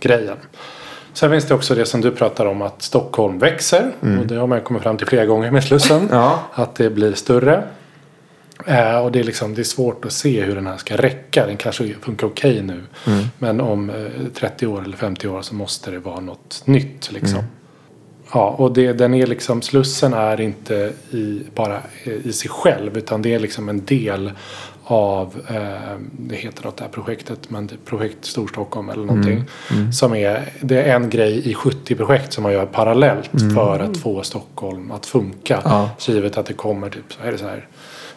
Grejen. 0.00 0.36
Sen 1.14 1.30
finns 1.30 1.44
det 1.44 1.54
också 1.54 1.74
det 1.74 1.86
som 1.86 2.00
du 2.00 2.10
pratar 2.10 2.46
om 2.46 2.62
att 2.62 2.82
Stockholm 2.82 3.38
växer. 3.38 3.92
Och 4.20 4.26
det 4.26 4.34
har 4.34 4.46
man 4.46 4.60
kommit 4.60 4.82
fram 4.82 4.96
till 4.96 5.06
flera 5.06 5.26
gånger 5.26 5.50
med 5.50 5.64
Slussen. 5.64 6.08
Ja. 6.10 6.40
Att 6.52 6.74
det 6.74 6.90
blir 6.90 7.14
större. 7.14 7.64
Eh, 8.66 8.98
och 8.98 9.12
det 9.12 9.20
är, 9.20 9.24
liksom, 9.24 9.54
det 9.54 9.62
är 9.62 9.64
svårt 9.64 10.04
att 10.04 10.12
se 10.12 10.42
hur 10.42 10.54
den 10.54 10.66
här 10.66 10.76
ska 10.76 10.96
räcka. 10.96 11.46
Den 11.46 11.56
kanske 11.56 11.94
funkar 12.00 12.26
okej 12.26 12.62
nu. 12.62 12.82
Men 13.38 13.60
om 13.60 13.90
eh, 13.90 13.96
30 14.34 14.66
år 14.66 14.82
eller 14.82 14.96
50 14.96 15.28
år 15.28 15.42
så 15.42 15.54
måste 15.54 15.90
det 15.90 15.98
vara 15.98 16.20
något 16.20 16.62
nytt. 16.64 17.12
Liksom. 17.12 17.42
Ja, 18.32 18.48
och 18.58 18.72
det, 18.72 18.92
den 18.92 19.14
är 19.14 19.26
liksom, 19.26 19.62
Slussen 19.62 20.12
är 20.12 20.40
inte 20.40 20.92
i, 21.10 21.42
bara 21.54 21.82
i 22.24 22.32
sig 22.32 22.50
själv 22.50 22.98
utan 22.98 23.22
det 23.22 23.34
är 23.34 23.38
liksom 23.38 23.68
en 23.68 23.84
del 23.84 24.32
av, 24.84 25.34
eh, 25.48 25.98
det 26.12 26.34
heter 26.36 26.64
något 26.64 26.76
det 26.76 26.84
här 26.84 26.90
projektet, 26.90 27.50
men 27.50 27.66
det 27.66 27.74
är 27.74 27.78
projekt 27.84 28.24
Storstockholm 28.24 28.88
eller 28.88 29.04
någonting. 29.04 29.44
Som 29.92 30.14
är, 30.14 30.48
det 30.60 30.82
är 30.82 30.94
en 30.96 31.10
grej 31.10 31.50
i 31.50 31.54
70 31.54 31.94
projekt 31.94 32.32
som 32.32 32.42
man 32.42 32.52
gör 32.52 32.66
parallellt 32.66 33.30
för 33.54 33.78
att 33.80 33.96
få 33.96 34.22
Stockholm 34.22 34.90
att 34.90 35.06
funka. 35.06 35.60
Ja. 35.64 35.90
Så 35.98 36.12
givet 36.12 36.36
att 36.38 36.46
det 36.46 36.52
kommer 36.54 36.90
typ, 36.90 37.12
så 37.12 37.22
är 37.22 37.32
det 37.32 37.38
så 37.38 37.44
här 37.46 37.68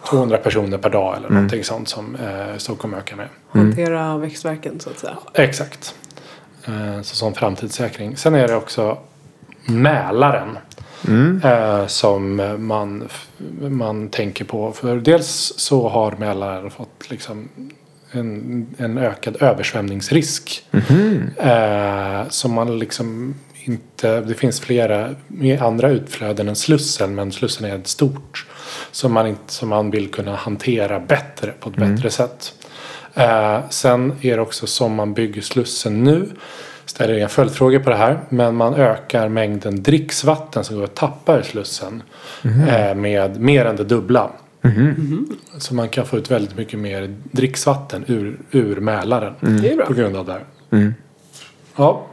200 0.10 0.38
personer 0.38 0.78
per 0.78 0.90
dag 0.90 1.18
eller 1.18 1.30
någonting 1.30 1.64
sånt 1.64 1.90
som 1.90 2.16
eh, 2.16 2.58
Stockholm 2.58 2.94
ökar 2.94 3.16
med. 3.16 3.28
Hantera 3.50 4.18
växtverken 4.18 4.80
så 4.80 4.90
att 4.90 5.00
säga. 5.00 5.18
Exakt. 5.34 5.96
Eh, 6.66 7.02
Så 7.02 7.16
som 7.16 7.34
framtidssäkring. 7.34 8.18
Sen 8.18 8.36
är 8.36 8.48
det 8.48 8.56
också 8.56 8.98
Mälaren. 9.66 10.58
Eh, 11.44 11.88
Som 11.88 12.36
man, 12.58 13.10
man 13.60 14.10
tänker 14.10 14.46
på. 14.46 14.72
För 14.72 14.96
dels 14.98 15.54
så 15.58 15.90
har 15.90 16.16
Mälaren 16.20 16.72
fått 16.72 17.10
liksom 17.10 17.50
en, 18.12 18.68
en 18.78 18.98
ökad 18.98 19.38
översvämningsrisk. 19.42 20.64
Eh, 21.38 22.30
som 22.30 22.54
man 22.54 22.80
liksom 22.80 23.36
inte, 23.64 24.22
det 24.22 24.34
finns 24.34 24.60
flera 24.60 25.16
andra 25.60 25.90
utflöden 25.90 26.48
än 26.48 26.56
Slussen. 26.56 27.16
Men 27.16 27.32
Slussen 27.32 27.66
är 27.66 27.76
ett 27.76 27.88
stort. 27.88 28.46
Som 28.92 29.14
man, 29.14 29.28
inte, 29.28 29.54
som 29.54 29.70
man 29.70 29.92
vill 29.92 30.12
kunna 30.12 30.36
hantera 30.36 31.00
bättre 31.00 31.52
på 31.60 31.70
ett 31.70 31.76
bättre 31.76 32.10
sätt. 32.10 32.54
Eh, 33.14 33.60
sen 33.70 34.14
är 34.22 34.36
det 34.36 34.42
också 34.42 34.68
som 34.68 34.96
man 34.96 35.14
bygger 35.14 35.42
Slussen 35.42 36.04
nu. 36.04 36.30
Ställer 36.88 37.18
inga 37.18 37.28
följdfrågor 37.28 37.80
på 37.80 37.90
det 37.90 37.96
här. 37.96 38.20
Men 38.30 38.56
man 38.56 38.74
ökar 38.76 39.30
mängden 39.30 39.84
dricksvatten 39.84 40.64
som 40.64 40.76
går 40.76 40.84
att 40.84 40.96
tappa 40.96 41.40
i 41.40 41.44
Slussen. 41.44 42.04
Eh, 42.68 42.96
med 42.96 43.40
mer 43.42 43.66
än 43.66 43.76
det 43.76 43.84
dubbla. 43.84 44.30
Så 45.58 45.76
man 45.76 45.90
kan 45.90 46.06
få 46.06 46.18
ut 46.18 46.32
väldigt 46.32 46.58
mycket 46.58 46.80
mer 46.80 47.16
dricksvatten 47.32 48.04
ur, 48.08 48.38
ur 48.52 48.76
Mälaren. 48.76 49.34
Bra. 49.76 49.86
På 49.86 49.94
grund 49.94 50.16
av 50.16 50.26
det 50.26 50.32
här. 50.32 50.44
Ja. 51.76 52.06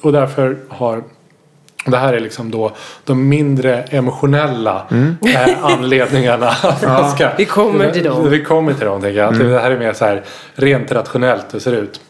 Och 0.00 0.12
därför 0.12 0.56
har 0.68 1.04
det 1.86 1.96
här 1.96 2.12
är 2.12 2.20
liksom 2.20 2.50
då 2.50 2.72
de 3.04 3.28
mindre 3.28 3.82
emotionella 3.82 4.86
eh, 5.34 5.64
anledningarna. 5.64 6.52
man 6.82 7.10
ska- 7.10 7.30
Vi 7.38 7.44
kommer 7.44 7.90
till 7.90 8.04
dem. 8.04 8.30
Vi 8.30 8.44
kommer 8.44 8.72
till 8.74 8.86
dem 8.86 9.00
tänker 9.02 9.20
jag. 9.20 9.32
Att 9.32 9.38
Det 9.38 9.60
här 9.60 9.70
är 9.70 9.78
mer 9.78 9.92
så 9.92 10.04
här 10.04 10.22
rent 10.54 10.92
rationellt 10.92 11.46
hur 11.50 11.58
det 11.58 11.60
ser 11.60 11.72
ut. 11.72 12.00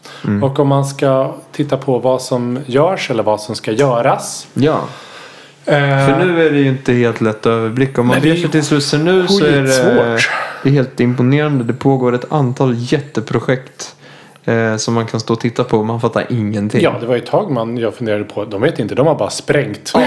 Och 0.41 0.59
om 0.59 0.67
man 0.67 0.85
ska 0.85 1.35
titta 1.51 1.77
på 1.77 1.99
vad 1.99 2.21
som 2.21 2.59
görs 2.65 3.09
eller 3.11 3.23
vad 3.23 3.41
som 3.41 3.55
ska 3.55 3.71
göras. 3.71 4.47
Ja. 4.53 4.79
Eh, 5.65 5.73
För 5.75 6.25
nu 6.25 6.47
är 6.47 6.51
det 6.51 6.57
ju 6.59 6.67
inte 6.67 6.93
helt 6.93 7.21
lätt 7.21 7.37
att 7.39 7.45
överblicka. 7.45 8.01
Om 8.01 8.07
man 8.07 8.13
Nej, 8.15 8.21
det 8.23 8.29
är 8.29 8.33
ger 8.35 8.41
sig 8.41 8.51
till 8.51 8.63
Slussen 8.63 9.05
nu 9.05 9.27
så 9.27 9.45
är 9.45 9.51
det, 9.61 10.19
det 10.63 10.69
är 10.69 10.73
helt 10.73 10.99
imponerande. 10.99 11.63
Det 11.63 11.73
pågår 11.73 12.15
ett 12.15 12.31
antal 12.31 12.75
jätteprojekt 12.77 13.95
eh, 14.45 14.75
som 14.77 14.93
man 14.93 15.05
kan 15.05 15.19
stå 15.19 15.33
och 15.33 15.39
titta 15.39 15.63
på 15.63 15.77
och 15.77 15.85
man 15.85 16.01
fattar 16.01 16.25
ingenting. 16.29 16.81
Ja, 16.81 16.93
det 16.99 17.05
var 17.05 17.15
ju 17.15 17.21
ett 17.21 17.27
tag 17.29 17.51
man, 17.51 17.77
jag 17.77 17.93
funderade 17.93 18.23
på. 18.23 18.45
De 18.45 18.61
vet 18.61 18.79
inte, 18.79 18.95
de 18.95 19.07
har 19.07 19.15
bara 19.15 19.29
sprängt 19.29 19.93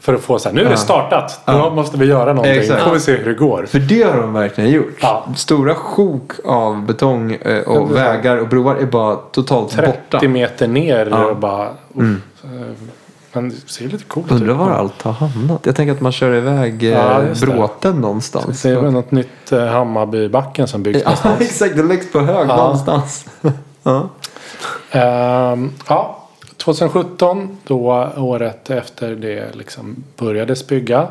För 0.00 0.14
att 0.14 0.20
få 0.20 0.38
så 0.38 0.48
här, 0.48 0.56
nu 0.56 0.64
är 0.64 0.68
det 0.70 0.76
startat. 0.76 1.40
Nu 1.46 1.52
Ja. 1.52 1.70
måste 1.70 1.98
vi 1.98 2.06
göra 2.06 2.32
någonting. 2.32 2.52
Exakt. 2.58 2.82
får 2.82 2.90
vi 2.92 3.00
se 3.00 3.12
hur 3.16 3.24
det 3.24 3.34
går. 3.34 3.66
För 3.68 3.78
det 3.78 4.02
har 4.02 4.16
de 4.16 4.32
verkligen 4.32 4.70
gjort. 4.70 4.96
Ja. 5.00 5.26
Stora 5.36 5.74
sjok 5.74 6.32
av 6.44 6.86
betong 6.86 7.32
eh, 7.34 7.58
och 7.62 7.88
det 7.88 7.94
vägar 7.94 8.36
och 8.36 8.48
broar 8.48 8.74
är 8.76 8.86
bara 8.86 9.16
totalt 9.16 9.70
30 9.72 9.92
borta. 10.10 10.28
meter 10.28 10.68
ner 10.68 11.08
Ja. 11.10 11.24
och 11.26 11.36
bara... 11.36 11.68
Mm. 11.94 12.22
eh, 12.44 12.50
Men 13.32 13.48
det 13.48 13.54
ser 13.66 13.88
lite 13.88 14.04
coolt 14.04 14.30
Undrar 14.32 14.52
ut. 14.52 14.58
var 14.58 14.70
allt 14.70 15.02
har 15.02 15.12
hamnat. 15.12 15.60
Jag 15.66 15.76
tänker 15.76 15.92
att 15.92 16.00
man 16.00 16.12
kör 16.12 16.34
iväg 16.34 16.82
eh, 16.84 16.90
Ja, 16.90 17.20
det. 17.34 17.46
bråten 17.46 18.00
någonstans. 18.00 18.62
Det 18.62 18.70
är 18.70 18.80
väl 18.80 18.92
något 18.92 19.10
nytt 19.10 19.52
eh, 19.52 19.64
Hammarbybacken 19.66 20.68
som 20.68 20.82
byggs 20.82 21.00
Ja, 21.04 21.10
någonstans. 21.24 21.40
exakt. 21.40 21.76
Det 21.76 21.82
läggs 21.82 22.12
på 22.12 22.20
hög 22.20 22.48
Ja. 22.48 22.56
någonstans. 22.56 23.26
ja. 23.88 24.08
Ehm, 24.90 25.70
ja, 25.88 26.28
2017, 26.56 27.58
då 27.64 28.10
året 28.16 28.70
efter 28.70 29.14
det 29.14 29.54
liksom 29.54 30.04
börjades 30.16 30.66
bygga, 30.66 31.08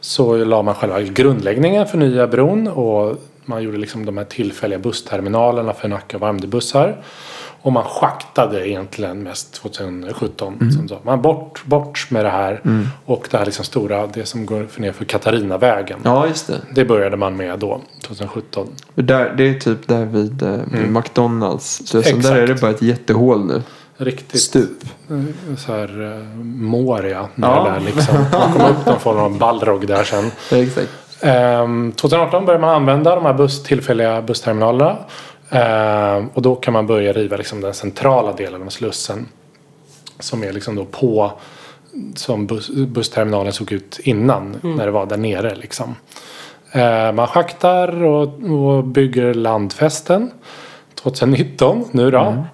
så 0.00 0.36
la 0.36 0.62
man 0.62 0.74
själva 0.74 1.00
grundläggningen 1.00 1.86
för 1.86 1.98
nya 1.98 2.26
bron 2.26 2.68
och 2.68 3.16
man 3.44 3.62
gjorde 3.62 3.78
liksom 3.78 4.06
de 4.06 4.18
här 4.18 4.24
tillfälliga 4.24 4.78
bussterminalerna 4.78 5.72
för 5.72 5.88
Nacka 5.88 6.16
och 6.16 6.22
Värmdöbussar. 6.22 6.96
Och 7.62 7.72
man 7.72 7.84
schaktade 7.84 8.68
egentligen 8.68 9.22
mest 9.22 9.54
2017. 9.54 10.54
Mm. 10.60 10.72
Som 10.72 10.88
så. 10.88 10.98
Man 11.02 11.22
bort, 11.22 11.62
bort 11.64 12.06
med 12.10 12.24
det 12.24 12.30
här. 12.30 12.60
Och 13.04 13.28
det 13.30 13.38
här 13.38 13.44
liksom 13.44 13.64
stora, 13.64 14.06
det 14.06 14.26
som 14.26 14.46
går 14.46 14.66
för 14.70 14.80
ner 14.80 14.92
för 14.92 15.04
Katarinavägen. 15.04 16.00
ja, 16.04 16.26
just 16.26 16.46
det. 16.46 16.60
Det 16.74 16.84
började 16.84 17.16
man 17.16 17.36
med 17.36 17.58
då, 17.58 17.80
2017. 18.02 18.68
För 18.94 19.02
Där, 19.02 19.34
det 19.36 19.48
är 19.48 19.54
typ 19.54 19.88
där 19.88 20.04
vid 20.04 20.42
eh, 20.42 20.58
McDonalds. 20.88 21.82
Så 21.84 21.98
Exakt. 21.98 22.22
där 22.22 22.36
är 22.36 22.46
det 22.46 22.60
bara 22.60 22.70
ett 22.70 22.82
jättehål 22.82 23.46
nu. 23.46 23.62
Riktigt 23.96 24.40
Stup. 24.40 24.84
eh, 25.10 25.56
så 25.56 25.72
här 25.72 26.00
uh, 26.00 26.24
Moria. 26.44 27.28
Ja. 27.34 27.64
Där 27.64 27.80
liksom. 27.80 28.14
Man 28.32 28.52
kom 28.52 28.62
upp 28.70 28.86
någon 28.86 29.00
form 29.00 29.18
av 29.18 29.38
ballrog 29.38 29.86
där 29.86 30.04
sen. 30.04 30.30
Exakt. 30.50 30.88
Ehm, 31.20 31.92
2018 31.92 32.46
började 32.46 32.60
man 32.60 32.74
använda 32.74 33.14
de 33.14 33.24
här 33.24 33.34
buss, 33.34 33.62
tillfälliga 33.62 34.22
bussterminalerna. 34.22 34.96
Ehm, 35.50 36.28
och 36.34 36.42
då 36.42 36.54
kan 36.54 36.72
man 36.72 36.86
börja 36.86 37.12
riva 37.12 37.36
liksom 37.36 37.60
den 37.60 37.74
centrala 37.74 38.32
delen 38.32 38.62
av 38.62 38.68
Slussen. 38.68 39.28
Som 40.18 40.42
är 40.44 40.52
liksom 40.52 40.74
då 40.76 40.84
på 40.84 41.32
som 42.14 42.46
bus, 42.46 42.70
bussterminalen 42.70 43.52
såg 43.52 43.72
ut 43.72 44.00
innan. 44.02 44.56
När 44.62 44.84
det 44.86 44.90
var 44.92 45.06
där 45.06 45.16
nere 45.16 45.54
liksom. 45.54 45.94
Ehm, 46.72 47.16
man 47.16 47.26
schaktar 47.26 48.02
och, 48.04 48.22
och 48.50 48.84
bygger 48.84 49.34
landfästen. 49.34 50.30
2019 50.94 51.84
nu 51.92 52.10
då. 52.10 52.44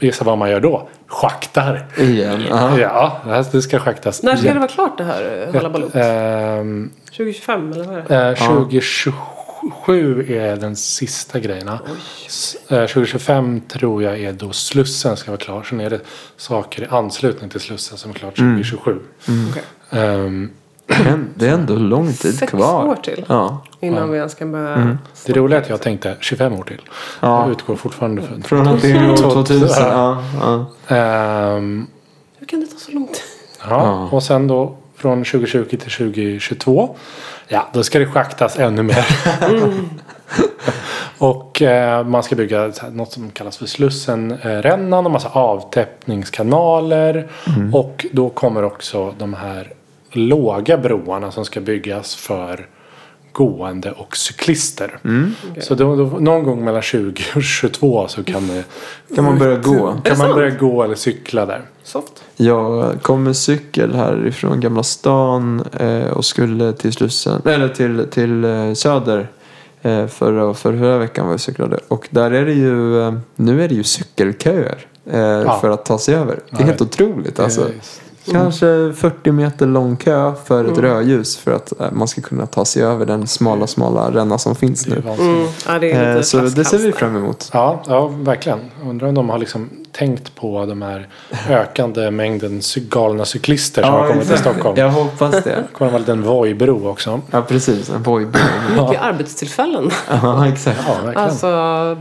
Gissa 0.00 0.24
vad 0.24 0.38
man 0.38 0.50
gör 0.50 0.60
då? 0.60 0.88
Schaktar. 1.06 1.86
Igen. 1.98 2.52
Aha. 2.52 2.78
Ja, 2.78 3.16
det 3.24 3.30
här- 3.30 3.46
det 3.52 3.62
ska 3.62 3.78
schaktas. 3.78 4.22
När 4.22 4.36
ska 4.36 4.42
igen. 4.44 4.54
det 4.54 4.60
vara 4.60 4.70
klart 4.70 4.98
det 4.98 5.04
här 5.04 5.46
eh, 5.48 5.54
Hallabaloo? 5.54 5.90
Ehm, 5.94 6.90
2025 7.04 7.72
eller 7.72 7.84
vad 7.84 7.96
är 7.96 8.04
det? 8.08 8.28
Eh, 8.28 8.34
2027 8.48 9.12
är 10.28 10.56
den 10.56 10.76
sista 10.76 11.38
grejerna. 11.38 11.78
S- 12.26 12.56
eh, 12.68 12.86
2025 12.86 13.60
tror 13.60 14.02
jag 14.02 14.20
är 14.20 14.32
då 14.32 14.52
Slussen 14.52 15.16
ska 15.16 15.30
vara 15.30 15.40
klar. 15.40 15.62
Sen 15.62 15.80
är 15.80 15.90
det 15.90 16.00
saker 16.36 16.82
i 16.82 16.86
anslutning 16.90 17.50
till 17.50 17.60
Slussen 17.60 17.98
som 17.98 18.10
är 18.10 18.14
klart 18.14 18.36
2027. 18.36 18.98
Okej. 19.50 19.62
Ehm, 19.90 20.50
Men 20.86 21.28
Det 21.34 21.46
är 21.48 21.52
ändå 21.54 21.74
lång 21.74 22.12
tid 22.12 22.34
Sex 22.38 22.50
kvar. 22.50 22.84
år 22.88 22.94
till 22.94 23.24
Ja. 23.28 23.64
innan 23.80 24.10
vi 24.10 24.16
ens 24.18 24.34
kan 24.34 24.52
börja. 24.52 24.98
det 25.26 25.32
roliga 25.32 25.58
är 25.58 25.62
att 25.62 25.68
jag 25.68 25.80
tänkte 25.82 26.16
25 26.20 26.52
år 26.52 26.62
till. 26.64 26.80
Ja. 27.20 27.42
Jag 27.42 27.50
utgår 27.50 27.76
fortfarande 27.76 28.22
från... 28.22 28.42
Från 28.42 28.66
att 28.68 28.82
det 28.82 28.90
är 28.90 29.12
år 29.12 29.16
2000. 29.16 29.68
Ja, 29.88 30.24
ja. 30.40 30.96
Ehm, 30.96 31.86
Hur 32.38 32.46
kan 32.46 32.60
det 32.60 32.66
ta 32.66 32.78
så 32.78 32.92
lång 32.92 33.06
tid? 33.06 33.16
ja. 33.60 33.66
Ja. 33.70 34.08
Och 34.16 34.22
sen 34.22 34.46
då 34.46 34.76
från 34.96 35.24
2020 35.24 35.64
till 35.68 35.78
2022. 35.78 36.96
Ja, 37.48 37.68
då 37.72 37.82
ska 37.82 37.98
det 37.98 38.06
schaktas 38.06 38.58
ännu 38.58 38.82
mer. 38.82 39.06
och 41.18 41.62
eh, 41.62 42.06
man 42.06 42.22
ska 42.22 42.36
bygga 42.36 42.72
något 42.92 43.12
som 43.12 43.30
kallas 43.30 43.56
för 43.56 43.66
Slussenrännan 43.66 45.06
och 45.06 45.12
massa 45.12 45.28
avtäppningskanaler. 45.28 47.28
Och 47.72 48.06
då 48.12 48.30
kommer 48.30 48.64
också 48.64 49.14
de 49.18 49.34
här 49.34 49.72
låga 50.12 50.78
broarna 50.78 51.30
som 51.30 51.44
ska 51.44 51.60
byggas 51.60 52.14
för 52.14 52.66
gående 53.34 53.92
och 53.92 54.16
cyklister. 54.16 54.98
Så 55.60 55.74
då, 55.74 55.96
då, 55.96 56.04
någon 56.04 56.44
gång 56.44 56.64
mellan 56.64 56.82
20 56.82 57.22
och 57.36 57.42
22 57.42 58.08
så 58.08 58.24
kan, 58.24 58.46
det, 58.46 58.64
Kan 59.14 59.24
man 59.24 59.38
börja 59.38 59.58
gå? 59.58 60.00
Kan 60.04 60.18
man 60.18 60.34
börja 60.34 60.50
gå 60.50 60.82
eller 60.82 60.94
cykla 60.94 61.46
där. 61.46 61.62
Soft. 61.82 62.24
Jag 62.36 63.02
kom 63.02 63.22
med 63.24 63.36
cykel 63.36 63.94
härifrån 63.94 64.60
Gamla 64.60 64.82
stan 64.82 65.64
eh, 65.80 66.06
och 66.06 66.24
skulle 66.24 66.72
till 66.72 66.92
Slussen, 66.92 67.42
eller 67.44 67.68
till, 67.68 68.06
till 68.10 68.44
eh, 68.44 68.72
Söder 68.72 69.28
eh, 69.82 70.06
förra, 70.06 70.54
för 70.54 70.78
förra 70.78 70.98
veckan 70.98 71.26
var 71.26 71.32
jag 71.32 71.40
cyklade. 71.40 71.78
Och 71.88 72.08
där 72.10 72.30
är 72.30 72.46
det 72.46 72.52
ju, 72.52 73.02
eh, 73.02 73.14
nu 73.36 73.64
är 73.64 73.68
det 73.68 73.74
ju 73.74 73.84
cykelköer 73.84 74.86
eh, 75.06 75.60
för 75.60 75.70
att 75.70 75.84
ta 75.84 75.98
sig 75.98 76.14
över. 76.14 76.40
Det 76.50 76.56
är 76.56 76.60
Ja, 76.60 76.66
helt 76.66 76.82
otroligt 76.82 77.40
alltså. 77.40 77.60
Eh, 77.60 77.74
Kanske 78.32 78.92
40 78.96 79.32
meter 79.32 79.66
lång 79.66 79.96
kö 79.96 80.32
för 80.44 80.64
ett 80.64 80.78
rödljus 80.78 81.36
för 81.36 81.52
att 81.52 81.80
eh, 81.80 81.86
man 81.92 82.08
ska 82.08 82.20
kunna 82.20 82.46
ta 82.46 82.64
sig 82.64 82.82
över 82.82 83.06
den 83.06 83.26
smala, 83.26 83.66
smala 83.66 84.10
ränna 84.10 84.38
som 84.38 84.54
finns 84.54 84.86
nu. 84.86 85.02
Mm. 85.18 85.46
Ja, 85.66 85.78
det 85.78 85.92
är 85.92 86.02
Eh, 86.10 86.16
lite 86.16 86.28
så 86.28 86.38
det 86.40 86.64
ser 86.64 86.78
vi 86.78 86.92
fram 86.92 87.16
emot. 87.16 87.50
Ja, 87.52 87.82
ja, 87.86 88.06
verkligen. 88.06 88.58
Undrar 88.88 89.08
om 89.08 89.14
de 89.14 89.30
har 89.30 89.38
liksom 89.38 89.70
tänkt 89.92 90.34
på 90.34 90.66
de 90.66 90.82
här 90.82 91.08
ökande 91.48 92.10
mängden 92.10 92.60
galna 92.76 93.24
cyklister 93.24 93.82
som 93.82 93.92
har 93.92 94.08
kommit 94.08 94.28
till. 94.28 94.38
Stockholm. 94.38 94.78
Jag 94.78 94.90
hoppas 94.90 95.30
det. 95.30 95.40
Det 95.50 95.64
kommer 95.72 95.90
vara 95.90 95.96
en 95.96 96.02
liten 96.02 96.22
Voi-bro 96.22 96.88
också. 96.88 97.20
Ja, 97.30 97.42
precis. 97.42 97.90
En 97.90 98.02
boyband. 98.02 98.44
Mycket 98.70 99.02
arbetstillfällen. 99.02 99.90
Ja, 100.22 100.48
exakt. 100.48 100.78
Ja, 100.86 100.92
verkligen. 100.94 101.18
Alltså, 101.28 101.46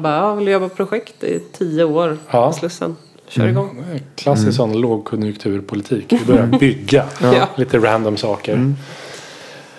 bara, 0.01 0.15
jag 0.15 0.35
vill 0.35 0.47
jobba 0.47 0.69
projekt 0.69 1.23
i 1.23 1.39
tio 1.57 1.83
år 1.83 2.17
Ja. 2.31 2.47
på 2.47 2.53
Slussen. 2.53 2.95
Kör 3.35 3.47
igång. 3.47 3.83
Klassisk 4.15 4.57
sån 4.57 4.81
lågkonjunkturpolitik. 4.81 6.05
Vi 6.13 6.25
börjar 6.25 6.45
bygga 6.59 7.05
Ja. 7.21 7.49
lite 7.55 7.77
random 7.77 8.17
saker. 8.17 8.73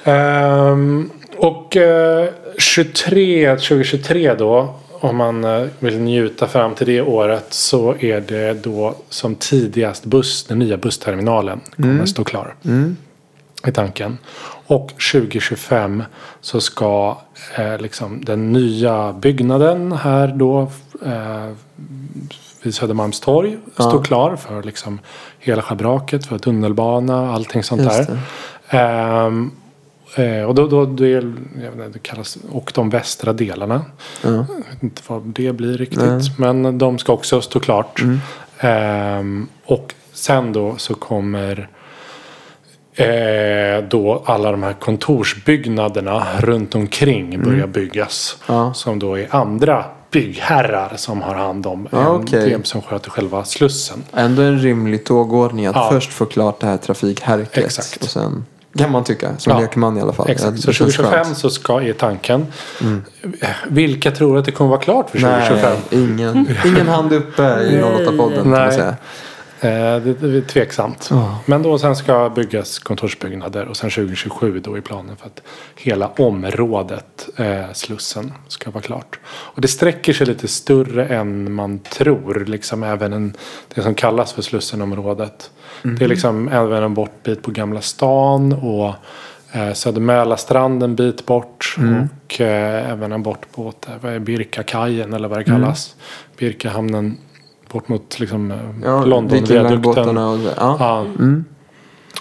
Ehm, 0.05 1.11
och 1.37 1.77
eh, 1.77 2.29
23, 2.59 3.57
2023 3.57 4.35
då. 4.35 4.75
Om 4.93 5.17
man 5.17 5.45
eh, 5.45 5.67
vill 5.79 5.99
njuta 5.99 6.47
fram 6.49 6.75
till 6.75 6.87
det 6.87 7.03
året 7.03 7.47
så 7.51 7.95
är 8.01 8.21
det 8.21 8.64
då 8.64 8.95
som 9.09 9.35
tidigast 9.35 10.05
buss, 10.05 10.45
den 10.45 10.59
nya 10.59 10.77
bussterminalen 10.77 11.61
kommer 11.77 12.07
stå 12.07 12.25
klar. 12.25 12.55
I 13.67 13.73
tanken. 13.73 14.19
Och 14.67 14.88
2025 15.12 16.03
så 16.40 16.61
ska 16.61 17.19
eh, 17.57 17.79
liksom 17.79 18.25
den 18.25 18.53
nya 18.53 19.12
byggnaden 19.12 19.93
här 19.93 20.27
då 20.29 20.71
eh, 21.07 21.51
vid 22.64 22.74
Södermalmstorg 22.74 23.59
stå 23.74 24.03
klar 24.03 24.37
för 24.37 24.62
liksom 24.62 24.98
hela 25.38 25.62
schabraket, 25.62 26.27
för 26.27 26.38
tunnelbana, 26.38 27.33
allting 27.35 27.62
sånt 27.62 27.83
Just 27.83 28.09
där. 28.70 29.29
Eh, 30.16 30.42
och 30.44 30.55
då, 30.55 30.66
då 30.66 30.87
det, 30.87 31.12
är- 31.12 31.35
inte, 31.77 31.88
det 31.92 31.98
kallas 31.98 32.38
och 32.50 32.72
de 32.74 32.90
västra 32.90 33.33
delarna. 33.33 33.83
Ja. 34.22 34.31
Jag 34.31 34.46
vet 34.70 34.83
inte 34.83 35.03
vad 35.07 35.22
det 35.22 35.53
blir 35.53 35.79
riktigt. 35.79 36.00
Nej. 36.00 36.20
Men 36.38 36.79
de 36.79 36.98
ska 36.98 37.12
också 37.12 37.40
stå 37.40 37.61
klart. 37.61 38.03
Ehm, 38.59 39.48
och 39.64 39.94
sen 40.12 40.53
då 40.53 40.74
så 40.77 40.94
kommer 40.94 41.68
eh, 42.94 43.85
då 43.90 44.22
alla 44.27 44.50
de 44.50 44.62
här 44.62 44.72
kontorsbyggnaderna 44.72 46.27
runt 46.38 46.74
omkring 46.74 47.42
börja 47.42 47.66
byggas. 47.66 48.37
Ja. 48.48 48.74
Som 48.74 48.98
då 48.98 49.18
är 49.18 49.35
andra 49.35 49.85
byggherrar 50.14 50.92
som 50.96 51.22
har 51.22 51.35
hand 51.35 51.66
om 51.66 51.88
Ja, 51.92 51.98
en 52.00 52.07
okej. 52.07 52.50
del 52.50 52.64
som 52.64 52.83
sköter 52.83 53.11
själva 53.11 53.44
slussen. 53.44 54.03
Ändå 54.12 54.42
en 54.42 54.59
rimlig 54.59 55.05
tågordning 55.05 55.66
att 55.66 55.77
Ja. 55.77 55.88
först 55.92 56.12
få 56.12 56.27
klart 56.27 56.61
det 56.61 56.66
här 56.66 56.77
trafikhärket. 56.77 57.64
Exakt. 57.64 58.03
Och 58.03 58.09
sen 58.09 58.44
kan 58.79 58.90
man 58.90 59.05
tycka, 59.05 59.29
som 59.38 59.53
Ja. 59.53 59.61
lekman 59.61 59.98
i 59.98 60.00
alla 60.00 60.12
fall. 60.12 60.31
Exakt, 60.31 60.61
så 60.61 60.72
känns 60.72 60.79
2025 60.94 61.24
skönt. 61.24 61.38
så 61.38 61.50
ska, 61.50 61.81
är 61.81 61.92
tanken. 61.92 62.46
Vilka 63.68 64.11
tror 64.11 64.38
att 64.38 64.44
det 64.44 64.53
kommer 64.53 64.70
vara 64.70 64.81
klart 64.81 65.11
för 65.11 65.18
2025? 65.18 65.77
Nej, 65.90 66.03
ingen, 66.05 66.48
ingen 66.66 66.88
hand 66.88 67.12
uppe 67.12 67.42
i 67.42 67.83
08-podden 67.83 68.42
kan 68.42 68.50
man 68.50 68.72
säga. 68.72 68.94
Eh, 69.64 70.00
det, 70.00 70.37
är 70.37 70.40
tveksamt. 70.40 71.09
Ja. 71.11 71.38
Men 71.46 71.62
då 71.62 71.79
sen 71.79 71.96
ska 71.96 72.31
byggas 72.31 72.79
kontorsbyggnader 72.79 73.68
och 73.68 73.77
sen 73.77 73.90
2027 73.90 74.61
då 74.61 74.74
är 74.74 74.81
planen 74.81 75.16
för 75.16 75.27
att 75.27 75.42
hela 75.77 76.09
området 76.09 77.29
eh, 77.37 77.72
Slussen 77.72 78.33
ska 78.48 78.70
vara 78.70 78.83
klart. 78.83 79.18
Och 79.27 79.61
det 79.61 79.68
sträcker 79.68 80.12
sig 80.12 80.27
lite 80.27 80.48
större 80.48 81.07
än 81.07 81.53
man 81.53 81.79
tror. 81.79 82.44
Liksom 82.44 82.83
även 82.83 83.12
en, 83.12 83.37
det 83.74 83.83
som 83.83 83.94
kallas 83.94 84.33
för 84.33 84.42
Slussenområdet. 84.42 85.50
Det 85.83 86.05
är 86.05 86.09
liksom 86.09 86.48
även 86.48 86.83
en 86.83 86.94
bortbit 86.94 87.42
på 87.42 87.50
Gamla 87.50 87.81
stan 87.81 88.53
och 88.53 88.94
eh, 89.53 89.72
Södermälarstrand 89.72 90.83
en 90.83 90.96
bit 90.96 91.27
bort. 91.27 91.77
Och 91.79 92.40
eh, 92.40 92.90
även 92.90 93.12
en 93.12 93.22
vad 94.00 94.14
är 94.14 94.18
Birkakajen 94.18 95.12
eller 95.12 95.29
vad 95.29 95.38
det 95.38 95.44
kallas. 95.44 95.94
Birkahamnen 96.37 97.18
bort 97.75 97.89
mot 97.89 98.19
liksom, 98.21 98.51
eh, 98.51 98.57
Ja, 98.85 99.05
Londonviadukten. 99.05 99.63
Viking-båtarna 99.67 100.31
och. 100.31 100.39
Ja. 100.57 100.77
Ja. 100.79 101.07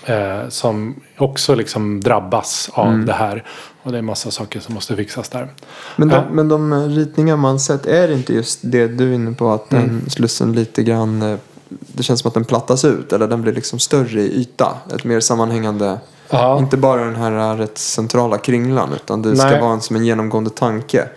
Eh, 0.05 0.49
som 0.49 0.95
också 1.17 1.55
liksom 1.55 2.01
drabbas 2.01 2.69
av 2.73 3.05
det 3.05 3.13
här. 3.13 3.43
Och 3.83 3.91
det 3.91 3.97
är 3.97 4.01
massa 4.01 4.31
saker 4.31 4.59
som 4.59 4.73
måste 4.75 4.95
fixas 4.95 5.29
där. 5.29 5.51
Men 5.95 6.07
de, 6.09 6.15
Ja. 6.15 6.23
men 6.31 6.47
de 6.49 6.73
eh, 6.73 6.79
ritningar 6.87 7.37
man 7.37 7.59
sett, 7.59 7.85
är 7.85 8.07
det 8.07 8.13
inte 8.13 8.33
just 8.33 8.59
det 8.61 8.87
du 8.87 9.09
är 9.11 9.15
inne 9.15 9.31
på 9.33 9.51
att 9.51 9.69
den 9.69 9.83
Mm. 9.83 10.09
Slussen 10.09 10.53
lite 10.53 10.83
grann, 10.83 11.21
eh, 11.21 11.37
det 11.69 12.03
känns 12.03 12.19
som 12.19 12.27
att 12.27 12.33
den 12.33 12.45
plattas 12.45 12.85
ut 12.85 13.13
eller 13.13 13.27
den 13.27 13.41
blir 13.41 13.53
liksom 13.53 13.79
större 13.79 14.21
i 14.21 14.41
yta. 14.41 14.77
Ett 14.95 15.03
mer 15.03 15.19
sammanhängande, 15.19 15.97
Ja. 16.29 16.57
inte 16.59 16.77
bara 16.77 17.05
den 17.05 17.15
här 17.15 17.51
eh, 17.53 17.57
rätt 17.57 17.77
centrala 17.77 18.37
kringlan 18.37 18.89
utan 18.95 19.21
det 19.21 19.35
ska 19.35 19.47
Nej. 19.49 19.61
vara 19.61 19.73
en, 19.73 19.81
som 19.81 19.95
en 19.95 20.05
genomgående 20.05 20.49
tanke. 20.49 21.07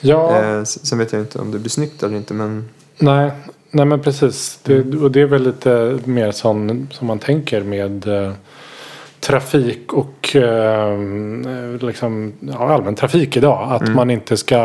Ja, 0.00 0.36
Eh, 0.42 0.64
sen 0.64 0.98
vet 0.98 1.12
jag 1.12 1.22
inte 1.22 1.38
om 1.38 1.50
det 1.50 1.58
blir 1.58 1.70
snyggt 1.70 2.02
eller 2.02 2.16
inte 2.16 2.34
men 2.34 2.68
nej, 2.98 3.30
nej 3.72 3.86
men 3.86 4.00
precis. 4.00 4.58
Det, 4.62 4.96
och 4.96 5.10
det 5.10 5.20
är 5.20 5.26
väl 5.26 5.42
lite 5.42 5.98
mer 6.04 6.30
som, 6.32 6.88
som 6.90 7.06
man 7.06 7.18
tänker 7.18 7.62
med 7.62 8.08
eh, 8.08 8.32
trafik 9.20 9.92
och 9.92 10.36
eh, 10.36 10.98
liksom, 11.80 12.32
ja, 12.40 12.74
allmän 12.74 12.94
trafik 12.94 13.36
idag. 13.36 13.68
Att 13.72 13.94
man 13.94 14.10
inte 14.10 14.36
ska, 14.36 14.58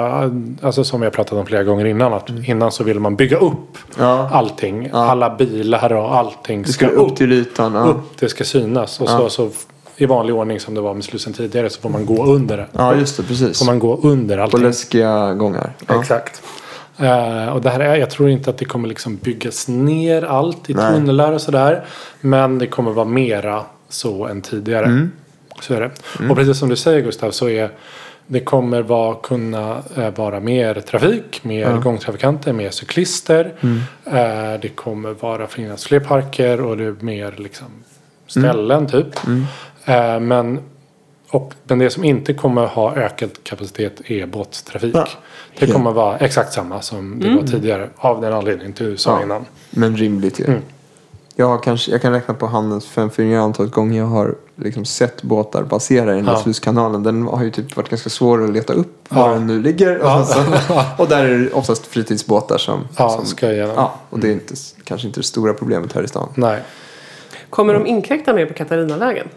alltså 0.62 0.84
som 0.84 1.00
vi 1.00 1.06
har 1.06 1.12
pratat 1.12 1.34
om 1.34 1.46
flera 1.46 1.63
gånger 1.63 1.86
innan, 1.86 2.13
att 2.13 2.30
innan 2.30 2.72
så 2.72 2.84
vill 2.84 3.00
man 3.00 3.15
bygga 3.15 3.38
upp 3.38 3.78
ja, 3.98 4.30
allting. 4.32 4.89
Ja. 4.91 5.10
Alla 5.10 5.36
bilar 5.36 5.93
och 5.93 6.15
allting 6.15 6.62
det 6.62 6.70
ska 6.70 6.88
ska 6.88 6.96
upp 6.96 7.15
till 7.15 7.32
ytan. 7.32 7.74
Ja, 7.74 7.86
upp. 7.86 8.20
Det 8.20 8.30
ska 8.30 8.43
synas. 8.43 9.02
Och 9.02 9.10
så, 9.10 9.30
så 9.30 9.50
i 9.98 10.06
vanlig 10.06 10.36
ordning 10.36 10.60
som 10.60 10.74
det 10.74 10.82
var 10.82 10.93
med 10.93 11.04
Slussen 11.04 11.34
tidigare 11.34 11.70
så 11.70 11.82
får 11.82 11.89
man 11.89 12.06
gå 12.06 12.26
under 12.26 12.58
det. 12.58 12.67
ja 12.72 12.96
just 12.96 13.17
det, 13.17 13.24
precis. 13.24 13.60
Får 13.60 13.65
man 13.65 13.80
gå 13.80 14.00
under 14.04 14.38
På 14.38 14.43
allting. 14.43 14.62
läskiga 14.62 15.34
gångar. 15.34 15.74
Exakt. 16.00 16.41
Eh, 16.97 17.47
och 17.47 17.62
det 17.62 17.69
här 17.69 17.79
är, 17.79 17.95
jag 17.95 18.10
tror 18.10 18.29
inte 18.29 18.49
att 18.49 18.57
det 18.57 18.65
kommer 18.65 18.88
liksom 18.88 19.15
byggas 19.15 19.67
ner 19.67 20.21
allt 20.21 20.69
i 20.69 20.73
Nej. 20.73 20.93
tunnlar 20.93 21.31
och 21.31 21.41
sådär. 21.41 21.86
Men 22.21 22.60
det 22.60 22.67
kommer 22.67 22.91
vara 22.91 23.05
mera 23.05 23.63
så 23.89 24.25
än 24.27 24.41
tidigare. 24.41 24.86
Mm. 24.86 25.12
Så 25.62 25.73
är 25.73 25.81
det. 25.81 25.91
Och 26.29 26.38
precis 26.38 26.60
som 26.60 26.69
du 26.69 26.75
säger 26.75 27.01
Gustav 27.01 27.31
så 27.31 27.49
är 27.49 27.71
det 28.27 28.39
kommer 28.39 28.81
vara, 28.81 29.15
kunna 29.15 29.83
eh, 29.95 30.10
vara 30.15 30.39
mer 30.39 30.73
trafik, 30.73 31.43
mer 31.43 31.77
gångtrafikanter, 31.77 32.53
mer 32.53 32.69
cyklister. 32.69 33.53
Mm. 33.62 33.79
Eh, 34.05 34.60
det 34.62 34.69
kommer 34.69 35.10
vara 35.10 35.47
finnas 35.47 35.86
fler 35.86 35.99
parker 35.99 36.62
och 36.62 36.77
det 36.77 36.83
är 36.83 36.95
mer 36.99 37.33
liksom 37.38 37.67
ställen 38.27 38.88
typ. 38.88 39.27
Mm. 39.27 39.45
Eh, 39.86 40.19
men, 40.19 40.60
och, 41.30 41.54
men 41.63 41.80
det 41.80 41.90
som 41.90 42.04
inte 42.04 42.34
kommer 42.34 42.66
ha 42.66 42.96
ökad 42.96 43.30
kapacitet 43.44 44.02
är 44.12 44.26
båttrafik. 44.26 44.96
Ja. 44.96 45.08
Det 45.60 45.66
Ja. 45.66 45.74
kommer 45.74 45.92
vara 45.92 46.18
exakt 46.18 46.54
samma 46.54 46.82
som 46.82 47.20
det 47.20 47.36
var 47.36 47.44
tidigare. 47.44 47.90
Av 47.98 48.22
den 48.22 48.34
anledningen 48.34 48.74
du 48.78 48.98
sa 48.98 49.12
Ja. 49.18 49.24
innan. 49.24 49.46
Men 49.70 49.98
rimligt 49.98 50.40
ju. 50.40 50.46
Mm. 50.46 50.62
Jag, 51.40 51.63
kanske, 51.63 51.92
jag 51.92 52.02
kan 52.02 52.12
räkna 52.13 52.34
på 52.34 52.48
handens 52.48 52.88
fem 52.88 53.10
fingrar 53.10 53.40
antalet 53.40 53.72
gånger 53.72 54.00
jag 54.00 54.06
har 54.08 54.36
liksom 54.56 54.86
sett 54.86 55.22
båtar 55.24 55.63
passera 55.63 56.13
i 56.13 56.16
den 56.16 56.26
där 56.26 56.32
Ja. 56.32 56.40
slusskanalen. 56.40 57.04
Den 57.04 57.24
har 57.28 57.44
ju 57.44 57.52
typ 57.52 57.76
varit 57.76 57.90
ganska 57.90 58.10
svår 58.10 58.44
att 58.44 58.50
leta 58.50 58.74
upp 58.74 59.08
Ja. 59.10 59.16
var 59.16 59.34
den 59.34 59.48
nu 59.48 59.62
ligger. 59.62 59.98
Och, 60.00 60.06
Ja. 60.08 60.26
sen 60.26 60.44
så, 60.68 60.82
och 61.04 61.08
där 61.10 61.26
är 61.26 61.38
det 61.40 61.52
oftast 61.52 61.88
fritidsbåtar 61.88 62.58
som... 62.58 62.88
Ja, 62.98 63.10
som 63.10 63.26
ska 63.26 63.52
igenom. 63.52 63.74
ja, 63.76 63.94
och 64.10 64.20
det 64.20 64.28
är 64.28 64.32
inte, 64.34 64.54
kanske 64.84 65.08
inte 65.08 65.20
det 65.20 65.24
stora 65.24 65.54
problemet 65.54 65.94
här 65.94 66.04
i 66.04 66.08
stan. 66.08 66.30
Nej, 66.36 66.62
Kommer 67.50 67.74
de 67.74 67.86
inkräkta 67.88 68.34
mer 68.34 68.46
på 68.46 68.54
Katarinavägen? 68.54 69.28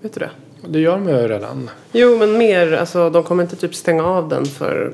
Vet 0.00 0.14
du 0.14 0.20
det? 0.20 0.30
Det 0.66 0.78
gör 0.80 0.92
de 0.92 1.08
ju 1.08 1.28
redan. 1.28 1.70
Jo, 1.92 2.16
men 2.18 2.38
mer. 2.38 2.72
Alltså, 2.72 3.10
de 3.10 3.22
kommer 3.22 3.42
inte 3.42 3.56
typ 3.56 3.74
stänga 3.74 4.04
av 4.06 4.28
den 4.28 4.44
för 4.46 4.92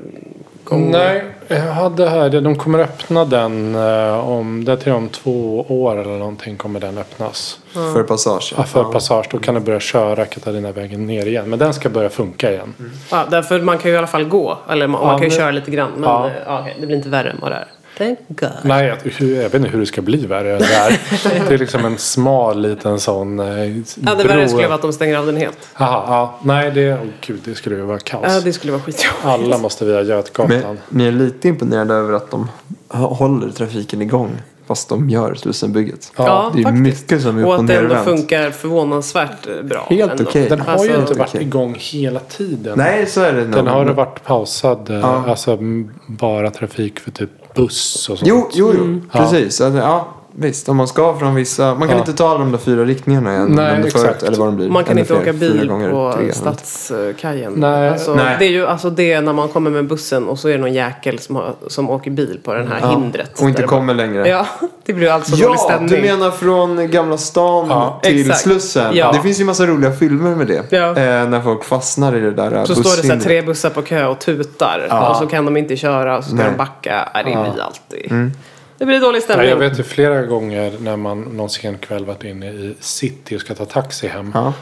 gång. 0.65 0.91
Nej, 0.91 1.25
jag 1.49 1.57
hade 1.61 2.09
här, 2.09 2.41
de 2.41 2.57
kommer 2.57 2.79
öppna 2.79 3.25
den 3.25 3.75
eh, 3.75 4.29
om, 4.29 4.65
det 4.65 4.73
är 4.73 4.77
till 4.77 4.93
om 4.93 5.09
två 5.09 5.67
år 5.69 5.97
eller 6.01 6.19
någonting 6.19 6.57
kommer 6.57 6.81
den 6.81 6.99
öppnas. 6.99 7.59
För 7.73 8.03
passage. 8.03 8.55
Ja, 8.57 8.63
för 8.63 8.85
passage, 8.85 9.27
då 9.31 9.39
kan 9.39 9.55
du 9.55 9.61
börja 9.61 9.81
köra 9.81 10.25
Katarinavägen 10.25 11.07
ner 11.07 11.27
igen. 11.27 11.51
Men 11.51 11.59
den 11.59 11.75
ska 11.75 11.89
börja 11.89 12.09
funka 12.11 12.53
igen. 12.53 12.75
Ja, 13.11 13.25
därför 13.31 13.61
man 13.61 13.79
kan 13.79 13.91
ju 13.91 13.95
i 13.95 13.99
alla 13.99 14.07
fall 14.07 14.25
gå. 14.25 14.59
Eller 14.71 14.87
man, 14.87 15.01
Ja, 15.01 15.07
man 15.07 15.17
kan 15.19 15.25
ju 15.25 15.29
men- 15.31 15.39
köra 15.39 15.51
lite 15.51 15.71
grann. 15.71 15.91
Men 15.97 16.03
Ja. 16.11 16.29
ja. 16.35 16.41
Ja, 16.47 16.61
okej, 16.61 16.77
det 16.81 16.87
blir 16.87 16.97
inte 16.97 17.09
värre 17.09 17.31
än 17.31 17.39
vad 17.43 17.51
det 17.51 17.57
är. 17.57 17.67
Thank 17.99 18.19
God. 18.29 18.51
Nej, 18.63 18.87
jag, 18.87 18.97
hur- 19.11 19.35
jag 19.37 19.43
vet 19.43 19.55
inte 19.55 19.69
hur 19.69 19.81
det 19.81 19.87
ska 19.87 20.03
bli 20.03 20.27
värre 20.27 20.53
än 20.53 20.59
det 20.59 20.65
här. 20.65 21.01
Det 21.49 21.55
är 21.55 21.59
liksom 21.59 21.85
en 21.85 21.99
smal 21.99 22.61
liten 22.63 23.01
sån 23.01 23.41
eh, 23.41 23.47
Ja, 23.79 24.15
det 24.15 24.25
värre 24.25 24.49
skulle 24.49 24.67
vara 24.67 24.75
att 24.75 24.83
de 24.83 24.93
stänger 24.93 25.19
av 25.19 25.27
den 25.27 25.37
helt. 25.37 25.59
Aha, 25.75 26.05
ja. 26.09 26.39
Nej, 26.43 26.71
det, 26.71 26.93
oh, 26.95 26.99
gud, 27.27 27.41
det 27.45 27.55
skulle 27.55 27.77
ju 27.77 27.83
vara 27.83 27.99
kaos. 27.99 28.25
Ja, 28.29 28.41
det 28.41 28.53
skulle 28.53 28.73
vara 28.73 28.83
skitjobbigt. 28.83 29.25
Alla 29.25 29.59
måste 29.59 29.85
via 29.85 30.03
Götgatan. 30.03 30.49
Men 30.63 30.79
ni 30.89 31.07
är 31.07 31.13
lite 31.13 31.49
imponerade 31.49 31.95
över 31.95 32.13
att 32.13 32.31
de 32.31 32.49
håller 32.91 33.51
trafiken 33.51 34.03
igång. 34.03 34.31
Fast 34.67 34.89
de 34.89 35.11
gör 35.11 35.35
Slussenbygget. 35.35 36.13
Ja, 36.17 36.51
det 36.55 36.61
är 36.61 36.65
faktiskt. 36.65 36.83
mycket 36.83 37.23
som 37.23 37.39
är 37.39 37.43
upp 37.43 37.47
Och 37.49 37.55
och 37.55 37.61
att 37.61 37.67
det 37.67 37.77
ändå 37.77 37.95
funkar 37.97 38.51
förvånansvärt 38.51 39.47
eh, 39.47 39.63
bra. 39.63 39.87
Helt 39.91 40.21
okej. 40.21 40.49
Den 40.49 40.61
har 40.61 40.73
Alltså, 40.73 40.89
ju 40.89 40.97
inte 40.97 41.15
varit 41.15 41.29
okej. 41.29 41.43
igång 41.43 41.77
hela 41.79 42.21
tiden. 42.21 42.79
Nej, 42.79 43.07
så 43.07 43.21
är 43.21 43.33
det. 43.33 43.45
Den 43.45 43.67
har 43.67 43.85
varit 43.85 44.25
pausad. 44.25 44.91
eh, 44.91 44.97
Ja. 44.97 45.25
Alltså 45.29 45.59
bara 46.07 46.51
trafik 46.51 47.01
för 47.01 47.11
typ 47.11 47.31
buss 47.55 48.09
och 48.09 48.19
sånt. 48.19 48.29
Jo, 48.29 48.49
jo, 48.55 48.73
jo. 48.75 48.81
Mm. 48.85 49.09
Precis. 49.13 49.61
Ja. 49.61 50.09
Visst. 50.37 50.69
Om 50.69 50.77
man 50.77 50.89
ska 50.89 51.19
från 51.19 51.35
vissa... 51.35 51.75
Man 51.75 51.89
kan 51.89 51.91
Ja. 51.91 51.99
inte 51.99 52.13
ta 52.13 52.29
alla 52.29 52.39
de 52.39 52.53
där 52.53 52.59
fyra 52.59 52.85
riktningarna 52.85 53.35
igen. 53.35 53.47
Nej, 53.51 53.77
förut, 53.77 53.87
exakt. 53.95 54.23
Eller 54.23 54.37
vad 54.39 54.49
de 54.49 54.57
blir. 54.57 54.69
Man 54.71 54.85
kan 54.85 54.99
inte 54.99 55.09
fler. 55.09 55.21
åka 55.23 55.33
Fyra 55.33 55.53
bil 55.55 55.69
gånger 55.69 55.91
på. 55.91 56.15
Stadskajen. 56.33 57.53
Nej. 57.57 57.89
Alltså, 57.89 58.15
Nej. 58.15 58.37
Det 58.39 58.45
är 58.45 58.51
ju 58.51 58.67
alltså 58.67 58.91
det 58.91 59.21
när 59.21 59.33
man 59.33 59.49
kommer 59.49 59.71
med 59.71 59.87
bussen 59.87 60.29
och 60.29 60.39
så 60.39 60.49
är 60.49 60.53
det 60.53 60.59
någon 60.59 60.73
jäkel 60.73 61.19
som, 61.19 61.37
har, 61.37 61.55
som 61.67 61.91
åker 61.91 62.11
bil 62.11 62.41
på 62.45 62.55
den 62.55 62.69
här 62.69 62.79
Ja, 62.83 62.91
hindret. 62.91 63.41
Och 63.41 63.49
inte 63.49 63.63
kommer 63.63 63.95
längre. 63.95 64.15
bara- 64.23 64.29
Ja, 64.29 64.47
det 64.85 64.93
blir 64.93 65.11
alltså 65.11 65.37
dålig 65.37 65.55
Ja, 65.55 65.59
stämning. 65.59 65.89
du 65.89 66.01
menar 66.03 66.31
från 66.31 66.91
Gamla 66.91 67.17
stan 67.19 67.67
Ja, 67.69 68.01
till 68.03 68.21
exakt. 68.21 68.41
Slussen. 68.41 68.97
Ja. 68.97 69.13
Det 69.13 69.21
finns 69.21 69.41
ju 69.41 69.45
massa 69.45 69.67
roliga 69.67 69.93
filmer 69.93 70.35
med 70.37 70.47
det. 70.47 70.73
Ja. 70.73 70.89
Eh, 70.89 71.29
när 71.29 71.41
folk 71.41 71.65
fastnar 71.65 72.17
i 72.17 72.21
det 72.21 72.31
där 72.31 72.65
Så 72.65 72.75
står 72.75 72.83
det 73.03 73.09
så 73.09 73.13
här 73.13 73.21
tre 73.21 73.43
bussar 73.43 73.71
på 73.71 73.83
kö 73.83 74.07
och 74.07 74.19
tutar. 74.19 74.87
Ja. 74.89 75.11
Och 75.11 75.17
så 75.17 75.27
kan 75.27 75.45
de 75.45 75.57
inte 75.57 75.77
köra 75.77 76.19
och 76.19 76.25
så 76.25 76.29
ska 76.31 76.37
Nej. 76.39 76.47
de 76.51 76.57
backa. 76.57 77.09
Ja, 77.15 77.23
det 77.23 77.31
Ja. 77.31 77.43
blir 77.53 77.63
alltid. 77.63 78.11
Mm. 78.13 78.33
Det 78.79 78.87
blir 78.87 79.01
dålig 79.01 79.19
Ja, 79.19 79.23
stämning. 79.25 79.49
jag 79.49 79.57
vet 79.57 79.79
ju 79.79 79.83
flera 79.83 80.23
gånger 80.23 80.73
när 80.81 80.97
man 80.97 81.21
någon 81.21 81.51
sen 81.51 81.79
kväll 81.79 82.05
varit 82.05 82.25
inne 82.25 82.47
i 82.51 82.75
city 82.81 83.37
och 83.37 83.41
ska 83.41 83.55
ta 83.55 83.65
taxi 83.65 84.09
hem. 84.09 84.31
Ja. 84.35 84.53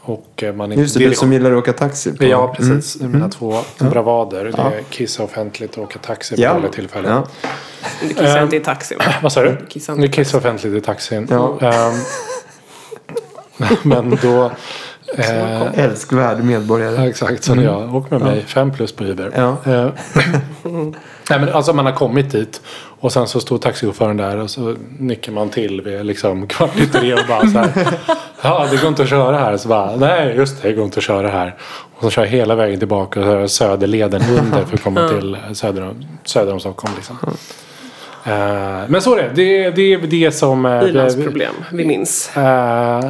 Och 0.00 0.42
eh, 0.42 0.54
man 0.54 0.72
inte... 0.72 0.82
Just 0.82 0.98
det, 0.98 1.08
du 1.08 1.14
som 1.14 1.32
gillar 1.32 1.52
att 1.52 1.58
åka 1.58 1.72
taxi. 1.72 2.12
På. 2.16 2.24
Ja, 2.24 2.54
precis. 2.56 3.00
Mina 3.00 3.28
två 3.28 3.60
bravader. 3.78 4.44
Det 4.44 4.52
Ja. 4.56 4.72
är 4.72 4.82
kissa 4.90 5.22
offentligt 5.22 5.76
och 5.76 5.82
åka 5.84 5.98
taxi 5.98 6.36
på 6.36 6.42
Ja. 6.42 6.54
dåliga 6.54 6.70
tillfällen. 6.72 7.10
Ja. 7.12 7.26
Du 8.02 8.08
kissar 8.08 8.36
Ehm, 8.38 8.44
inte 8.44 8.56
i 8.56 8.60
taxi 8.60 8.94
va? 8.94 9.04
Vad 9.22 9.32
sa 9.32 9.42
du? 9.42 9.58
Inte. 9.90 10.08
kissar 10.08 10.38
offentligt 10.38 10.74
i 10.74 10.80
taxin. 10.80 11.26
Ja. 11.30 11.58
Ehm, 11.60 11.94
men 13.82 14.18
då... 14.22 14.50
Eh, 15.18 15.78
Älskvärd 15.78 16.44
medborgare. 16.44 16.94
ja, 16.94 17.08
exakt, 17.08 17.44
som 17.44 17.62
jag. 17.62 17.94
Åk 17.94 18.10
med 18.10 18.20
mig. 18.20 18.44
Fem 18.46 18.72
plus 18.72 18.92
på 18.92 19.04
Uber. 19.04 19.32
Ja. 19.36 19.56
Nej, 21.30 21.40
men 21.40 21.48
alltså 21.48 21.72
man 21.72 21.86
har 21.86 21.92
kommit 21.92 22.30
dit 22.32 22.60
och 23.00 23.12
sen 23.12 23.26
så 23.28 23.40
står 23.40 23.58
taxichauffören 23.58 24.16
där 24.16 24.36
och 24.36 24.50
så 24.50 24.76
nickar 24.98 25.32
man 25.32 25.48
till 25.50 25.80
vid 25.80 26.06
liksom 26.06 26.46
kvart 26.46 26.76
i 26.78 26.86
tre 26.86 27.14
och 27.14 27.20
bara 27.28 27.40
så 27.40 27.58
här. 27.58 27.88
Ja, 28.42 28.66
det 28.70 28.76
går 28.76 28.88
inte 28.88 29.02
att 29.02 29.08
köra 29.08 29.38
här. 29.38 29.56
Så 29.56 29.68
bara, 29.68 29.96
nej 29.96 30.34
just 30.36 30.62
det, 30.62 30.68
det 30.68 30.74
går 30.74 30.84
inte 30.84 30.98
att 30.98 31.04
köra 31.04 31.28
här. 31.28 31.54
Och 31.96 32.02
så 32.02 32.10
kör 32.10 32.22
jag 32.22 32.30
hela 32.30 32.54
vägen 32.54 32.78
tillbaka 32.78 33.20
och 33.20 33.50
så 33.50 33.56
Söderleden 33.56 34.22
under 34.38 34.64
för 34.64 34.74
att 34.74 34.82
komma 34.82 35.08
till 35.08 35.36
söder 35.54 35.82
om, 35.82 36.06
söder 36.24 36.52
om 36.52 36.60
Stockholm. 36.60 36.94
Liksom. 36.96 37.16
Eh, 38.24 38.88
men 38.88 39.02
så 39.02 39.14
är 39.16 39.22
det. 39.22 39.30
Det, 39.34 39.70
det 39.70 39.92
är 39.92 39.98
det 39.98 40.32
som... 40.32 40.66
eh, 40.66 40.80
Bilans 40.84 41.14
det- 41.14 41.22
problem. 41.24 41.54
Vi 41.72 41.84
minns. 41.84 42.30
Eh, 42.36 42.42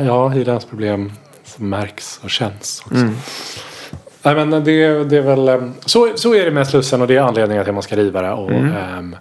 ja, 0.06 0.28
Hylands 0.28 0.64
problem 0.64 1.12
som 1.44 1.68
märks 1.68 2.20
och 2.22 2.30
känns 2.30 2.82
också. 2.86 3.06
Nej, 4.26 4.34
men 4.34 4.50
det, 4.50 5.04
det 5.04 5.16
är 5.16 5.20
väl, 5.20 5.48
eh, 5.48 5.60
så, 5.84 6.12
så 6.14 6.34
är 6.34 6.44
det 6.44 6.50
med 6.50 6.68
Slussen 6.68 7.00
och 7.00 7.08
det 7.08 7.16
är 7.16 7.20
anledningen 7.20 7.64
till 7.64 7.70
att 7.70 7.74
man 7.74 7.82
ska 7.82 7.96
riva 7.96 8.22
det 8.22 8.30
och, 8.32 8.50
ehm, 8.50 9.16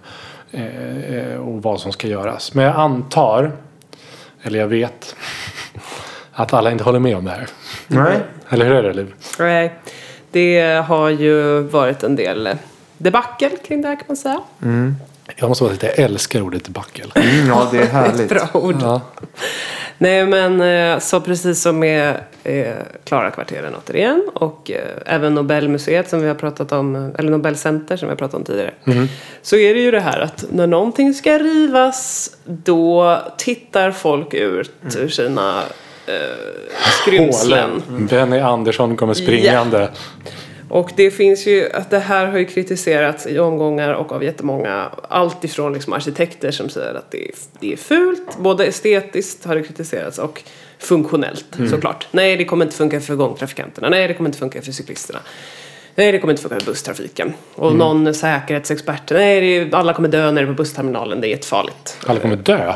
eh, 0.50 1.36
och 1.36 1.62
vad 1.62 1.80
som 1.80 1.92
ska 1.92 2.08
göras. 2.08 2.54
Men 2.54 2.64
jag 2.64 2.76
antar, 2.76 3.52
eller 4.42 4.58
jag 4.58 4.68
vet, 4.68 5.16
att 6.32 6.52
alla 6.52 6.70
inte 6.70 6.84
håller 6.84 6.98
med 6.98 7.16
om 7.16 7.24
det 7.24 7.30
här. 7.30 7.48
Nej. 7.86 8.16
Eller 8.48 8.66
hur 8.66 8.74
är 8.74 8.82
det 8.82 8.92
Liv? 8.92 9.14
Nej, 9.38 9.74
det 10.30 10.84
har 10.86 11.08
ju 11.08 11.60
varit 11.60 12.02
en 12.02 12.16
del 12.16 12.48
debacle 12.98 13.50
kring 13.66 13.82
det 13.82 13.88
här 13.88 13.96
kan 13.96 14.04
man 14.06 14.16
säga. 14.16 14.40
Jag 15.36 15.48
måste 15.48 15.64
vara 15.64 15.72
lite, 15.72 15.86
jag 15.86 15.98
älskar 15.98 16.42
ordet 16.42 16.64
debacle. 16.64 17.12
Mm, 17.14 17.48
ja, 17.48 17.68
det 17.72 17.78
är 17.78 17.86
härligt. 17.92 18.28
Bra 18.28 18.48
ord. 18.52 18.76
Ja. 18.80 19.00
Nej 19.98 20.26
men 20.26 20.60
eh, 20.60 20.98
så 20.98 21.20
precis 21.20 21.62
som 21.62 21.78
med 21.78 22.20
eh, 22.44 22.74
Klara-kvarteren 23.04 23.74
återigen 23.74 24.22
och 24.34 24.70
eh, 24.70 25.14
även 25.14 25.34
Nobelmuseet 25.34 26.08
som 26.10 26.20
vi 26.20 26.28
har 26.28 26.34
pratat 26.34 26.72
om, 26.72 27.14
eller 27.18 27.30
Nobelcenter 27.30 27.96
som 27.96 28.08
vi 28.08 28.10
har 28.10 28.16
pratat 28.16 28.34
om 28.34 28.44
tidigare. 28.44 28.74
Så 29.42 29.56
är 29.56 29.74
det 29.74 29.80
ju 29.80 29.90
det 29.90 30.00
här 30.00 30.20
att 30.20 30.44
när 30.50 30.66
någonting 30.66 31.14
ska 31.14 31.38
rivas 31.38 32.30
då 32.44 33.18
tittar 33.38 33.90
folk 33.90 34.34
ut 34.34 34.72
ur 34.98 35.08
sina 35.08 35.62
eh, 36.06 36.14
skrymslen. 37.02 37.70
Hålen. 37.88 38.06
Benny 38.06 38.38
Andersson 38.38 38.96
kommer 38.96 39.14
springande. 39.14 39.88
Och 40.68 40.90
det 40.96 41.10
finns 41.10 41.46
ju, 41.46 41.70
att 41.72 41.90
det 41.90 41.98
här 41.98 42.26
har 42.26 42.38
ju 42.38 42.44
kritiserats 42.44 43.26
i 43.26 43.38
omgångar 43.38 43.92
och 43.92 44.12
av 44.12 44.24
jättemånga. 44.24 44.90
Allt 45.08 45.44
ifrån 45.44 45.72
liksom 45.72 45.92
arkitekter 45.92 46.50
som 46.50 46.68
säger 46.68 46.94
att 46.94 47.10
det 47.10 47.24
är, 47.24 47.34
det 47.60 47.72
är 47.72 47.76
fult. 47.76 48.38
Både 48.38 48.66
estetiskt 48.66 49.44
har 49.44 49.54
det 49.54 49.62
kritiserats 49.62 50.18
och 50.18 50.42
funktionellt 50.78 51.46
såklart. 51.70 52.06
Nej, 52.10 52.36
det 52.36 52.44
kommer 52.44 52.64
inte 52.64 52.76
funka 52.76 53.00
för 53.00 53.14
gångtrafikanterna. 53.14 53.88
Nej, 53.88 54.08
det 54.08 54.14
kommer 54.14 54.28
inte 54.28 54.38
funka 54.38 54.62
för 54.62 54.72
cyklisterna. 54.72 55.18
Nej, 55.94 56.12
det 56.12 56.18
kommer 56.18 56.32
inte 56.32 56.42
funka 56.42 56.60
för 56.60 56.66
busstrafiken. 56.66 57.32
Och 57.54 57.74
någon 57.74 58.14
säkerhetsexpert. 58.14 59.10
Nej, 59.10 59.70
alla 59.72 59.94
kommer 59.94 60.08
dö 60.08 60.28
är 60.28 60.46
på 60.46 60.52
bussterminalen. 60.52 61.20
Det 61.20 61.28
är 61.28 61.30
jättefarligt. 61.30 61.98
Alla 62.06 62.20
kommer 62.20 62.36
dö. 62.36 62.74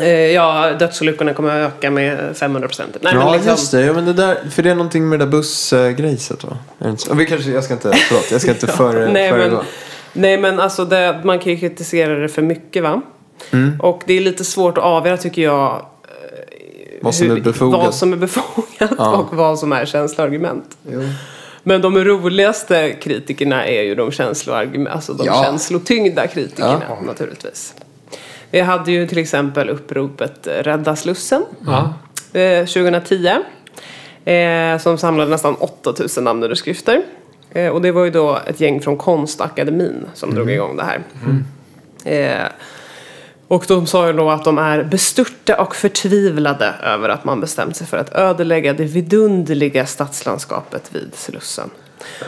Eh, 0.00 0.08
ja, 0.10 0.72
dödsolyckorna 0.78 1.34
kommer 1.34 1.60
att 1.60 1.72
öka 1.72 1.90
med 1.90 2.36
500 2.36 2.68
procent. 2.68 2.96
Ja, 3.00 3.10
men 3.14 3.32
liksom, 3.32 3.50
just 3.50 3.70
det. 3.72 3.80
Ja, 3.80 3.92
men 3.92 4.04
det 4.04 4.12
där, 4.12 4.38
för 4.50 4.62
det 4.62 4.70
är 4.70 4.74
någonting 4.74 5.08
med 5.08 5.18
det 5.18 5.24
där 5.24 5.30
bussgrejset 5.32 6.44
va? 6.44 6.58
Är? 6.78 6.96
Ja, 7.08 7.14
Vi 7.14 7.26
kanske, 7.26 7.50
jag 7.50 7.64
ska 7.64 7.74
inte, 7.74 7.92
förlåt, 7.92 8.30
jag 8.32 8.40
ska 8.40 8.50
inte 8.50 8.66
före, 8.66 9.12
nej, 9.12 9.30
men, 9.32 9.40
föregå. 9.40 9.62
nej 10.12 10.38
men 10.38 10.60
alltså 10.60 10.84
det, 10.84 11.20
man 11.24 11.38
kan 11.38 11.52
ju 11.52 11.58
kritisera 11.58 12.14
det 12.14 12.28
för 12.28 12.42
mycket 12.42 12.82
va. 12.82 13.02
Mm. 13.50 13.80
Och 13.80 14.02
det 14.06 14.14
är 14.14 14.20
lite 14.20 14.44
svårt 14.44 14.78
att 14.78 14.84
avgöra 14.84 15.16
tycker 15.16 15.42
jag. 15.42 15.86
Vad 17.02 17.14
som 17.14 17.30
är 17.30 17.34
hur- 17.34 17.40
befogat. 17.42 17.80
Vad 17.84 17.94
som 17.94 18.12
är 18.12 18.16
befogat 18.16 18.90
Ja. 18.98 19.16
och 19.16 19.36
vad 19.36 19.58
som 19.58 19.72
är 19.72 19.84
känsloargument. 19.84 20.76
Jo. 20.92 21.00
Men 21.62 21.80
de 21.80 22.04
roligaste 22.04 22.92
kritikerna 22.92 23.66
är 23.66 23.82
ju 23.82 23.94
de, 23.94 24.10
känsloargument, 24.12 24.88
alltså 24.94 25.12
de 25.12 25.26
Ja. 25.26 25.42
känslotyngda 25.44 26.26
kritikerna 26.26 26.82
Ja. 26.88 26.98
naturligtvis. 27.06 27.74
Vi 28.50 28.60
hade 28.60 28.92
ju 28.92 29.06
till 29.06 29.18
exempel 29.18 29.68
uppropet 29.68 30.46
Rädda 30.46 30.96
Slussen 30.96 31.44
Ja. 31.66 31.94
eh, 32.40 32.66
2010. 32.66 33.30
Eh, 34.30 34.78
som 34.78 34.98
samlade 34.98 35.30
nästan 35.30 35.54
8000 35.54 36.24
namnunderskrifter. 36.24 37.02
Eh, 37.50 37.68
och 37.68 37.82
det 37.82 37.92
var 37.92 38.04
ju 38.04 38.10
då 38.10 38.38
ett 38.46 38.60
gäng 38.60 38.80
från 38.80 38.96
Konstakademin 38.96 40.06
som 40.14 40.34
drog 40.34 40.50
igång 40.50 40.76
det 40.76 40.84
här. 40.84 41.00
Eh, 42.04 42.46
och 43.48 43.64
de 43.68 43.86
sa 43.86 44.06
ju 44.06 44.12
då 44.12 44.30
att 44.30 44.44
de 44.44 44.58
är 44.58 44.82
bestörta 44.84 45.60
och 45.62 45.76
förtvivlade 45.76 46.74
över 46.82 47.08
att 47.08 47.24
man 47.24 47.40
bestämt 47.40 47.76
sig 47.76 47.86
för 47.86 47.96
att 47.96 48.14
ödelägga 48.14 48.72
det 48.72 48.84
vidunderliga 48.84 49.86
stadslandskapet 49.86 50.90
vid 50.94 51.10
Slussen. 51.14 51.70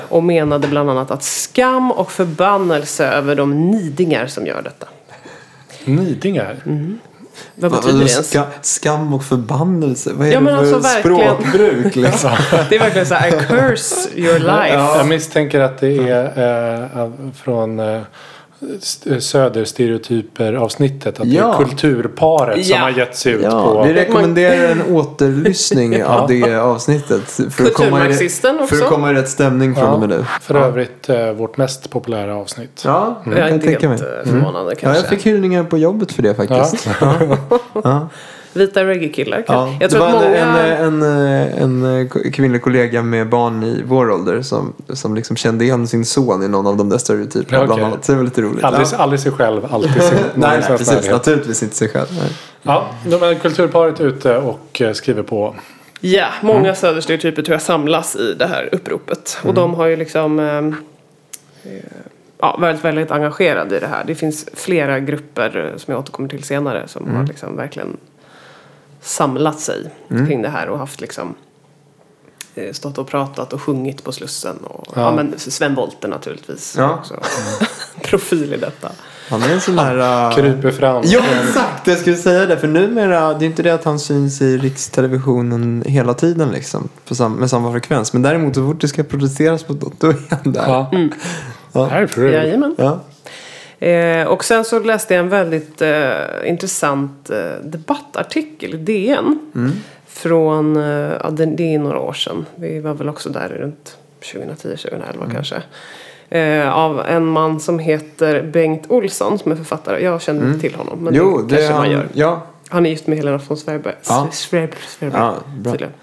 Och 0.09 0.23
menade 0.25 0.69
bland 0.69 0.91
annat 0.91 1.11
att 1.11 1.23
skam 1.23 1.93
och 1.93 2.13
förbannelse 2.13 3.07
över 3.07 3.35
de 3.35 3.71
nidingar 3.71 4.27
som 4.27 4.47
gör 4.47 4.63
detta. 4.63 4.87
Nidingar. 5.85 6.57
Vad 7.55 7.71
Vad- 7.71 7.81
betyder 7.83 8.05
det 8.05 8.11
ens? 8.11 8.29
ska, 8.31 8.43
skam 8.63 9.15
och 9.15 9.25
förbannelse. 9.25 10.11
Vad 10.15 10.27
är 10.27 10.33
Ja, 10.33 10.39
det 10.39 10.45
men 10.45 10.55
för 10.67 10.75
alltså 10.75 10.79
verkligen. 10.95 11.37
språkbruk 11.37 11.97
liksom? 11.97 12.31
Det 12.69 12.77
är 12.77 12.81
verkligen 12.81 13.07
så 13.07 13.15
här, 13.15 13.29
I 13.29 13.33
curse 13.33 14.09
your 14.15 14.39
life. 14.39 14.75
Jag 14.99 15.09
misstänker 15.09 15.61
att 15.61 15.79
det 15.81 16.09
är 16.09 17.03
eh, 17.03 17.11
från 17.35 17.81
eh, 17.81 18.01
Söderstereotyper 19.21 20.53
avsnittet. 20.53 21.21
Att 21.21 21.27
Ja. 21.27 21.47
det 21.59 21.65
är 21.65 21.67
kulturparet 21.69 22.67
som 22.67 22.77
Ja. 22.77 22.83
har 22.83 22.91
gett 22.91 23.17
sig 23.17 23.33
ut 23.33 23.43
Ja, 23.43 23.65
på... 23.75 23.83
vi 23.83 23.95
rekommenderar 23.95 24.69
en 24.69 24.83
återlyssning 24.95 26.05
av 26.05 26.29
det 26.29 26.55
avsnittet. 26.57 27.31
För 27.51 27.65
att, 27.65 27.75
komma 27.75 28.09
i, 28.09 28.29
för 28.69 28.77
att 28.77 28.89
komma 28.89 29.11
i 29.11 29.15
rätt 29.15 29.29
stämning 29.29 29.75
från 29.75 29.89
och 29.89 30.01
med 30.01 30.09
nu. 30.09 30.25
För 30.41 30.55
övrigt 30.55 31.09
eh, 31.09 31.31
vårt 31.33 31.57
mest 31.57 31.91
populära 31.91 32.37
avsnitt. 32.37 32.83
Ja, 32.85 33.23
Jag 33.25 33.35
är 33.35 33.39
jag 33.39 33.47
kan 33.49 33.55
inte 33.55 33.67
tänka 33.67 33.89
mig. 33.89 33.99
eh, 33.99 34.31
förvånande 34.31 34.73
Ja, 34.73 34.79
kanske. 34.81 35.01
jag 35.03 35.09
fick 35.09 35.27
hyllningar 35.27 35.65
på 35.65 35.79
jobbet 35.79 36.13
för 36.13 36.23
det 36.23 36.35
faktiskt. 36.35 36.89
Vita 38.55 38.85
reggae-killar. 38.85 39.45
Ja. 39.47 39.69
Jag 39.81 39.81
det 39.81 39.89
tror 39.89 40.01
var 40.01 40.09
att 40.09 40.15
många... 40.15 40.37
en, 40.37 41.03
en, 41.03 41.83
en, 41.83 41.85
en 41.85 42.09
kvinnlig 42.33 42.63
kollega 42.63 43.03
med 43.03 43.29
barn 43.29 43.63
i 43.63 43.83
vår 43.87 44.11
ålder 44.11 44.43
som, 44.43 44.73
som 44.89 45.15
liksom 45.15 45.37
kände 45.37 45.65
igen 45.65 45.87
sin 45.87 46.05
son 46.05 46.43
i 46.43 46.49
någon 46.49 46.67
av 46.67 46.77
de 46.77 46.89
där 46.89 46.99
stereotyperna. 46.99 47.67
Bland. 47.67 48.05
Så 48.05 48.13
det 48.13 48.19
var 48.19 48.25
lite 48.25 48.43
roligt. 48.43 48.65
Aldrig, 48.65 48.87
ja. 48.93 48.97
aldrig 48.97 49.21
sig 49.21 49.33
själv, 49.33 49.67
alltid 49.71 50.03
sin 50.03 50.03
Nej, 50.35 50.59
nej, 50.59 50.63
precis. 50.69 50.89
närhet. 50.93 51.11
Naturligtvis 51.11 51.63
inte 51.63 51.77
sig 51.77 51.89
själv. 51.89 52.07
Nej. 52.11 52.33
Ja, 52.63 52.87
de 53.07 53.23
är 53.23 53.35
kulturparet 53.35 54.01
ute 54.01 54.37
och 54.37 54.81
eh, 54.81 54.93
skriver 54.93 55.23
på. 55.23 55.55
Ja, 56.01 56.27
många 56.43 56.59
Mm. 56.61 56.75
söderstereotyper 56.75 57.43
tror 57.43 57.55
jag 57.55 57.63
samlas 57.63 58.17
i 58.17 58.35
det 58.39 58.47
här 58.47 58.69
uppropet. 58.73 59.39
Och 59.45 59.55
de 59.55 59.75
har 59.75 59.87
ju 59.87 59.97
liksom... 59.97 60.39
eh, 60.41 60.63
Ja, 62.39 62.57
väldigt, 62.61 62.85
väldigt 62.85 63.11
engagerade 63.11 63.77
i 63.77 63.81
det 63.81 63.87
här. 63.87 64.05
Det 64.07 64.15
finns 64.15 64.47
flera 64.55 65.01
grupper 65.01 65.71
eh, 65.73 65.79
som 65.79 65.93
jag 65.93 66.01
återkommer 66.01 66.29
till 66.29 66.43
senare 66.43 66.83
som 66.89 67.03
Mm. 67.05 67.17
har 67.17 67.27
liksom 67.27 67.57
verkligen 67.57 67.97
samlat 69.03 69.61
sig 69.61 69.91
kring 70.09 70.43
det 70.43 70.49
här 70.49 70.69
och 70.69 70.79
haft 70.79 71.01
liksom 71.01 71.35
eh, 72.55 72.73
stått 72.73 72.99
och 72.99 73.09
pratat 73.09 73.53
och 73.53 73.63
sjungit 73.63 74.05
på 74.05 74.13
Slussen. 74.13 74.57
Och, 74.57 74.93
ja. 74.97 75.03
Ja. 75.03 75.13
men 75.13 75.35
Sven 75.37 75.75
Wollter 75.75 76.09
naturligtvis. 76.09 76.75
Ja. 76.79 76.95
Också. 76.95 77.15
Profil 78.03 78.55
i 78.55 78.57
detta. 78.57 78.93
Han 79.31 79.43
är 79.43 79.53
en 79.53 79.61
sån 79.61 79.79
här... 79.79 80.29
Uh... 80.29 80.35
Kryper 80.35 80.71
fram. 80.71 81.03
Ja, 81.07 81.23
exakt. 81.43 81.87
Jag 81.87 81.99
skulle 81.99 82.17
säga 82.17 82.47
det. 82.47 82.59
För 82.59 82.69
numera, 82.69 83.35
det 83.35 83.45
är 83.45 83.47
inte 83.47 83.63
det 83.63 83.71
att 83.71 83.85
han 83.85 83.99
syns 83.99 84.43
i 84.43 84.59
rikstelevisionen 84.59 85.85
hela 85.87 86.15
tiden 86.15 86.51
liksom. 86.51 86.89
På 87.09 87.15
sam- 87.15 87.35
med 87.37 87.51
samma 87.51 87.73
frekvens. 87.73 88.13
Men 88.13 88.23
däremot 88.23 88.55
så 88.55 88.67
fort 88.67 88.81
det 88.81 88.89
ska 88.89 89.03
protesteras 89.03 89.69
mot 89.69 89.83
något, 89.83 90.01
då 90.01 90.09
är 90.09 90.17
han 90.31 90.53
där. 90.53 90.69
Ja. 90.69 90.91
Ja. 91.73 91.85
Härfru. 91.87 92.33
Jajamän. 92.33 92.75
Ja. 92.79 93.01
Eh, 93.87 94.27
och 94.27 94.45
sen 94.45 94.65
så 94.65 94.79
läste 94.81 95.15
jag 95.15 95.23
en 95.25 95.29
väldigt 95.29 95.83
eh, 95.83 96.13
intressant 96.45 97.31
eh, 97.31 97.39
debattartikel 97.65 98.75
i 98.75 98.77
DN. 98.77 99.39
Från, 100.07 100.77
eh, 100.77 101.13
ja, 101.23 101.31
det, 101.31 101.47
det 101.47 101.75
är 101.75 101.79
några 101.79 101.99
år 101.99 102.13
sedan. 102.13 102.47
Vi 102.55 102.81
var 102.81 102.95
väl 102.95 103.09
också 103.09 103.31
där 103.31 103.49
runt 103.49 103.97
2010-2011 104.21 105.33
kanske. 105.33 105.63
Eh, 106.39 106.73
av 106.77 107.01
en 107.07 107.27
man 107.27 107.61
som 107.61 107.79
heter 107.79 108.43
Bengt 108.43 108.91
Olsson 108.91 109.39
som 109.39 109.53
är 109.53 109.57
författare. 109.57 110.05
Jag 110.05 110.23
känner 110.23 110.47
inte 110.49 110.61
till 110.61 110.75
honom. 110.75 110.99
Men 110.99 111.15
Jo, 111.15 111.39
det 111.43 111.43
det 111.43 111.49
kanske 111.57 111.67
är 111.67 111.71
man 111.73 111.81
han. 111.81 111.91
gör. 111.93 112.07
Ja. 112.13 112.43
Han 112.69 112.87
är 112.87 112.91
gift 112.91 113.07
med 113.07 113.19
Helena 113.19 113.41
von 113.49 113.57
Sverberg. 113.57 113.95
Ja. 114.09 114.29
Sverberg. 114.33 114.79
Sverberg 114.87 115.21
Ja, 115.21 115.35
bra. 115.57 115.73
tydligen. 115.73 115.95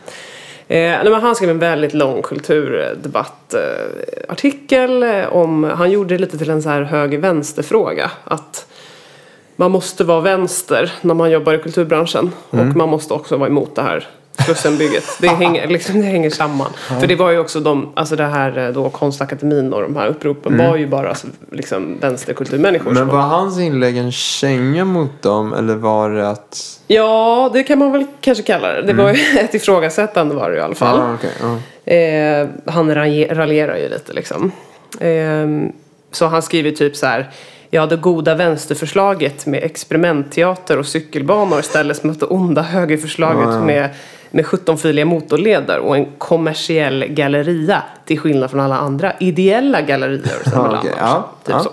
Eh, 0.69 1.19
han 1.21 1.35
skrev 1.35 1.49
en 1.49 1.59
väldigt 1.59 1.93
lång 1.93 2.21
kulturdebattartikel. 2.21 4.25
Artikel, 4.29 5.03
eh, 5.03 5.35
om, 5.35 5.63
han 5.63 5.91
gjorde 5.91 6.15
det 6.15 6.21
lite 6.21 6.37
till 6.37 6.49
en 6.49 6.63
så 6.63 6.69
här 6.69 6.81
höger-vänster-fråga. 6.81 8.11
Att 8.23 8.67
man 9.55 9.71
måste 9.71 10.03
vara 10.03 10.21
vänster 10.21 10.91
när 11.01 11.13
man 11.13 11.31
jobbar 11.31 11.53
i 11.53 11.57
kulturbranschen. 11.57 12.31
Mm. 12.51 12.69
Och 12.69 12.75
man 12.75 12.89
måste 12.89 13.13
också 13.13 13.37
vara 13.37 13.49
emot 13.49 13.75
det 13.75 13.81
här 13.81 14.07
Slussenbygget. 14.45 15.03
Det 15.21 15.27
hänger, 15.27 15.67
liksom, 15.67 16.01
det 16.01 16.05
hänger 16.07 16.29
samman. 16.29 16.69
För 16.99 17.07
det 17.07 17.15
var 17.15 17.31
ju 17.31 17.39
också 17.39 17.59
de, 17.59 17.91
alltså 17.95 18.15
det 18.15 18.23
här 18.25 18.57
eh, 18.57 18.67
då 18.73 18.89
konstakademin 18.89 19.73
och 19.73 19.81
de 19.81 19.95
här 19.95 20.07
uppropen 20.07 20.57
var 20.57 20.75
ju 20.77 20.87
bara 20.87 21.09
alltså, 21.09 21.27
liksom 21.51 21.97
vänsterkulturmänniskor. 21.99 22.91
Mm. 22.91 23.05
Men 23.07 23.15
var 23.15 23.21
hans 23.23 23.59
inlägg 23.59 23.97
en 23.97 24.11
känga 24.11 24.85
mot 24.85 25.21
dem? 25.21 25.53
Eller 25.53 25.75
var 25.75 26.09
det 26.09 26.29
att... 26.29 26.79
Ja, 26.87 27.49
det 27.53 27.63
kan 27.63 27.79
man 27.79 27.91
väl 27.91 28.05
kanske 28.21 28.43
kalla 28.43 28.67
det. 28.73 28.81
Det 28.81 28.93
var 28.93 29.13
ju 29.13 29.19
ett 29.39 29.53
ifrågasättande 29.53 30.35
var 30.35 30.49
det 30.51 30.57
i 30.57 30.61
alla 30.61 30.75
fall. 30.75 30.99
Ja, 30.99 31.13
okej, 31.13 31.31
ja. 31.41 31.93
Eh, 31.93 32.47
han 32.65 32.95
ralje- 32.95 33.33
raljerar 33.35 33.77
ju 33.77 33.89
lite 33.89 34.13
liksom. 34.13 34.51
Eh, 34.99 35.47
så 36.11 36.25
han 36.27 36.41
skriver 36.41 36.71
typ 36.71 36.95
så 36.95 37.05
här. 37.05 37.29
Ja, 37.71 37.85
det 37.85 37.95
goda 37.95 38.35
vänsterförslaget 38.35 39.45
med 39.45 39.63
experimentteater 39.63 40.77
och 40.79 40.85
cykelbanor 40.85 41.61
ställs 41.61 42.03
mot 42.03 42.19
det 42.19 42.25
onda 42.25 42.61
högerförslaget 42.61 43.43
Ja, 43.47 43.53
ja. 43.53 43.59
med, 43.63 43.89
med 44.31 44.45
17-filiga 44.45 45.05
motorleder 45.05 45.79
och 45.79 45.97
en 45.97 46.05
kommersiell 46.17 47.05
galleria 47.07 47.83
till 48.05 48.19
skillnad 48.19 48.51
från 48.51 48.59
alla 48.59 48.77
andra 48.77 49.13
ideella 49.19 49.81
gallerier. 49.81 50.37
Ja, 50.45 50.51
ja, 50.53 50.79
okej. 50.79 50.93
Ja, 50.97 51.29
typ 51.45 51.55
ja. 51.55 51.63
så. 51.63 51.71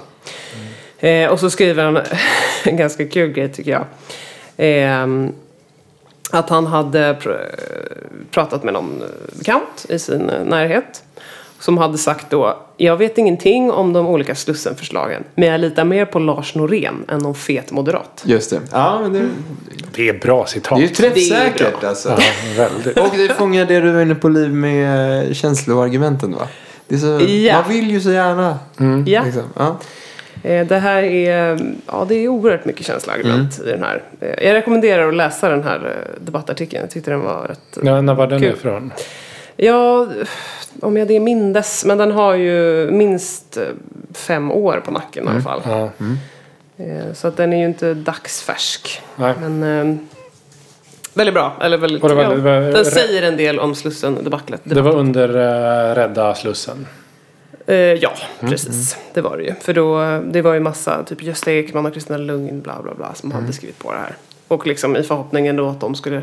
Eh, 1.07 1.31
och 1.31 1.41
så 1.41 1.51
skriver 1.51 1.85
han 1.85 1.99
en 2.65 2.77
ganska 2.77 3.09
kul 3.09 3.33
grej 3.33 3.53
tycker 3.53 3.71
jag. 3.71 3.85
Eh, 4.67 5.07
att 6.31 6.49
han 6.51 6.67
hade 6.67 7.13
pr- 7.13 7.55
pratat 8.31 8.65
med 8.65 8.75
någon 8.75 9.03
bekant 9.39 9.87
i 9.89 9.99
sin 9.99 10.31
eh, 10.31 10.45
närhet. 10.45 11.03
Som 11.61 11.79
hade 11.79 11.99
sagt 11.99 12.31
då, 12.31 12.57
jag 12.77 12.97
vet 12.97 13.19
ingenting 13.19 13.71
om 13.73 13.93
de 13.93 14.07
olika 14.07 14.35
Slussenförslagen. 14.35 15.25
Men 15.35 15.49
jag 15.49 15.61
litar 15.61 15.85
mer 15.85 16.05
på 16.05 16.19
Lars 16.19 16.55
Norén 16.55 17.05
än 17.09 17.19
någon 17.19 17.35
fet 17.35 17.73
moderat. 17.73 18.23
Just 18.25 18.51
det. 18.51 18.61
Ja, 18.73 18.99
men 19.03 19.13
det, 19.13 19.23
Det 19.95 20.09
är 20.09 20.19
bra 20.19 20.47
citat. 20.47 20.79
det 20.79 20.85
är 20.85 20.89
ju 20.89 20.95
träffsäkert 20.95 21.81
Det 21.81 21.87
är 21.87 21.89
alltså. 21.89 22.09
Ja, 22.09 22.17
väldigt. 22.57 22.99
Och 22.99 23.11
det 23.17 23.29
fångar 23.35 23.65
det 23.67 23.81
du 23.81 23.91
var 23.93 24.01
inne 24.03 24.15
på 24.15 24.29
Liv 24.29 24.53
med 24.55 25.27
eh, 25.29 25.33
känsloargumenten 25.33 26.33
va? 26.33 26.49
Det 26.89 26.95
är 26.95 26.99
så, 26.99 27.25
Ja. 27.27 27.61
Man 27.61 27.71
vill 27.73 27.91
ju 27.91 28.01
så 28.01 28.11
gärna. 28.11 28.59
Ja, 29.07 29.23
Liksom. 29.25 29.43
Ja. 29.57 29.77
eh, 30.43 30.67
det 30.67 30.79
här 30.79 31.03
är, 31.03 31.59
ja, 31.87 32.07
det 32.09 32.15
är 32.15 32.29
oerhört 32.29 32.65
mycket 32.65 32.87
känsloargument 32.87 33.59
Mm. 33.59 33.69
i 33.69 33.73
den 33.73 33.83
här. 33.83 34.03
Eh, 34.21 34.45
Jag 34.47 34.55
rekommenderar 34.55 35.09
att 35.09 35.15
läsa 35.15 35.49
den 35.49 35.63
här 35.63 35.97
debattartikeln. 36.21 36.81
Jag 36.81 36.91
tyckte 36.91 37.11
den 37.11 37.21
var 37.21 37.43
rätt 37.49 37.79
Ja, 37.83 38.01
när 38.01 38.15
var 38.15 38.27
den 38.27 38.41
Kul. 38.41 38.49
ifrån? 38.53 38.93
Ja, 39.57 40.07
om 40.81 40.97
jag 40.97 41.09
det 41.09 41.21
mindes. 41.21 41.85
Men 41.85 41.99
den 41.99 42.11
har 42.13 42.35
ju 42.35 42.89
minst 42.91 43.57
eh, 43.57 43.63
fem 44.15 44.51
år 44.53 44.83
på 44.85 44.91
nacken 44.91 45.25
i 45.25 45.29
alla 45.29 45.41
fall. 45.41 45.61
Ja. 45.65 45.91
Eh, 46.85 47.13
Så 47.15 47.29
att 47.29 47.37
den 47.37 47.53
är 47.53 47.57
ju 47.59 47.65
inte 47.65 47.95
dagsfärsk. 47.95 49.03
Nej. 49.17 49.35
Men 49.41 49.63
eh, 49.91 49.97
väldigt 51.15 51.35
bra. 51.35 51.57
Eller 51.61 51.79
väldigt, 51.79 52.03
var- 52.03 52.11
ja, 52.11 52.35
var- 52.35 52.73
den 52.73 52.85
säger 52.85 53.23
en 53.23 53.37
del 53.37 53.59
om 53.59 53.75
Slussen-debaclet. 53.75 54.61
Det 54.65 54.81
var 54.83 54.93
under 54.95 55.29
uh, 55.29 55.95
Rädda 55.95 56.35
Slussen. 56.35 56.87
Eh, 57.67 57.77
ja, 57.77 58.13
precis. 58.41 58.97
Det 59.15 59.21
var 59.21 59.37
det 59.37 59.43
ju. 59.45 59.55
För 59.61 59.73
då, 59.75 60.21
det 60.33 60.43
var 60.43 60.55
ju 60.55 60.61
massa, 60.61 61.03
typ 61.05 61.23
Gösta 61.23 61.53
Ekman 61.53 61.87
och 61.87 61.95
Kristina 61.95 62.19
Lugn, 62.19 62.61
bla 62.61 62.83
bla 62.83 62.95
bla, 62.95 63.15
som 63.15 63.33
hade 63.33 63.53
skrivit 63.53 63.79
på 63.79 63.93
det 63.93 63.99
här. 63.99 64.17
Och 64.49 64.67
liksom 64.67 64.97
i 64.97 65.03
förhoppningen 65.03 65.57
då 65.57 65.69
att 65.69 65.81
de 65.81 65.95
skulle 65.95 66.23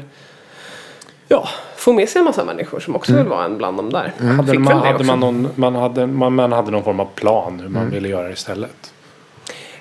ja, 1.27 1.47
få 1.75 1.93
med 1.93 2.09
sig 2.09 2.19
en 2.19 2.25
massa 2.25 2.45
människor 2.45 2.79
som 2.79 2.95
också 2.95 3.13
vill 3.13 3.27
vara 3.27 3.45
en 3.45 3.57
bland 3.57 3.77
dem 3.77 3.89
där. 3.89 4.13
Hade, 4.37 4.59
man, 4.59 4.77
hade, 4.77 5.03
man, 5.03 5.19
någon, 5.19 5.49
man, 5.55 5.75
hade, 5.75 6.07
man, 6.07 6.33
man 6.35 6.51
hade 6.51 6.71
någon 6.71 6.83
form 6.83 6.99
av 6.99 7.09
plan 7.15 7.59
hur 7.59 7.69
man 7.69 7.89
ville 7.89 8.09
göra 8.09 8.31
istället? 8.31 8.93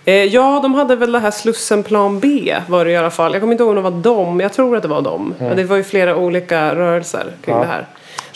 Eh, 0.04 0.14
ja, 0.14 0.60
de 0.62 0.74
hade 0.74 0.96
väl 0.96 1.12
det 1.12 1.18
här 1.18 1.30
Slussen 1.30 1.82
plan 1.82 2.20
B 2.20 2.56
var 2.68 2.84
det 2.84 2.90
i 2.90 2.96
alla 2.96 3.10
fall. 3.10 3.32
Jag 3.32 3.40
kommer 3.40 3.52
inte 3.52 3.64
ihåg 3.64 3.70
om 3.70 3.76
det 3.76 3.90
var 3.90 4.02
dem, 4.02 4.40
jag 4.40 4.52
tror 4.52 4.76
att 4.76 4.82
det 4.82 4.88
var 4.88 5.02
dem. 5.02 5.34
Men 5.38 5.56
det 5.56 5.64
var 5.64 5.76
ju 5.76 5.84
flera 5.84 6.16
olika 6.16 6.74
rörelser 6.74 7.32
kring 7.44 7.58
det 7.58 7.66
här. 7.66 7.86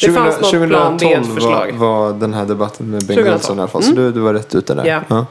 Det 0.00 0.12
fanns 0.12 0.40
något 0.40 0.68
plan 0.68 0.98
2012 0.98 1.00
var, 1.00 1.34
B-förslag. 1.34 1.72
var 1.72 2.12
den 2.12 2.34
här 2.34 2.44
debatten 2.44 2.90
med 2.90 3.07
Bengt 3.07 3.20
2012. 3.20 3.34
Olsson 3.34 3.57
i 3.57 3.61
alla 3.61 3.68
fall. 3.68 3.82
Så 3.82 3.92
du, 3.92 4.12
du 4.12 4.20
var 4.20 4.34
rätt 4.34 4.54
ute 4.54 4.74
där. 4.74 5.04
Ja. 5.09 5.26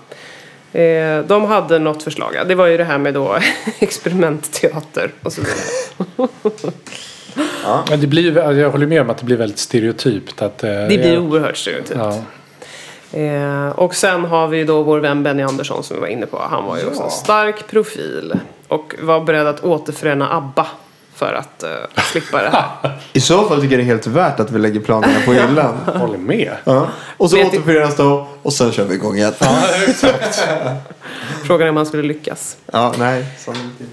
Eh, 0.80 1.26
de 1.28 1.46
hade 1.46 1.80
något 1.80 2.04
förslag. 2.04 2.32
ja. 2.36 2.44
Det 2.44 2.56
var 2.56 2.68
ju 2.68 2.78
det 2.78 2.84
här 2.84 2.98
med 2.98 3.14
då 3.14 3.38
experimentteater 3.80 5.12
och 5.24 5.34
så 5.34 5.42
vidare. 5.42 6.30
Men 7.90 8.02
det 8.02 8.08
blir, 8.08 8.38
alltså, 8.38 8.54
jag 8.62 8.70
håller 8.72 8.88
med 8.88 9.02
om 9.02 9.10
att 9.10 9.18
det 9.18 9.26
blir 9.26 9.38
väldigt 9.38 9.60
stereotypt. 9.60 10.42
Att, 10.42 10.64
eh, 10.64 10.70
Det 10.70 10.88
blir 10.88 11.14
ja, 11.14 11.20
oerhört 11.20 11.58
stereotypt. 11.58 12.00
ja. 12.00 12.22
Eh, 13.20 13.70
och 13.70 13.96
sen 13.96 14.26
har 14.26 14.48
vi 14.48 14.64
då 14.64 14.84
vår 14.84 15.00
vän 15.00 15.24
Benny 15.24 15.44
Andersson 15.44 15.84
som 15.84 15.96
vi 15.96 16.02
var 16.02 16.08
inne 16.08 16.26
på. 16.26 16.42
Han 16.52 16.66
var 16.66 16.78
ju 16.78 16.86
också 16.86 17.04
en 17.04 17.10
stark 17.12 17.68
profil. 17.68 18.34
Och 18.68 18.96
var 19.02 19.20
beredd 19.22 19.48
att 19.48 19.64
återförena 19.64 20.34
ABBA 20.34 20.68
för 21.16 21.34
att 21.34 21.64
eh, 21.64 21.70
slippa 22.12 22.42
det 22.44 22.50
här. 22.50 23.00
I 23.14 23.22
så 23.22 23.44
fall 23.48 23.62
tycker 23.62 23.72
jag 23.78 23.80
det 23.80 23.84
är 23.84 23.94
helt 23.94 24.08
värt 24.08 24.40
att 24.40 24.52
vi 24.52 24.60
lägger 24.60 24.80
planerna 24.80 25.20
på 25.26 25.34
hyllan. 25.34 25.78
Håller 25.86 26.18
med. 26.18 26.52
ja. 26.64 26.88
Och 27.18 27.30
så 27.30 27.36
Vet- 27.36 27.48
återförenas 27.48 27.96
de 27.96 28.26
och 28.42 28.54
sen 28.54 28.72
kör 28.72 28.86
vi 28.86 28.96
igång 28.96 29.16
igen. 29.18 29.34
Ja, 29.40 29.58
Frågan 31.44 31.66
är 31.68 31.70
om 31.70 31.78
han 31.78 31.86
skulle 31.86 32.04
lyckas. 32.04 32.58
nej. 32.98 33.26
sannolikt 33.40 33.80
inte. 33.80 33.92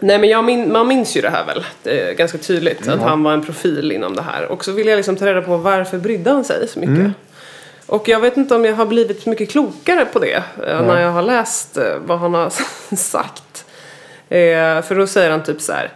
Nej 0.00 0.18
men 0.18 0.28
jag 0.30 0.44
min, 0.44 0.72
man 0.72 0.88
minns 0.88 1.16
ju 1.16 1.20
det 1.20 1.30
här 1.30 1.44
väl. 1.46 1.64
Det 1.82 2.00
är 2.00 2.12
ganska 2.14 2.38
tydligt 2.38 2.88
att 2.88 3.00
han 3.00 3.22
var 3.22 3.32
en 3.32 3.42
profil 3.44 3.92
inom 3.92 4.16
det 4.16 4.22
här. 4.22 4.46
Och 4.46 4.64
så 4.64 4.72
vill 4.72 4.86
jag 4.86 4.96
liksom 4.96 5.16
ta 5.16 5.26
reda 5.26 5.42
på 5.42 5.56
varför 5.56 5.98
brydde 5.98 6.30
han 6.30 6.44
sig 6.44 6.68
så 6.68 6.78
mycket. 6.78 7.12
Och 7.86 8.08
jag 8.08 8.20
vet 8.20 8.36
inte 8.36 8.54
om 8.54 8.64
jag 8.64 8.74
har 8.74 8.86
blivit 8.86 9.26
mycket 9.26 9.50
klokare 9.50 10.04
på 10.12 10.18
det. 10.18 10.42
eh, 10.66 10.82
När 10.86 11.00
jag 11.00 11.10
har 11.12 11.22
läst 11.22 11.76
eh, 11.76 11.84
vad 12.06 12.18
han 12.18 12.34
har 12.34 12.52
sagt. 12.96 13.64
Eh, 14.28 14.82
för 14.82 14.94
då 14.94 15.06
säger 15.06 15.30
han 15.30 15.42
typ 15.42 15.60
så 15.60 15.72
här. 15.72 15.90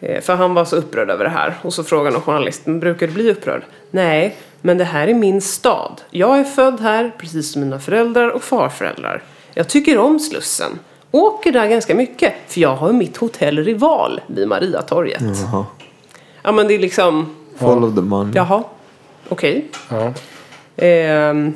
Eh, 0.00 0.20
för 0.20 0.34
han 0.34 0.54
var 0.54 0.64
så 0.64 0.76
upprörd 0.76 1.10
över 1.10 1.24
det 1.24 1.30
här. 1.30 1.54
Och 1.62 1.74
så 1.74 1.84
frågar 1.84 2.10
någon 2.10 2.22
journalist, 2.22 2.62
men 2.66 2.80
brukar 2.80 3.06
du 3.06 3.12
bli 3.12 3.30
upprörd? 3.30 3.62
Nej, 3.90 4.36
men 4.60 4.78
det 4.78 4.84
här 4.84 5.08
är 5.08 5.14
min 5.14 5.40
stad. 5.40 6.00
Jag 6.10 6.38
är 6.38 6.44
född 6.44 6.80
här, 6.80 7.12
precis 7.18 7.52
som 7.52 7.62
mina 7.62 7.78
föräldrar 7.80 8.28
och 8.28 8.42
farföräldrar. 8.44 9.22
Jag 9.54 9.68
tycker 9.68 9.98
om 9.98 10.18
Slussen. 10.20 10.78
Åker 11.10 11.52
där 11.52 11.66
ganska 11.66 11.94
mycket, 11.94 12.32
för 12.46 12.60
jag 12.60 12.76
har 12.76 12.92
mitt 12.92 13.16
hotell 13.16 13.58
Rival 13.64 14.20
vid 14.26 14.48
Mariatorget. 14.48 15.22
Jaha. 15.42 15.66
Ja 16.42 16.52
men 16.52 16.68
det 16.68 16.74
är 16.74 16.78
liksom, 16.78 17.36
Follow 17.56 17.94
the 17.94 18.00
money. 18.02 18.32
jaha, 18.36 18.62
okej. 19.28 19.64
Ja. 19.88 20.12
Ehm, 20.76 21.54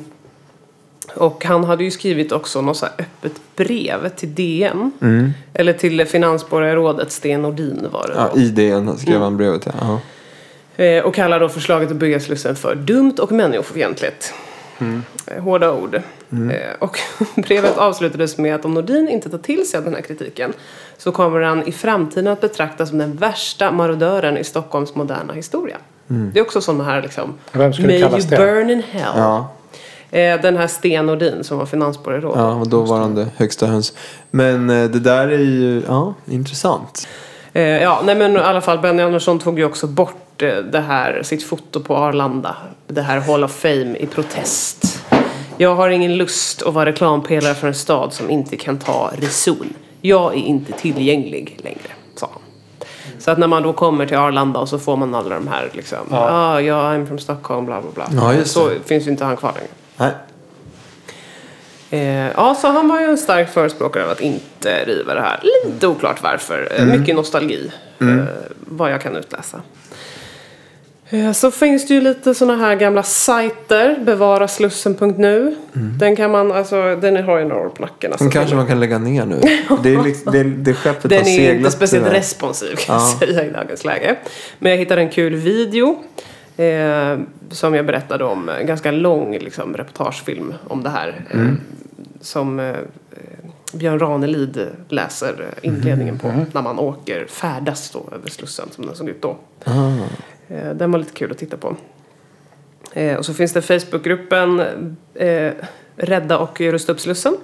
och 1.15 1.45
han 1.45 1.63
hade 1.63 1.83
ju 1.83 1.91
skrivit 1.91 2.31
också 2.31 2.61
något 2.61 2.77
så 2.77 2.85
här 2.85 2.93
öppet 2.99 3.41
brev 3.55 4.09
till 4.09 4.35
DN. 4.35 4.91
Eller 5.53 5.73
till 5.73 6.05
finansborgarrådet 6.05 7.11
Sten 7.11 7.41
Nordin 7.41 7.87
var 7.91 8.07
det 8.07 8.13
då. 8.13 8.19
Ja, 8.19 8.39
I 8.41 8.49
DN 8.49 8.97
skrev 8.97 9.21
han 9.21 9.37
brevet. 9.37 9.65
Ja. 9.65 9.71
Ja. 10.75 10.83
Eh, 10.83 11.03
Och 11.03 11.15
kallar 11.15 11.39
då 11.39 11.49
förslaget 11.49 11.91
att 11.91 11.97
bygga 11.97 12.19
Slussen 12.19 12.55
för 12.55 12.75
dumt 12.75 13.15
och 13.19 13.31
människofientligt. 13.31 14.33
Eh, 15.27 15.43
Hårda 15.43 15.71
ord. 15.73 15.95
Eh, 15.95 16.01
Och 16.79 16.99
brevet 17.35 17.77
avslutades 17.77 18.37
med 18.37 18.55
att 18.55 18.65
om 18.65 18.73
Nordin 18.73 19.07
inte 19.09 19.29
tar 19.29 19.37
till 19.37 19.69
sig 19.69 19.77
av 19.77 19.83
den 19.83 19.93
här 19.95 20.01
kritiken 20.01 20.53
så 20.97 21.11
kommer 21.11 21.41
han 21.41 21.67
i 21.67 21.71
framtiden 21.71 22.27
att 22.27 22.41
betraktas 22.41 22.89
som 22.89 22.97
den 22.97 23.15
värsta 23.15 23.71
marodören 23.71 24.37
i 24.37 24.43
Stockholms 24.43 24.95
moderna 24.95 25.33
historia. 25.33 25.77
Det 26.07 26.39
är 26.39 26.43
också 26.43 26.61
sådana 26.61 26.83
här 26.83 27.01
liksom 27.01 27.33
Vem 27.51 27.73
skulle 27.73 27.87
May 27.87 28.01
kallas 28.01 28.19
you 28.25 28.29
det? 28.29 28.37
burn 28.37 28.69
in 28.69 28.83
hell. 28.91 29.13
Ja. 29.15 29.47
Eh, 30.11 30.41
Den 30.41 30.57
här 30.57 30.67
Sten 30.67 31.05
Nordin 31.05 31.43
som 31.43 31.57
var 31.57 31.65
finansborgarråd. 31.65 32.37
Ja, 32.37 32.53
och 32.53 32.67
då 32.69 32.81
var 32.81 32.97
han 32.99 33.15
det 33.15 33.27
högsta 33.37 33.65
höns. 33.67 33.93
Men 34.31 34.67
det 34.67 34.87
där 34.87 35.27
är 35.27 35.37
ju, 35.39 35.83
ja, 35.87 36.13
intressant. 36.25 37.07
Ja, 37.53 38.01
nej 38.05 38.15
men 38.15 38.35
i 38.35 38.39
alla 38.39 38.61
fall 38.61 38.79
Benny 38.79 39.03
Andersson 39.03 39.39
tog 39.39 39.59
ju 39.59 39.65
också 39.65 39.87
bort 39.87 40.15
eh, 40.43 40.57
det 40.57 40.79
här, 40.79 41.23
sitt 41.23 41.43
foto 41.43 41.79
på 41.79 41.97
Arlanda. 41.97 42.55
Det 42.87 43.01
här 43.01 43.19
Hall 43.19 43.43
of 43.43 43.51
Fame 43.51 43.97
i 43.97 44.05
protest. 44.05 45.01
Jag 45.57 45.75
har 45.75 45.89
ingen 45.89 46.17
lust 46.17 46.61
att 46.61 46.73
vara 46.73 46.85
reklampelare 46.85 47.53
för 47.53 47.67
en 47.67 47.73
stad 47.73 48.13
som 48.13 48.29
inte 48.29 48.57
kan 48.57 48.79
ta 48.79 49.11
reson. 49.17 49.73
Jag 50.01 50.33
är 50.33 50.37
inte 50.37 50.71
tillgänglig 50.71 51.59
längre, 51.63 51.91
sa 52.15 52.29
han. 52.33 52.41
Så 53.19 53.31
att 53.31 53.37
när 53.37 53.47
man 53.47 53.63
då 53.63 53.73
kommer 53.73 54.05
till 54.05 54.17
Arlanda 54.17 54.59
och 54.59 54.69
så 54.69 54.79
får 54.79 54.97
man 54.97 55.15
alla 55.15 55.35
de 55.35 55.47
här 55.47 55.69
liksom, 55.73 55.97
ja, 56.11 56.29
ah, 56.31 56.61
ja, 56.61 56.93
I'm 56.93 57.07
from 57.07 57.19
Stockholm, 57.19 57.65
bla 57.65 57.81
bla 57.81 57.91
bla. 57.91 58.07
Ja, 58.21 58.33
just 58.33 58.51
så 58.51 58.69
det. 58.69 58.75
finns 58.85 59.07
ju 59.07 59.11
inte 59.11 59.25
han 59.25 59.37
kvar 59.37 59.53
längre. 59.53 59.69
Nej. 59.97 60.11
Eh, 61.89 62.31
ja, 62.35 62.55
så 62.55 62.67
han 62.67 62.87
var 62.89 62.99
ju 62.99 63.05
en 63.05 63.17
stark 63.17 63.49
förespråkare 63.49 64.03
av 64.03 64.11
att 64.11 64.21
inte 64.21 64.85
riva 64.85 65.13
det 65.13 65.21
här. 65.21 65.39
Lite 65.43 65.87
oklart 65.87 66.23
varför. 66.23 66.67
Eh, 66.77 66.85
Mycket 66.85 67.15
nostalgi, 67.15 67.71
eh, 68.01 68.07
vad 68.59 68.91
jag 68.91 69.01
kan 69.01 69.15
utläsa. 69.15 69.61
Eh, 71.09 71.31
så 71.31 71.51
finns 71.51 71.87
det 71.87 71.93
ju 71.93 72.01
lite 72.01 72.33
sådana 72.33 72.65
här 72.65 72.75
gamla 72.75 73.03
sajter. 73.03 73.99
Bevaraslussen.nu. 74.05 75.55
Den 75.99 76.15
kan 76.15 76.31
man, 76.31 76.51
alltså 76.51 76.95
den 76.95 77.23
har 77.23 77.39
ju 77.39 77.45
några 77.45 77.61
år 77.61 77.69
på 77.69 77.81
nacken. 77.81 78.11
Alltså, 78.11 78.23
Den 78.23 78.31
kanske 78.31 78.55
man 78.55 78.67
kan 78.67 78.79
lägga 78.79 78.97
ner 78.97 79.25
nu. 79.25 79.41
Det, 79.83 79.93
är 79.93 80.03
liksom, 80.03 80.31
det, 80.31 80.43
det 80.43 80.73
skeppet 80.73 81.03
har 81.03 81.09
den 81.09 81.19
är 81.19 81.23
seglat. 81.23 81.55
inte 81.55 81.71
speciellt 81.71 82.05
tyvärr. 82.05 82.17
responsiv 82.17 82.75
kan 82.75 82.95
jag 82.95 83.03
säga 83.03 83.45
i 83.45 83.49
dagens 83.49 83.85
läge. 83.85 84.15
Men 84.59 84.71
jag 84.71 84.79
hittade 84.79 85.01
en 85.01 85.09
kul 85.09 85.35
video. 85.35 86.03
Eh, 86.57 87.17
som 87.49 87.75
jag 87.75 87.85
berättade 87.85 88.23
om. 88.23 88.49
En 88.49 88.67
ganska 88.67 88.91
lång 88.91 89.31
liksom, 89.31 89.77
reportagefilm 89.77 90.53
om 90.67 90.83
det 90.83 90.89
här. 90.89 91.25
Eh, 91.31 91.39
som 92.21 92.59
eh, 92.59 92.75
Björn 93.73 93.99
Ranelid 93.99 94.67
läser 94.89 95.45
inledningen 95.61 96.19
på. 96.19 96.33
När 96.51 96.61
man 96.61 96.79
åker, 96.79 97.25
färdas 97.25 97.89
då 97.91 98.09
över 98.15 98.29
Slussen 98.29 98.65
som 98.71 98.85
den 98.85 98.95
såg 98.95 99.09
ut 99.09 99.21
då. 99.21 99.37
Eh, 99.65 99.97
den 100.75 100.91
var 100.91 100.99
lite 100.99 101.13
kul 101.13 101.31
att 101.31 101.37
titta 101.37 101.57
på. 101.57 101.75
Eh, 102.93 103.15
och 103.15 103.25
så 103.25 103.33
finns 103.33 103.53
det 103.53 103.61
Facebookgruppen 103.61 104.59
eh, 105.15 105.51
Rädda 105.97 106.37
och 106.37 106.61
rusta 106.61 106.91
upp 106.91 106.99
Slussen. 106.99 107.37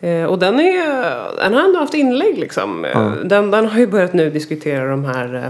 Eh, 0.00 0.24
och 0.24 0.38
den, 0.38 0.60
är, 0.60 1.36
den 1.42 1.54
har 1.54 1.62
ändå 1.64 1.78
haft 1.78 1.94
inlägg 1.94 2.38
liksom. 2.38 2.84
Eh, 2.84 3.10
Den, 3.24 3.50
den 3.50 3.66
har 3.66 3.78
ju 3.78 3.86
börjat 3.86 4.12
nu 4.12 4.30
diskutera 4.30 4.88
de 4.90 5.04
här 5.04 5.34
eh, 5.34 5.48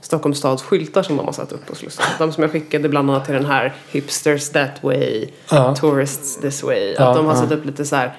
Stockholms 0.00 0.38
stads 0.38 0.62
skyltar 0.62 1.02
som 1.02 1.16
de 1.16 1.26
har 1.26 1.32
satt 1.32 1.52
upp 1.52 1.66
på 1.66 1.74
Slussen. 1.74 2.04
De 2.18 2.32
som 2.32 2.42
jag 2.42 2.52
skickade 2.52 2.88
bland 2.88 3.10
annat 3.10 3.24
till 3.24 3.34
den 3.34 3.46
här 3.46 3.72
Hipsters 3.90 4.50
that 4.50 4.82
way, 4.82 5.26
Ja. 5.50 5.74
Tourists 5.74 6.36
this 6.40 6.62
way. 6.62 6.94
Ja, 6.98 7.08
att 7.10 7.16
de 7.16 7.26
har 7.26 7.34
satt 7.34 7.52
upp 7.52 7.64
lite 7.64 7.84
så 7.84 7.96
här 7.96 8.12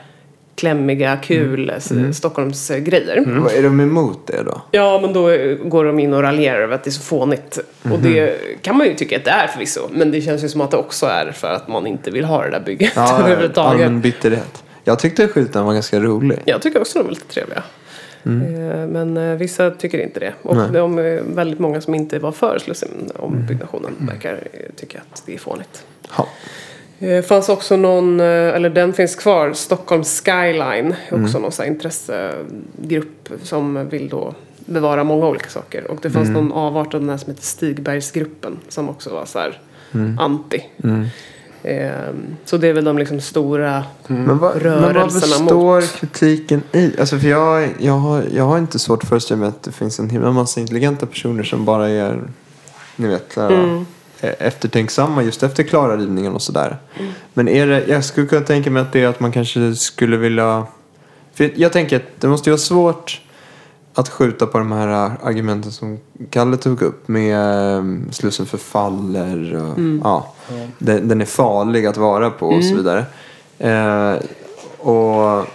klämmiga, 0.56 1.18
kul 1.18 1.72
mm. 1.92 2.14
Stockholmsgrejer. 2.14 3.24
Vad 3.42 3.54
Är 3.54 3.64
de 3.64 3.80
emot 3.80 4.28
det 4.28 4.44
då? 4.44 4.62
Ja, 4.72 5.00
men 5.02 5.14
då 5.14 5.30
eh, 5.30 5.58
går 5.58 5.86
de 5.86 6.00
in 6.00 6.14
och 6.14 6.22
raljerar 6.22 6.62
över 6.62 6.76
att 6.76 6.84
det 6.84 6.90
är 6.90 6.92
så 6.92 7.02
fånigt. 7.02 7.60
Och 7.92 8.00
det 8.00 8.38
kan 8.62 8.78
man 8.78 8.88
ju 8.88 8.94
tycka 8.94 9.18
att 9.18 9.26
det 9.26 9.32
är 9.32 9.48
förvisso. 9.48 9.82
Men 9.92 10.12
det 10.12 10.22
känns 10.22 10.44
ju 10.44 10.50
som 10.50 10.62
att 10.62 10.72
det 10.72 10.78
också 10.78 11.06
är 11.06 11.32
för 11.32 11.48
att 11.48 11.68
man 11.68 11.88
inte 11.88 12.12
vill 12.12 12.26
ha 12.26 12.44
det 12.44 12.50
där 12.50 12.60
bygget 12.60 12.92
Ja, 12.96 13.20
överhuvudtaget. 13.26 13.86
allmän 13.86 14.02
bitterhet. 14.02 14.64
Jag 14.84 15.00
tyckte 15.00 15.28
skylten 15.28 15.66
var 15.66 15.74
ganska 15.74 16.00
rolig. 16.00 16.40
Jag 16.46 16.62
tycker 16.62 16.82
också 16.82 17.00
de 17.00 17.06
är 17.08 17.12
lite 17.12 17.28
trevliga. 17.28 17.64
Eh, 18.26 18.88
Men 18.88 19.18
eh, 19.18 19.36
vissa 19.36 19.72
tycker 19.72 20.00
inte 20.00 20.20
det. 20.20 20.34
Och 20.42 20.56
Nej. 20.56 20.70
de 20.74 20.98
är 20.98 21.22
väldigt 21.36 21.60
många 21.60 21.82
som 21.82 21.96
inte 21.96 22.20
var 22.20 22.32
för 22.32 22.62
ombyggnationen 23.16 23.96
verkar 24.00 24.34
eh, 24.54 24.60
tycka 24.76 25.02
att 25.12 25.24
det 25.26 25.34
är 25.34 25.38
fånigt. 25.38 25.86
Ja. 26.18 26.28
Det 27.00 27.28
fanns 27.28 27.50
också 27.50 27.76
någon, 27.78 28.20
eh, 28.20 28.26
eller 28.26 28.70
den 28.70 28.94
finns 28.94 29.16
kvar, 29.16 29.54
Stockholm 29.54 30.04
Skyline. 30.04 30.96
Också 31.12 31.40
någon 31.40 31.52
sån 31.52 31.64
här 31.66 31.72
intressegrupp 31.72 33.30
som 33.44 33.90
vill 33.90 34.10
då 34.10 34.34
bevara 34.66 35.04
många 35.04 35.28
olika 35.28 35.50
saker. 35.50 35.92
Och 35.92 35.98
det 36.02 36.10
fanns 36.10 36.30
någon 36.30 36.52
avart 36.52 36.94
av 36.94 37.00
den 37.00 37.10
här 37.10 37.18
som 37.18 37.30
heter 37.34 37.44
Stigbergsgruppen 37.46 38.58
som 38.70 38.90
också 38.90 39.10
var 39.10 39.26
så 39.26 39.40
här 39.40 39.60
anti. 40.20 40.62
Ehm, 41.64 42.36
Så 42.46 42.58
det 42.58 42.68
är 42.68 42.74
väl 42.74 42.84
de 42.84 42.98
liksom 42.98 43.22
stora 43.22 43.84
Men, 44.08 44.26
vad, 44.26 44.28
men 44.28 44.38
vad 44.38 44.62
Rörelserna 44.62 45.44
består 45.46 45.82
kritiken 45.82 46.64
i? 46.72 46.94
Alltså 47.00 47.18
för 47.20 47.28
jag, 47.28 47.70
jag, 47.80 47.94
har, 47.94 48.24
jag 48.36 48.44
har 48.44 48.58
inte 48.58 48.80
svårt 48.80 49.04
att 49.04 49.10
föreställa 49.10 49.40
mig 49.40 49.50
att 49.50 49.64
det 49.64 49.72
finns 49.72 50.00
en 50.00 50.10
himla 50.10 50.32
massa 50.32 50.60
intelligenta 50.60 51.06
personer 51.06 51.44
som 51.44 51.66
bara 51.66 51.90
är 51.90 52.22
ni 52.96 53.08
vet, 53.08 53.38
Mm. 53.38 53.76
eh, 53.76 53.82
eftertänksamma 54.32 55.24
just 55.24 55.44
efter 55.44 55.64
klara 55.64 55.98
rivningen 55.98 56.34
och 56.34 56.42
sådär. 56.42 56.78
Mm. 57.00 57.12
Men 57.34 57.48
är 57.48 57.68
det, 57.68 57.88
jag 57.88 58.06
skulle 58.06 58.28
kunna 58.28 58.46
tänka 58.46 58.72
mig 58.72 58.82
att 58.82 58.94
det 58.94 59.04
är 59.04 59.08
att 59.08 59.20
man 59.20 59.32
kanske 59.32 59.76
skulle 59.76 60.18
vilja... 60.18 60.68
För 61.34 61.52
jag 61.56 61.74
tänker 61.74 61.96
att 61.96 62.22
det 62.22 62.28
måste 62.28 62.50
ju 62.50 62.52
vara 62.52 62.62
svårt 62.62 63.22
att 63.94 64.10
skjuta 64.10 64.46
på 64.46 64.58
de 64.58 64.72
här 64.72 65.12
argumenten 65.24 65.72
som 65.72 66.00
Kalle 66.30 66.58
tog 66.58 66.82
upp 66.82 67.08
med 67.08 67.76
eh, 67.78 67.84
Slussen 68.12 68.46
förfaller 68.46 69.56
och 69.56 69.80
ja, 70.04 70.34
den, 70.78 71.08
den 71.08 71.22
är 71.22 71.26
farlig 71.26 71.86
att 71.86 71.98
vara 71.98 72.30
på 72.30 72.48
och 72.48 72.64
så 72.64 72.76
vidare. 72.76 73.06
Eh, 73.60 74.16
och 74.78 75.46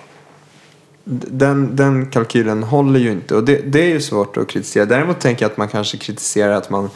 den, 1.04 1.76
den 1.76 2.06
kalkylen 2.06 2.62
håller 2.62 3.00
ju 3.00 3.10
inte 3.10 3.34
och 3.34 3.44
det, 3.44 3.56
det 3.56 3.80
är 3.80 3.88
ju 3.88 4.00
svårt 4.00 4.36
att 4.36 4.48
kritisera. 4.48 4.84
Däremot 4.84 5.20
tänker 5.20 5.44
jag 5.44 5.50
att 5.50 5.56
man 5.56 5.68
kanske 5.68 5.96
kritiserar 5.96 6.52
att 6.52 6.70
man 6.70 6.90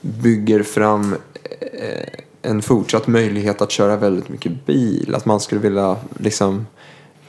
bygger 0.00 0.62
fram 0.62 1.14
eh, 1.60 2.08
en 2.42 2.62
fortsatt 2.62 3.06
möjlighet 3.06 3.62
att 3.62 3.70
köra 3.70 3.96
väldigt 3.96 4.28
mycket 4.28 4.66
bil. 4.66 5.14
Att 5.14 5.24
man 5.26 5.40
skulle 5.40 5.60
vilja 5.60 5.96
liksom 6.18 6.66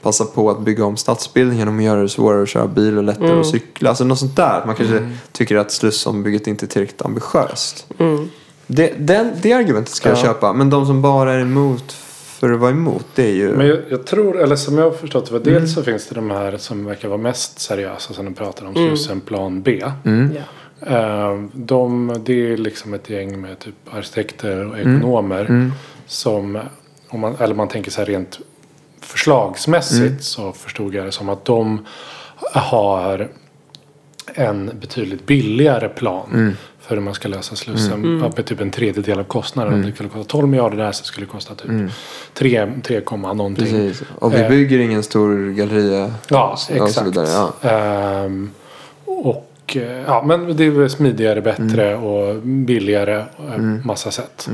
passa 0.02 0.24
på 0.24 0.50
att 0.50 0.60
bygga 0.60 0.84
om 0.84 0.96
stadsbilden 0.96 1.56
genom 1.58 1.78
att 1.78 1.84
göra 1.84 2.02
det 2.02 2.08
svårare 2.08 2.42
att 2.42 2.48
köra 2.48 2.66
bil 2.66 2.98
och 2.98 3.04
lättare 3.04 3.40
att 3.40 3.46
cykla. 3.46 3.88
Alltså 3.88 4.04
något 4.04 4.18
sånt 4.18 4.36
där. 4.36 4.62
Man 4.66 4.76
kanske 4.76 5.10
tycker 5.32 5.56
att 5.56 5.70
Slussombygget 5.72 6.46
inte 6.46 6.64
är 6.64 6.66
tillräckligt 6.66 7.02
ambitiöst. 7.02 7.86
Det, 8.66 8.92
den, 8.98 9.30
det 9.42 9.52
argumentet 9.52 9.94
ska 9.94 10.08
jag 10.08 10.18
Ja. 10.18 10.22
köpa. 10.22 10.52
Men 10.52 10.70
de 10.70 10.86
som 10.86 11.02
bara 11.02 11.32
är 11.32 11.40
emot 11.40 11.92
för 12.40 12.52
att 12.52 12.60
vara 12.60 12.70
emot 12.70 13.06
det 13.14 13.22
är 13.22 13.34
ju... 13.34 13.56
Men 13.56 13.66
jag, 13.66 13.78
jag 13.90 14.06
tror, 14.06 14.40
eller 14.42 14.56
som 14.56 14.78
jag 14.78 14.84
har 14.84 14.90
förstått 14.90 15.26
det, 15.26 15.32
var 15.32 15.40
Mm. 15.40 15.54
dels 15.54 15.74
så 15.74 15.82
finns 15.82 16.06
det 16.06 16.14
de 16.14 16.30
här 16.30 16.56
som 16.56 16.84
verkar 16.84 17.08
vara 17.08 17.18
mest 17.18 17.60
seriösa 17.60 18.14
som 18.14 18.24
de 18.24 18.34
pratar 18.34 18.66
om, 18.66 18.74
Slussen 18.74 19.20
plan 19.20 19.62
B. 19.62 19.82
Mm. 20.04 20.32
Ja. 20.36 20.42
Eh, 20.86 21.42
de, 21.52 22.14
det 22.24 22.52
är 22.52 22.56
liksom 22.56 22.94
ett 22.94 23.10
gäng 23.10 23.40
med 23.40 23.58
typ 23.58 23.74
arkitekter 23.94 24.66
och 24.66 24.78
Mm. 24.78 24.96
ekonomer 24.96 25.70
som, 26.06 26.58
om 27.08 27.20
man, 27.20 27.36
eller 27.40 27.54
man 27.54 27.68
tänker 27.68 27.90
så 27.90 28.00
här 28.00 28.06
rent 28.06 28.40
förslagsmässigt 29.00 30.00
Mm. 30.06 30.20
så 30.20 30.52
förstod 30.52 30.94
jag 30.94 31.04
det 31.06 31.12
som 31.12 31.28
att 31.28 31.44
de 31.44 31.86
har 32.54 33.28
en 34.34 34.70
betydligt 34.80 35.26
billigare 35.26 35.88
plan 35.88 36.28
Mm. 36.32 36.56
för 36.80 36.94
hur 36.94 37.02
man 37.02 37.14
ska 37.14 37.28
lösa 37.28 37.56
Slussen. 37.56 38.22
Upp 38.24 38.36
med 38.36 38.46
typ 38.46 38.60
en 38.60 38.70
tredjedel 38.70 39.18
av 39.18 39.24
kostnaden. 39.24 39.72
Mm. 39.72 39.84
Om 39.84 39.90
det 39.90 39.94
skulle 39.94 40.08
kosta 40.08 40.24
12 40.30 40.48
miljarder 40.48 40.76
där 40.76 40.92
så 40.92 41.04
skulle 41.04 41.26
det 41.26 41.30
kosta 41.32 41.54
typ 41.54 41.70
3, 42.34 42.72
3, 42.82 43.00
någonting. 43.16 43.64
Precis. 43.64 44.02
Och 44.18 44.34
vi 44.34 44.38
Eh, 44.40 44.48
bygger 44.48 44.78
ingen 44.78 45.02
stor 45.02 45.50
galleria. 45.50 46.14
Ja, 46.28 46.50
och 46.52 46.58
så 46.58 46.72
exakt. 46.84 47.06
vidare. 47.06 47.26
Ja. 47.62 47.68
Ehm, 47.70 48.50
och 49.04 49.49
eh, 49.76 50.00
ja, 50.06 50.22
men 50.26 50.56
det 50.56 50.64
är 50.66 50.88
smidigare, 50.88 51.40
bättre 51.40 51.90
Mm. 51.92 52.04
och 52.04 52.42
billigare 52.42 53.24
på 53.36 53.60
massa 53.88 54.10
sätt. 54.10 54.48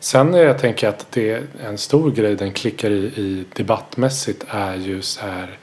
Sen 0.00 0.34
är 0.34 0.38
jag 0.44 0.58
tänker 0.58 0.88
att 0.88 1.06
det 1.10 1.30
är 1.30 1.42
en 1.66 1.78
stor 1.78 2.10
grej 2.10 2.36
den 2.36 2.52
klickar 2.52 2.90
i, 2.90 2.94
i 3.04 3.44
debattmässigt 3.56 4.44
är 4.48 4.74
ju 4.74 5.02
så 5.02 5.20
här 5.20 5.58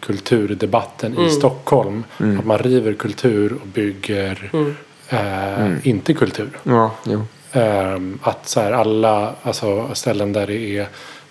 kulturdebatten 0.00 1.12
Mm. 1.12 1.26
i 1.26 1.30
Stockholm. 1.30 2.04
Att 2.38 2.44
man 2.46 2.58
river 2.58 2.92
kultur 2.92 3.52
och 3.62 3.66
bygger 3.66 4.50
Mm. 4.52 4.74
eh, 5.08 5.88
inte 5.88 6.14
kultur. 6.14 6.50
ja, 6.62 6.90
jo. 7.06 7.22
Ehm, 7.52 8.18
att 8.22 8.48
så 8.48 8.60
här 8.60 8.72
alla 8.72 9.32
alltså, 9.42 9.94
ställen 9.94 10.32
där 10.32 10.46
det 10.46 10.78
är 10.78 10.86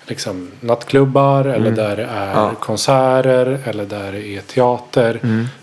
liksom 0.05 0.51
nattklubbar 0.59 1.45
eller 1.45 1.71
där 1.71 1.95
det 1.95 2.03
är 2.03 2.31
Mm. 2.31 2.43
Ja. 2.43 2.51
konserter 2.59 3.59
eller 3.65 3.85
där 3.85 4.11
det 4.11 4.27
är 4.27 4.41
teater. 4.41 5.19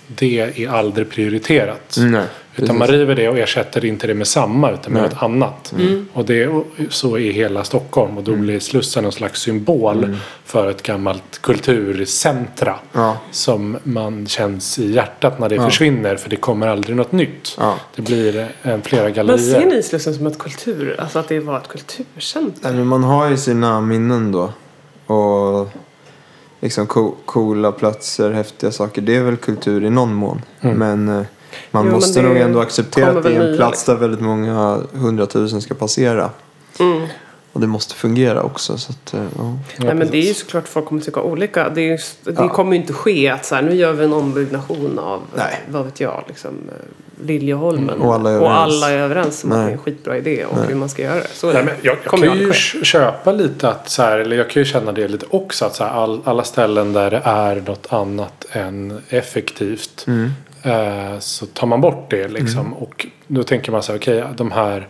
Det 0.09 0.41
är 0.65 0.69
aldrig 0.69 1.11
prioriterat. 1.11 1.97
Mm, 1.97 2.11
nej, 2.13 2.25
Utan 2.57 2.79
man 2.79 2.89
river 2.89 3.15
det 3.15 3.29
och 3.29 3.39
ersätter 3.39 3.85
inte 3.85 4.07
det 4.07 4.15
med 4.15 4.27
samma 4.27 4.71
utan 4.71 4.93
med 4.93 5.03
Nej. 5.03 5.11
något 5.11 5.23
annat. 5.23 5.73
Mm. 5.79 6.09
Och 6.13 6.25
det 6.25 6.43
är 6.43 6.63
så 6.91 7.19
i 7.19 7.33
hela 7.33 7.65
Stockholm. 7.65 8.17
Och 8.19 8.25
då 8.25 8.33
Mm. 8.33 8.45
blir 8.45 8.59
Slussen 8.61 9.05
en 9.05 9.13
slags 9.13 9.41
symbol 9.41 10.17
för 10.45 10.71
ett 10.71 10.83
gammalt 10.83 11.39
kulturcentra. 11.43 12.75
Ja. 12.93 13.17
Som 13.31 13.77
man 13.83 14.27
känns 14.27 14.79
i 14.79 14.91
hjärtat 14.93 15.39
när 15.39 15.49
det 15.49 15.57
försvinner. 15.57 16.17
För 16.17 16.31
det 16.31 16.37
kommer 16.37 16.67
aldrig 16.67 16.97
något 16.97 17.13
nytt. 17.13 17.55
Ja. 17.59 17.75
Det 17.97 18.03
blir 18.03 18.39
eh, 18.63 18.79
flera 18.83 19.05
Men 19.05 19.13
gallerier. 19.13 19.61
ser 19.61 19.67
ni 19.67 19.83
Slussen 19.83 20.15
som 20.15 20.27
ett 20.27 20.39
kultur, 20.39 20.97
alltså 20.99 21.19
att 21.19 21.29
det 21.29 21.41
var 21.41 21.57
ett 21.59 21.69
kulturcentrum? 21.69 22.55
Nej, 22.61 22.73
men 22.73 22.87
man 22.87 23.05
har 23.05 23.29
ju 23.31 23.37
sina 23.37 23.81
minnen 23.81 24.33
då. 24.33 24.53
Och 25.15 25.69
liksom 26.61 26.87
co- 26.87 27.15
coola 27.25 27.73
platser, 27.73 28.31
häftiga 28.31 28.71
saker. 28.73 29.03
Det 29.03 29.17
är 29.17 29.23
väl 29.23 29.37
kultur 29.37 29.85
i 29.85 29.91
någon 29.91 30.15
mån. 30.15 30.43
Men 30.61 31.09
eh, 31.09 31.23
man 31.71 31.87
Jo, 31.87 31.93
måste 31.93 32.23
men 32.23 32.31
nog 32.33 32.43
ändå 32.43 32.61
acceptera 32.61 33.11
att 33.19 33.23
det 33.23 33.33
är 33.37 33.51
en 33.51 33.57
plats 33.57 33.85
där 33.85 33.95
väldigt 33.97 34.21
många 34.21 34.81
hundratusen 34.93 35.61
ska 35.63 35.75
passera. 35.75 36.31
Mm. 36.81 37.07
Och 37.59 37.63
det 37.63 37.69
måste 37.69 37.95
fungera 37.95 38.43
också. 38.43 38.79
Så 38.79 38.93
att, 38.93 39.15
eh, 39.15 39.21
ja. 39.39 39.59
Nej, 39.79 39.95
men 39.95 40.11
det 40.11 40.17
är 40.19 40.27
ju 40.29 40.35
såklart 40.35 40.69
folk 40.69 40.87
kommer 40.87 41.01
tycka 41.03 41.21
olika. 41.23 41.69
Det, 41.69 41.81
är 41.81 41.85
ju, 41.85 41.99
det 42.25 42.33
Ja. 42.37 42.49
kommer 42.49 42.73
ju 42.73 42.81
inte 42.81 42.93
ske 42.93 43.29
att 43.29 43.45
så 43.45 43.55
här, 43.55 43.63
nu 43.63 43.75
gör 43.75 43.93
vi 43.93 44.05
en 44.05 44.13
ombyggnation 44.13 44.99
av, 44.99 45.21
Nej. 45.37 45.61
vad 45.69 45.85
vet 45.85 46.01
jag, 46.01 46.25
liksom, 46.29 46.51
eh, 46.69 47.25
Liljeholmen. 47.27 48.01
Och 48.01 48.15
alla 48.15 48.31
är 48.31 48.41
och 48.41 48.47
överens. 48.47 48.75
alla 48.75 48.91
är 48.91 48.99
överens 48.99 49.45
om 49.45 49.53
att 49.53 49.57
Nej. 49.59 49.67
det 49.67 49.71
är 49.71 49.73
en 49.73 49.79
skitbra 49.79 50.17
idé 50.17 50.45
och 50.45 50.57
hur 50.65 50.75
man 50.75 50.89
ska 50.89 51.03
göra 51.03 51.15
det. 51.15 51.29
Så 51.33 51.53
Nej, 51.53 51.65
men 51.65 51.75
jag, 51.83 51.97
jag 52.03 52.05
kommer 52.05 52.27
kan 52.27 52.39
ju 52.39 52.53
köpa 52.85 53.33
lite 53.33 53.69
att 53.69 53.89
så 53.89 54.03
här, 54.03 54.19
eller 54.19 54.37
jag 54.37 54.51
kan 54.51 54.63
ju 54.63 54.67
känna 54.69 54.93
det 54.93 55.09
lite 55.09 55.27
också 55.31 55.65
att 55.65 55.75
så 55.75 55.85
här, 55.85 55.91
all, 55.91 56.21
alla 56.25 56.45
ställen 56.45 56.93
där 56.93 57.11
det 57.11 57.23
är 57.25 57.57
något 57.67 57.87
annat 57.93 58.47
än 58.51 59.01
effektivt 59.09 60.05
Mm. 60.07 60.31
eh, 60.63 61.19
så 61.19 61.47
tar 61.47 61.67
man 61.67 61.81
bort 61.81 62.11
det 62.11 62.29
liksom 62.29 62.75
och 62.75 63.07
då 63.27 63.43
tänker 63.43 63.73
man 63.73 63.83
så 63.83 63.93
här 63.93 63.99
okej 63.99 64.25
de 64.37 64.51
här 64.51 64.89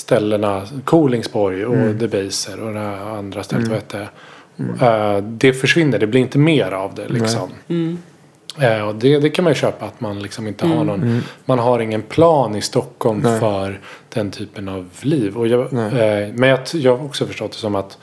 ställena 0.00 0.66
Kolingsborg 0.84 1.66
och 1.66 1.74
Mm. 1.74 1.98
Debaser 1.98 2.60
och 2.60 2.74
det 2.74 3.00
andra 3.00 3.42
stället 3.42 3.68
vad 3.68 3.76
heter 3.76 3.98
det? 3.98 4.08
Eh, 4.86 5.22
det 5.22 5.52
försvinner, 5.52 5.98
det 5.98 6.06
blir 6.06 6.20
inte 6.20 6.38
mer 6.38 6.72
av 6.72 6.94
det 6.94 7.08
liksom. 7.08 7.50
Mm. 7.68 7.98
Eh, 8.58 8.88
och 8.88 8.94
det, 8.94 9.18
det 9.18 9.30
kan 9.30 9.44
man 9.44 9.52
ju 9.52 9.58
köpa 9.58 9.86
att 9.86 10.00
man 10.00 10.22
liksom 10.22 10.46
inte 10.46 10.66
har 10.66 10.84
någon. 10.84 11.22
Man 11.44 11.58
har 11.58 11.80
ingen 11.80 12.02
plan 12.02 12.56
i 12.56 12.62
Stockholm 12.62 13.20
Nej. 13.24 13.40
för 13.40 13.80
den 14.08 14.30
typen 14.30 14.68
av 14.68 14.88
liv. 15.00 15.36
Och 15.36 15.46
jag, 15.48 15.60
eh, 15.60 16.28
men 16.34 16.48
jag, 16.48 16.58
jag 16.72 16.96
har 16.96 17.04
också 17.04 17.26
förstått 17.26 17.52
det 17.52 17.58
som 17.58 17.74
att 17.74 17.98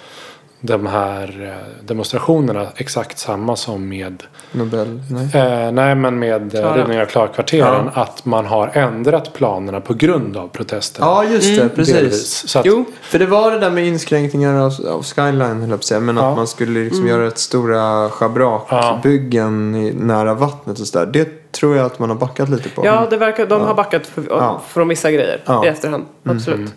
de 0.62 0.86
här 0.86 1.44
eh, 1.60 1.86
demonstrationerna 1.88 2.68
exakt 2.76 3.20
samma 3.20 3.56
som 3.56 3.90
med 3.90 4.24
Nobel, 4.52 5.00
nej. 5.12 5.26
eh, 5.66 5.72
nej 5.72 5.96
men 5.96 6.20
med 6.20 6.44
eh, 6.56 6.62
Klara. 6.62 6.78
rivningen 6.78 7.02
av 7.02 7.06
Klarkvarteren. 7.06 7.90
Att 7.94 8.26
man 8.26 8.46
har 8.46 8.68
ändrat 8.74 9.34
planerna 9.34 9.82
på 9.82 9.94
grund 9.94 10.38
av 10.38 10.48
protesterna. 10.48 11.08
Ja, 11.08 11.24
just 11.24 11.56
det. 11.62 11.70
Precis. 11.70 11.96
delvis. 11.96 12.48
Så 12.50 12.60
att, 12.60 12.66
Jo, 12.66 12.86
För 13.02 13.20
det 13.20 13.26
var 13.26 13.52
det 13.52 13.60
där 13.60 13.70
med 13.70 13.88
inskränkningar 13.88 14.54
av, 14.60 14.74
av 14.90 15.04
skyline, 15.04 15.42
höll 15.62 15.70
jag 15.70 15.80
på 15.80 15.84
säga. 15.86 16.00
Men 16.00 16.18
Ja. 16.18 16.30
att 16.30 16.38
man 16.38 16.48
skulle 16.48 16.84
liksom 16.84 17.08
göra 17.08 17.28
ett 17.28 17.38
stora 17.38 18.10
schabrakbyggen 18.10 19.76
i, 19.76 19.94
nära 19.94 20.34
vattnet 20.34 20.80
och 20.80 20.88
sådär. 20.88 21.06
Det 21.06 21.52
tror 21.52 21.76
jag 21.78 21.86
att 21.86 22.00
man 22.00 22.10
har 22.10 22.18
backat 22.18 22.50
lite 22.50 22.70
på. 22.70 22.86
ja, 22.86 23.08
det 23.10 23.18
verkar, 23.18 23.46
de 23.48 23.62
har 23.62 23.74
backat 23.74 24.08
för, 24.08 24.24
Ja. 24.30 24.62
från 24.68 24.88
vissa 24.88 25.12
grejer 25.12 25.42
Ja. 25.46 25.66
i 25.66 25.68
efterhand. 25.68 26.06
Absolut. 26.24 26.74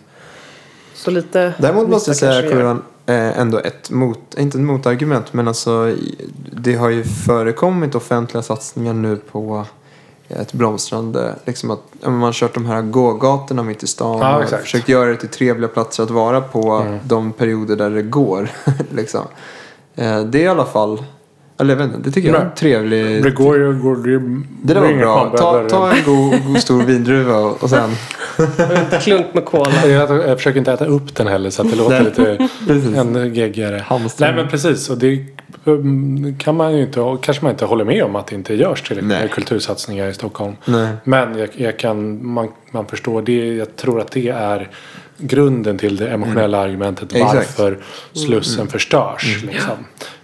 Så 0.93 1.11
lite 1.11 1.53
Däremot 1.57 1.89
måste 1.89 2.09
jag 2.09 2.17
säga. 2.17 2.41
Kurvan, 2.51 2.81
ändå 3.13 3.59
ett 3.59 3.89
mot, 3.89 4.19
inte 4.37 4.57
ett 4.57 4.63
motargument, 4.63 5.33
men 5.33 5.47
alltså 5.47 5.95
det 6.51 6.75
har 6.75 6.89
ju 6.89 7.03
förekommit 7.03 7.95
offentliga 7.95 8.41
satsningar 8.43 8.93
nu 8.93 9.15
på 9.15 9.65
ett 10.29 10.53
blomstrande, 10.53 11.35
liksom 11.45 11.71
att 11.71 11.81
man 12.01 12.21
har 12.21 12.33
kört 12.33 12.53
de 12.53 12.65
här 12.65 12.81
gågatorna 12.81 13.63
mitt 13.63 13.83
i 13.83 13.87
stan 13.87 14.19
Ja, 14.19 14.35
och 14.35 14.43
exakt. 14.43 14.63
försökt 14.63 14.89
göra 14.89 15.09
det 15.09 15.15
till 15.15 15.29
trevliga 15.29 15.67
platser 15.67 16.03
att 16.03 16.09
vara 16.09 16.41
på 16.41 16.97
de 17.03 17.33
perioder 17.33 17.75
där 17.75 17.89
det 17.89 18.01
går. 18.01 18.49
liksom. 18.91 19.21
eh, 19.95 20.21
det 20.21 20.39
är 20.39 20.43
i 20.43 20.47
alla 20.47 20.65
fall, 20.65 21.03
eller 21.61 21.73
jag 21.73 21.77
vet 21.77 21.95
inte, 21.95 22.09
det 22.09 22.11
tycker 22.11 22.29
jag 22.29 22.41
är 22.41 22.45
en 22.45 22.55
trevlig... 22.55 23.21
ju... 23.57 23.73
Går, 23.79 23.95
det, 24.61 24.73
där 24.73 24.81
var 24.81 24.93
bra. 24.93 25.33
Ta, 25.37 25.69
ta 25.69 25.91
en 25.91 26.03
god, 26.05 26.45
god 26.47 26.57
stor 26.57 26.83
vindruva 26.83 27.37
och, 27.37 27.63
och 27.63 27.69
sen... 27.69 27.89
klunk 29.01 29.25
med 29.33 29.45
cola. 29.45 29.87
Jag, 29.87 30.11
jag 30.11 30.37
försöker 30.37 30.59
inte 30.59 30.71
äta 30.71 30.85
upp 30.85 31.15
den 31.15 31.27
heller 31.27 31.49
så 31.49 31.61
att 31.61 31.71
det 31.71 31.77
låter 31.77 32.03
lite 32.03 32.47
ännu 32.99 33.33
geggigare. 33.33 33.85
Nej 34.19 34.33
men 34.35 34.47
precis. 34.47 34.89
Och 34.89 34.97
det 34.97 35.25
um, 35.63 36.35
kan 36.39 36.55
man 36.55 36.77
ju 36.77 36.81
inte, 36.81 37.17
kanske 37.21 37.43
man 37.43 37.51
inte 37.51 37.65
håller 37.65 37.85
med 37.85 38.03
om 38.03 38.15
att 38.15 38.27
det 38.27 38.35
inte 38.35 38.53
görs 38.53 38.81
tillräckligt 38.81 39.07
med 39.07 39.31
kultursatsningar 39.31 40.07
i 40.07 40.13
Stockholm. 40.13 40.55
Nej. 40.65 40.87
Men 41.03 41.37
jag, 41.37 41.49
jag 41.55 41.79
kan, 41.79 42.27
man, 42.27 42.47
man 42.71 42.85
förstår 42.85 43.21
det. 43.21 43.55
Jag 43.55 43.75
tror 43.75 44.01
att 44.01 44.11
det 44.11 44.29
är 44.29 44.69
grunden 45.17 45.77
till 45.77 45.97
det 45.97 46.09
emotionella 46.09 46.57
argumentet 46.59 47.13
Mm. 47.13 47.27
Exakt. 47.27 47.59
Mm. 47.59 47.71
varför 47.71 47.83
Slussen 48.13 48.67
förstörs. 48.67 49.43
Liksom. 49.43 49.75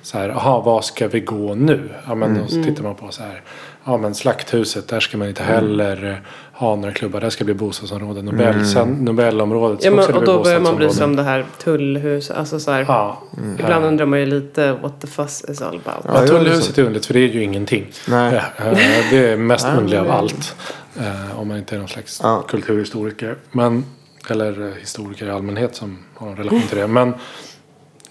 Så 0.08 0.18
här, 0.18 0.30
aha, 0.30 0.62
vad 0.62 0.86
ska 0.86 1.08
vi 1.08 1.20
gå 1.20 1.56
nu? 1.56 1.90
Ja, 2.08 2.16
men 2.16 2.30
Mm. 2.30 2.42
då 2.42 2.48
så 2.48 2.64
tittar 2.64 2.84
man 2.84 2.96
på 2.96 3.12
så 3.12 3.24
här, 3.24 3.42
ja 3.84 3.98
men 3.98 4.16
Slakthuset, 4.16 4.88
där 4.88 5.00
ska 5.00 5.18
man 5.18 5.26
Mm. 5.28 5.30
inte 5.30 5.44
heller 5.44 6.10
eh, 6.12 6.16
ha 6.54 6.76
några 6.76 6.92
klubbar. 6.94 7.22
Där 7.22 7.30
ska 7.30 7.44
bli 7.44 7.54
bostadsområde. 7.54 8.22
Nobel, 8.22 8.66
sen, 8.66 8.90
Nobelområdet 9.06 9.84
Ja, 9.84 9.92
men, 9.92 10.00
och 10.00 10.12
bli 10.12 10.26
då 10.26 10.44
börjar 10.44 10.60
man 10.60 10.76
bry 10.76 10.90
sig 10.90 11.04
om 11.06 11.16
det 11.16 11.24
här 11.24 11.46
tullhus. 11.64 12.32
Alltså 12.32 12.60
så 12.60 12.72
här, 12.72 12.86
Ja, 12.88 13.22
Ibland 13.60 13.86
undrar 13.86 14.06
man 14.06 14.20
ju 14.20 14.26
lite 14.26 14.72
what 14.74 15.02
the 15.02 15.08
fuss 15.08 15.46
is 15.50 15.62
all 15.62 15.80
about. 15.86 16.06
Ja, 16.08 16.22
Ja, 16.22 16.28
tullhuset 16.28 16.78
är 16.78 16.82
underligt 16.82 17.06
för 17.06 17.14
det 17.14 17.20
är 17.20 17.28
ju 17.28 17.44
ingenting. 17.44 17.86
Nej. 18.08 18.42
Ja, 18.58 18.66
eh, 18.66 18.78
Det 19.12 19.32
är 19.32 19.38
mest 19.38 19.66
Nej, 19.68 19.78
underliga 19.78 20.02
av 20.02 20.12
allt. 20.12 20.56
Eh, 21.00 21.40
Om 21.40 21.48
man 21.48 21.58
inte 21.58 21.76
är 21.76 21.80
någon 21.80 21.88
slags 21.88 22.20
Ja. 22.24 22.44
kulturhistoriker. 22.48 23.36
Men, 23.52 23.86
eller 24.30 24.68
eh, 24.68 24.74
historiker 24.80 25.26
i 25.26 25.32
allmänhet 25.32 25.76
som 25.76 25.98
har 26.16 26.28
en 26.30 26.36
relation 26.36 26.62
till 26.62 26.78
det. 26.78 26.88
Men 26.88 27.14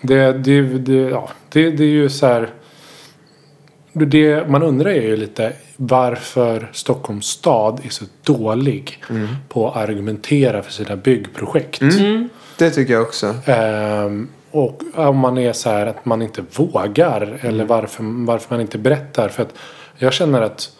det, 0.01 0.33
det, 0.33 0.61
det, 0.63 0.93
ja, 0.93 1.29
det, 1.57 1.71
det 1.71 1.85
är 1.85 1.89
ju 1.89 2.09
så 2.09 2.27
här. 2.27 2.51
det 3.93 4.49
man 4.49 4.63
undrar 4.63 4.91
är 4.91 5.03
ju 5.03 5.17
lite 5.17 5.53
varför 5.77 6.71
Stockholms 6.73 7.27
stad 7.27 7.81
är 7.85 7.89
så 7.91 8.05
dålig 8.23 9.05
Mm. 9.11 9.27
på 9.49 9.69
att 9.71 9.77
argumentera 9.77 10.63
för 10.63 10.73
sina 10.73 10.97
byggprojekt. 10.97 11.83
Det 12.59 12.71
tycker 12.71 12.93
jag 12.93 13.03
också. 13.03 13.35
Ehm, 13.47 14.29
och 14.51 14.83
om 14.95 15.17
man 15.19 15.39
är 15.39 15.53
så 15.53 15.71
här 15.71 15.87
att 15.87 16.05
man 16.05 16.23
inte 16.23 16.45
vågar 16.57 17.39
eller 17.41 17.55
Mm. 17.55 17.67
varför, 17.67 18.05
varför 18.27 18.55
man 18.55 18.61
inte 18.61 18.79
berättar. 18.79 19.29
För 19.29 19.43
att 19.43 19.55
jag 19.99 20.13
känner 20.13 20.43
att 20.43 20.71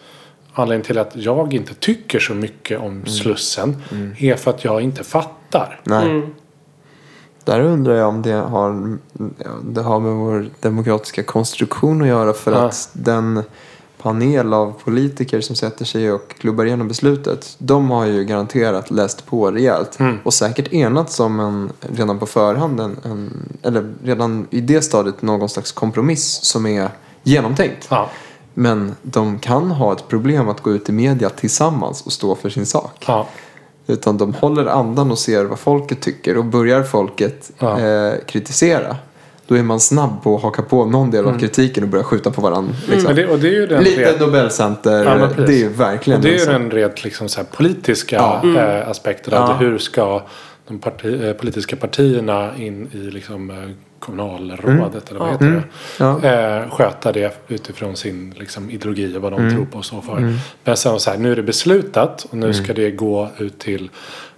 anledningen 0.53 0.85
till 0.85 0.97
att 0.97 1.11
jag 1.15 1.53
inte 1.53 1.73
tycker 1.73 2.19
så 2.19 2.33
mycket 2.33 2.79
om 2.79 2.85
Mm. 2.85 3.05
Slussen 3.05 3.83
är 4.19 4.35
för 4.35 4.51
att 4.51 4.63
jag 4.63 4.81
inte 4.81 5.03
fattar. 5.03 5.79
Nej. 5.83 6.21
Där 7.47 7.59
undrar 7.61 7.95
jag 7.95 8.09
om 8.09 8.21
det 8.21 8.33
har, 8.33 8.97
det 9.63 9.81
har 9.81 9.99
med 9.99 10.11
vår 10.13 10.49
demokratiska 10.59 11.23
konstruktion 11.23 12.01
att 12.01 12.07
göra. 12.07 12.33
För 12.33 12.51
Ja. 12.51 12.57
att 12.57 12.89
den 12.93 13.43
panel 14.01 14.53
av 14.53 14.73
politiker 14.83 15.41
som 15.41 15.55
sätter 15.55 15.85
sig 15.85 16.11
och 16.11 16.29
klubbar 16.29 16.65
igenom 16.65 16.87
beslutet. 16.87 17.55
De 17.57 17.89
har 17.89 18.05
ju 18.05 18.23
garanterat 18.23 18.91
läst 18.91 19.25
på 19.25 19.51
rejält. 19.51 19.99
Mm. 19.99 20.17
Och 20.23 20.33
säkert 20.33 20.73
enats 20.73 21.19
om 21.19 21.39
en, 21.39 21.71
redan 21.95 22.19
på 22.19 22.25
förhand, 22.25 22.79
en, 22.79 22.97
en, 23.03 23.31
eller 23.63 23.93
redan 24.03 24.47
i 24.49 24.61
det 24.61 24.81
stadiet 24.81 25.21
någon 25.21 25.49
slags 25.49 25.71
kompromiss 25.71 26.39
som 26.43 26.65
är 26.65 26.89
genomtänkt. 27.23 27.87
Ja, 27.89 28.09
Men 28.53 28.95
de 29.01 29.39
kan 29.39 29.71
ha 29.71 29.93
ett 29.93 30.07
problem 30.07 30.49
att 30.49 30.61
gå 30.61 30.71
ut 30.71 30.89
i 30.89 30.91
media 30.91 31.29
tillsammans 31.29 32.01
och 32.05 32.11
stå 32.11 32.35
för 32.35 32.49
sin 32.49 32.65
sak. 32.65 33.03
ja, 33.07 33.27
Utan 33.87 34.17
de 34.17 34.33
håller 34.33 34.65
andan 34.65 35.11
och 35.11 35.17
ser 35.19 35.43
vad 35.45 35.59
folket 35.59 36.01
tycker. 36.01 36.37
Och 36.37 36.45
börjar 36.45 36.83
folket 36.83 37.51
Ja. 37.59 37.79
eh, 37.79 38.13
kritisera. 38.25 38.95
Då 39.47 39.55
är 39.57 39.63
man 39.63 39.79
snabb 39.79 40.23
på 40.23 40.35
att 40.35 40.41
haka 40.41 40.61
på 40.61 40.85
någon 40.85 41.11
del 41.11 41.25
av 41.25 41.39
kritiken 41.39 41.83
och 41.83 41.89
börja 41.89 42.03
skjuta 42.03 42.31
på 42.31 42.41
varandra. 42.41 42.73
Liksom. 42.89 43.03
Men 43.03 43.15
det, 43.15 43.27
och 43.27 43.39
det 43.39 43.47
är 43.47 43.51
ju 43.51 43.67
den 43.67 43.83
Lite 43.83 44.01
rent- 44.11 44.19
Nobelcenter. 44.19 45.03
Ja, 45.37 45.43
det 45.45 45.53
är 45.53 45.57
ju 45.57 45.69
verkligen 45.69 46.19
Och 46.19 46.23
det 46.23 46.29
är 46.29 46.33
en 46.33 46.39
ju 46.39 46.45
sån- 46.45 46.53
den 46.53 46.71
rent 46.71 47.03
liksom 47.03 47.29
så 47.29 47.37
här 47.39 47.47
politiska 47.57 48.15
Ja. 48.15 48.59
eh, 48.59 48.89
aspekten 48.89 49.33
av 49.33 49.49
Ja. 49.49 49.55
Hur 49.55 49.77
ska 49.77 50.21
de 50.67 50.79
parti, 50.79 51.21
eh, 51.23 51.33
politiska 51.33 51.75
partierna 51.75 52.51
in 52.57 52.89
i 52.93 52.97
liksom, 52.97 53.73
kommunalrådet 53.99 55.09
eller 55.09 55.19
vad 55.19 55.29
heter 55.29 55.45
det? 55.45 55.63
Ja. 55.99 56.23
Eh, 56.63 56.69
sköta 56.69 57.11
det 57.11 57.43
utifrån 57.47 57.95
sin 57.95 58.33
liksom, 58.37 58.69
ideologi 58.69 59.17
och 59.17 59.21
vad 59.21 59.31
de 59.31 59.39
Mm. 59.41 59.55
tror 59.55 59.65
på 59.65 59.77
och 59.77 59.85
så 59.85 60.01
för. 60.01 60.33
Men 60.63 60.77
sen 60.77 60.99
så 60.99 61.11
här, 61.11 61.17
nu 61.17 61.31
är 61.31 61.35
det 61.35 61.43
beslutat 61.43 62.27
och 62.31 62.37
nu 62.37 62.53
ska 62.53 62.73
det 62.73 62.91
gå 62.91 63.29
ut 63.37 63.59
till 63.59 63.89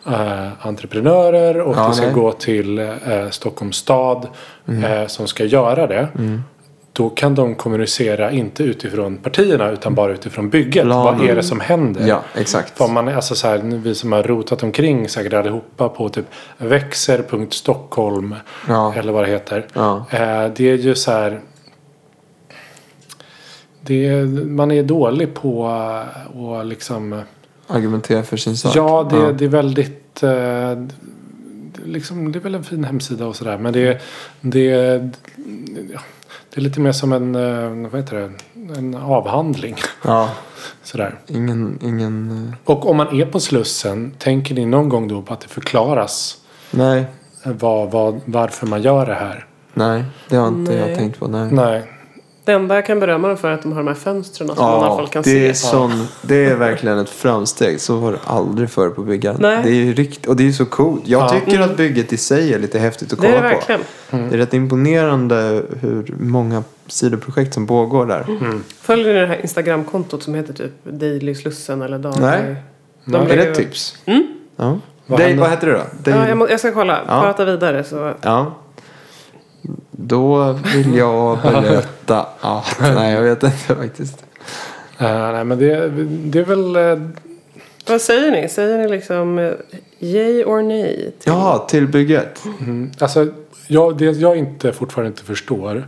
eh, 0.07 0.67
entreprenörer 0.67 1.61
och 1.61 1.77
Ja, 1.77 1.87
det 1.87 1.93
ska 1.93 2.05
nej. 2.05 2.15
gå 2.15 2.31
till 2.31 2.79
eh, 2.79 3.29
Stockholms 3.31 3.75
stad 3.77 4.27
eh, 4.67 5.07
som 5.07 5.27
ska 5.27 5.45
göra 5.45 5.87
det. 5.87 6.07
Då 6.99 7.09
kan 7.09 7.35
de 7.35 7.55
kommunicera 7.55 8.31
inte 8.31 8.63
utifrån 8.63 9.17
partierna 9.17 9.69
utan 9.69 9.95
bara 9.95 10.11
utifrån 10.11 10.49
bygget. 10.49 10.83
Planen. 10.83 11.19
Vad 11.19 11.29
är 11.29 11.35
det 11.35 11.43
som 11.43 11.59
händer? 11.59 12.07
Ja, 12.07 12.23
exakt. 12.35 12.77
För 12.77 12.87
man, 12.87 13.07
alltså 13.07 13.35
så 13.35 13.47
här, 13.47 13.57
vi 13.57 13.95
som 13.95 14.11
har 14.11 14.23
rotat 14.23 14.63
omkring 14.63 15.09
säkert 15.09 15.33
allihopa 15.33 15.89
på 15.89 16.09
typ 16.09 16.25
växer.stockholm 16.57 18.35
Ja. 18.67 18.93
eller 18.93 19.11
vad 19.11 19.23
det 19.23 19.29
heter. 19.31 19.67
Ja. 19.73 20.05
Eh, 20.11 20.51
det 20.55 20.69
är 20.69 20.77
ju 20.77 20.95
så 20.95 21.11
här. 21.11 21.41
Är, 23.87 24.25
man 24.45 24.71
är 24.71 24.83
dålig 24.83 25.33
på 25.33 25.67
att 25.67 26.65
liksom. 26.67 27.21
Argumentera 27.67 28.23
för 28.23 28.37
sin 28.37 28.57
sak. 28.57 28.75
Ja, 28.75 29.07
det, 29.11 29.33
det 29.33 29.45
är 29.45 29.49
väldigt. 29.49 30.23
Eh, 30.23 30.85
liksom, 31.85 32.31
det 32.31 32.39
är 32.39 32.43
väl 32.43 32.55
en 32.55 32.63
fin 32.63 32.83
hemsida 32.83 33.25
och 33.25 33.35
sådär. 33.35 33.57
Men 33.57 33.73
det, 33.73 34.01
det, 34.41 34.63
ja, 35.93 35.99
det 36.53 36.59
är 36.59 36.61
lite 36.61 36.79
mer 36.79 36.91
som 36.91 37.13
en, 37.13 37.35
eh, 37.35 37.89
vad 37.91 38.01
heter 38.01 38.15
det, 38.53 38.77
en 38.77 38.95
avhandling. 38.95 39.75
ja. 40.05 40.29
Sådär. 40.83 41.19
Ingen, 41.27 41.79
ingen... 41.81 42.47
eh, 42.47 42.53
Och 42.73 42.89
om 42.89 42.97
man 42.97 43.19
är 43.21 43.25
på 43.25 43.39
Slussen, 43.39 44.11
tänker 44.17 44.55
ni 44.55 44.65
någon 44.65 44.89
gång 44.89 45.07
då 45.07 45.21
på 45.21 45.33
att 45.33 45.41
det 45.41 45.47
förklaras 45.47 46.37
Nej. 46.71 47.05
vad, 47.43 47.91
vad, 47.91 48.21
varför 48.25 48.67
man 48.67 48.81
gör 48.81 49.05
det 49.05 49.13
här? 49.13 49.45
Nej, 49.73 50.03
det 50.29 50.35
har 50.35 50.47
inte 50.47 50.71
Nej. 50.71 50.89
jag 50.89 50.97
tänkt 50.97 51.19
på. 51.19 51.27
Nej. 51.27 51.49
Nej. 51.51 51.83
Det 52.49 52.53
enda 52.53 52.75
jag 52.75 52.85
kan 52.85 52.99
berömma 52.99 53.27
dem 53.27 53.37
för 53.37 53.47
är 53.49 53.53
att 53.53 53.61
de 53.61 53.71
har 53.71 53.79
de 53.79 53.87
här 53.87 53.95
fönstren 53.95 54.47
som 54.47 54.57
man 54.57 54.81
i 54.81 54.83
alla 54.85 54.95
fall 54.95 55.07
kan 55.07 55.21
det 55.21 55.29
se. 55.29 55.49
är, 55.49 55.53
sån, 55.53 56.07
det 56.21 56.45
är 56.45 56.55
verkligen 56.55 56.99
ett 56.99 57.09
framsteg. 57.09 57.81
Så 57.81 57.95
var 57.97 58.11
det 58.11 58.17
aldrig 58.25 58.69
förr 58.69 58.89
på 58.89 59.01
byggen. 59.01 59.35
Nej. 59.39 59.59
Det 59.63 59.69
är 59.69 59.73
ju 59.73 59.93
rikt, 59.93 60.25
och 60.25 60.35
det 60.35 60.43
är 60.43 60.45
ju 60.45 60.53
så 60.53 60.65
coolt. 60.65 61.01
Jag 61.05 61.21
Ja. 61.21 61.29
tycker 61.29 61.59
att 61.61 61.77
bygget 61.77 62.13
i 62.13 62.17
sig 62.17 62.53
är 62.53 62.59
lite 62.59 62.79
häftigt 62.79 63.13
att 63.13 63.21
Det 63.21 63.27
kolla 63.27 63.39
är 63.39 63.43
det 63.43 63.49
på. 63.49 63.55
verkligen. 63.55 64.29
Det 64.29 64.35
är 64.35 64.37
rätt 64.37 64.53
imponerande 64.53 65.63
hur 65.81 66.15
många 66.19 66.63
sidoprojekt 66.87 67.53
som 67.53 67.67
pågår 67.67 68.05
där. 68.05 68.25
Mm. 68.41 68.63
Följer 68.81 69.13
ni 69.13 69.19
det 69.19 69.27
här 69.27 69.41
Instagramkontot 69.41 70.23
som 70.23 70.33
heter 70.35 70.53
typ 70.53 70.71
Daily 70.83 71.35
Slussen 71.35 71.81
eller 71.81 71.97
Daily? 71.99 72.19
Nej. 72.21 72.55
De 73.05 73.11
Nej. 73.17 73.31
Är 73.31 73.37
det 73.37 73.43
ett 73.43 73.55
tips? 73.57 73.97
Mm. 74.05 74.27
Ja. 74.55 74.79
Vad 75.05 75.19
händer? 75.19 75.41
vad 75.41 75.49
heter 75.49 75.67
det 75.67 75.73
då? 76.03 76.11
Ja, 76.11 76.27
jag, 76.27 76.37
må, 76.37 76.49
jag 76.49 76.59
ska 76.59 76.71
kolla. 76.71 76.99
Ja. 77.07 77.21
Prata 77.21 77.45
vidare 77.45 77.83
så. 77.83 78.13
Ja. 78.21 78.53
Då 80.01 80.51
vill 80.75 80.95
jag 80.95 81.41
berätta 81.43 82.27
att... 82.39 82.77
Nej, 82.81 83.13
jag 83.13 83.21
vet 83.21 83.43
inte 83.43 83.57
faktiskt. 83.75 84.25
Eh, 84.97 85.31
nej 85.31 85.43
men 85.45 85.59
det, 85.59 85.89
det 86.31 86.39
är 86.39 86.43
väl. 86.43 86.75
eh, 86.75 87.09
Vad 87.87 88.01
säger 88.01 88.31
ni? 88.31 88.49
Säger 88.49 88.77
ni 88.77 88.89
liksom 88.89 89.39
eh, 89.39 89.51
yay 89.99 90.43
or 90.43 90.61
nej? 90.61 91.11
till- 91.19 91.31
Ja, 91.33 91.65
till 91.69 91.87
bygget. 91.87 92.41
mm, 92.59 92.91
alltså, 92.99 93.27
jag, 93.67 93.97
det 93.97 94.05
jag 94.05 94.37
inte 94.37 94.73
fortfarande 94.73 95.07
inte 95.07 95.23
förstår. 95.23 95.87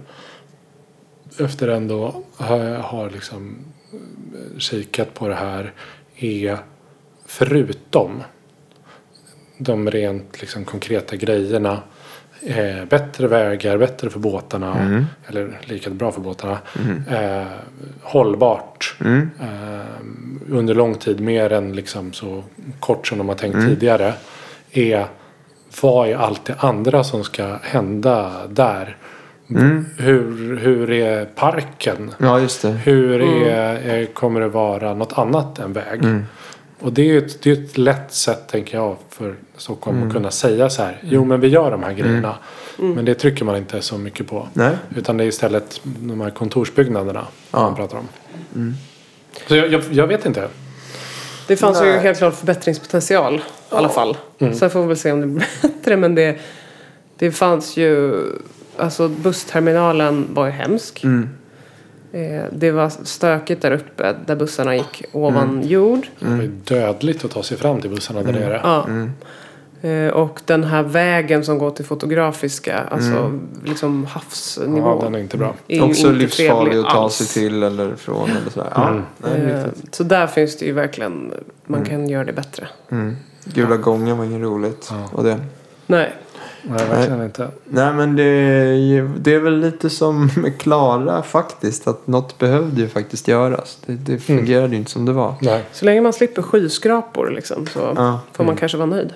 Efter 1.39 1.67
ändå 1.67 2.23
har, 2.37 2.59
har 2.75 3.09
liksom 3.09 3.57
kikat 4.57 5.13
på 5.13 5.27
det 5.27 5.35
här. 5.35 5.73
Är 6.17 6.57
förutom 7.25 8.23
de 9.57 9.91
rent 9.91 10.41
liksom 10.41 10.65
konkreta 10.65 11.15
grejerna. 11.15 11.79
Eh, 12.45 12.85
bättre 12.89 13.27
vägar, 13.27 13.77
bättre 13.77 14.09
för 14.09 14.19
båtarna. 14.19 14.79
Mm. 14.79 15.05
Eller 15.27 15.59
lika 15.63 15.89
bra 15.89 16.11
för 16.11 16.21
båtarna. 16.21 16.57
Eh, 17.11 17.43
hållbart. 18.01 18.95
Mm. 19.01 19.29
eh, 19.41 19.85
under 20.49 20.73
lång 20.73 20.95
tid, 20.95 21.19
mer 21.19 21.51
än 21.51 21.75
liksom 21.75 22.13
så 22.13 22.43
kort 22.79 23.07
som 23.07 23.17
de 23.17 23.29
har 23.29 23.35
tänkt 23.35 23.55
Mm. 23.55 23.67
tidigare, 23.69 24.13
är 24.71 25.05
vad 25.81 26.09
är 26.09 26.15
allt 26.15 26.45
det 26.45 26.55
andra 26.59 27.03
som 27.03 27.23
ska 27.23 27.57
hända 27.63 28.31
där? 28.49 28.97
Mm. 29.49 29.85
Hur, 29.97 30.57
hur 30.57 30.91
är 30.91 31.25
parken? 31.25 32.11
Ja, 32.17 32.39
just 32.39 32.61
det. 32.61 32.69
Hur 32.71 33.21
är, 33.21 33.75
är, 33.75 34.05
kommer 34.05 34.39
det 34.41 34.47
vara 34.47 34.93
något 34.93 35.17
annat 35.17 35.59
än 35.59 35.73
väg? 35.73 36.03
Mm. 36.03 36.25
Och 36.81 36.93
det 36.93 37.01
är 37.01 37.05
ju 37.05 37.17
ett, 37.17 37.41
det 37.41 37.49
är 37.51 37.53
ett 37.53 37.77
lätt 37.77 38.13
sätt, 38.13 38.47
tänker 38.47 38.77
jag, 38.77 38.97
för 39.09 39.35
Stockholm 39.57 39.97
Mm. 39.97 40.07
att 40.07 40.13
kunna 40.15 40.31
säga 40.31 40.69
så 40.69 40.81
här. 40.83 40.99
Jo, 41.03 41.25
men 41.25 41.39
vi 41.39 41.47
gör 41.47 41.71
de 41.71 41.83
här 41.83 41.93
grejerna. 41.93 42.35
Men 42.77 43.05
det 43.05 43.15
trycker 43.15 43.45
man 43.45 43.55
inte 43.57 43.81
så 43.81 43.97
mycket 43.97 44.27
på. 44.27 44.47
Nej. 44.53 44.71
Utan 44.95 45.17
det 45.17 45.23
är 45.23 45.27
istället 45.27 45.81
de 45.83 46.21
här 46.21 46.29
kontorsbyggnaderna 46.29 47.27
Ja. 47.51 47.57
Mm. 47.59 47.69
man 47.69 47.75
pratar 47.75 47.97
om. 47.97 48.07
Så 49.47 49.55
jag, 49.55 49.71
jag, 49.71 49.81
jag 49.91 50.07
vet 50.07 50.25
inte. 50.25 50.47
Det 51.47 51.55
fanns 51.57 51.81
ju 51.81 51.85
Nej. 51.85 51.99
helt 51.99 52.17
klart 52.17 52.35
förbättringspotential 52.35 53.35
i 53.35 53.41
alla 53.75 53.89
fall. 53.89 54.17
Sen 54.39 54.69
får 54.69 54.81
vi 54.81 54.87
väl 54.87 54.97
se 54.97 55.11
om 55.11 55.21
det 55.21 55.27
blir 55.27 55.45
bättre. 55.61 55.97
Men 55.97 56.15
det, 56.15 56.39
det 57.17 57.31
fanns 57.31 57.77
ju... 57.77 58.13
Alltså 58.77 59.07
bussterminalen 59.07 60.27
var 60.33 60.45
ju 60.45 60.51
hemsk. 60.51 61.03
Mm. 61.03 61.29
Eh, 62.11 62.43
Det 62.51 62.71
var 62.71 62.89
stökigt 63.03 63.61
där 63.61 63.71
uppe 63.71 64.15
där 64.25 64.35
bussarna 64.35 64.75
gick 64.75 65.03
ovan 65.11 65.61
jord. 65.67 66.07
Det 66.19 66.25
var 66.29 66.43
dödligt 66.63 67.25
att 67.25 67.31
ta 67.31 67.43
sig 67.43 67.57
fram 67.57 67.81
till 67.81 67.89
bussarna 67.89 68.23
där 68.23 68.33
nere. 68.33 68.61
Ja. 68.63 68.83
Mm. 68.87 69.11
Eh, 69.81 70.13
Och 70.13 70.41
den 70.45 70.63
här 70.63 70.83
vägen 70.83 71.43
som 71.45 71.57
går 71.57 71.71
till 71.71 71.85
Fotografiska, 71.85 72.77
alltså 72.79 73.39
liksom 73.65 74.05
havsnivå. 74.05 74.77
Ja, 74.99 74.99
den 75.03 75.15
är 75.15 75.19
inte 75.19 75.37
bra. 75.37 75.53
är 75.67 75.83
Också 75.83 76.07
inte 76.07 76.19
livsfarlig 76.19 76.77
att 76.77 76.85
ta 76.85 76.91
alls. 77.03 77.13
sig 77.15 77.27
till 77.43 77.63
eller 77.63 77.95
från. 77.95 78.29
Eller 78.29 78.51
sådär. 78.51 78.69
Ja, 78.75 78.87
Mm. 78.89 79.03
nej, 79.17 79.51
Eh. 79.51 79.65
Så 79.91 80.03
där 80.03 80.27
finns 80.27 80.57
det 80.57 80.65
ju 80.65 80.71
verkligen, 80.73 81.33
man 81.65 81.85
kan 81.85 82.09
göra 82.09 82.23
det 82.23 82.33
bättre. 82.33 82.67
Mm. 82.91 83.15
Gula 83.45 83.77
gången 83.77 84.17
var 84.17 84.25
inget 84.25 84.41
roligt. 84.41 84.87
Ja. 84.91 85.09
Och 85.17 85.23
det. 85.23 85.39
Nej, 85.87 86.13
Nej, 86.63 86.85
verkligen 86.89 87.23
inte. 87.23 87.47
Nej 87.65 87.93
men 87.93 88.15
det 88.15 88.23
det 89.19 89.33
är 89.35 89.39
väl 89.39 89.59
lite 89.59 89.89
som 89.89 90.29
med 90.37 90.57
Klara 90.61 91.21
faktiskt. 91.23 91.87
Att 91.87 92.07
något 92.07 92.37
behövde 92.39 92.81
ju 92.81 92.87
faktiskt 92.87 93.27
göras. 93.27 93.77
Det, 93.85 93.93
det 93.93 94.17
fungerade 94.19 94.67
ju 94.73 94.75
inte 94.77 94.91
som 94.91 95.05
det 95.05 95.13
var. 95.13 95.33
Nej. 95.41 95.63
så 95.71 95.85
länge 95.85 96.01
man 96.01 96.13
slipper 96.13 96.41
skyskrapor 96.41 97.29
liksom, 97.29 97.67
så 97.67 97.79
Ja. 97.95 98.19
får 98.33 98.43
man 98.43 98.55
kanske 98.55 98.77
vara 98.77 98.89
nöjd. 98.89 99.13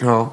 Ja. 0.00 0.16
Man 0.16 0.30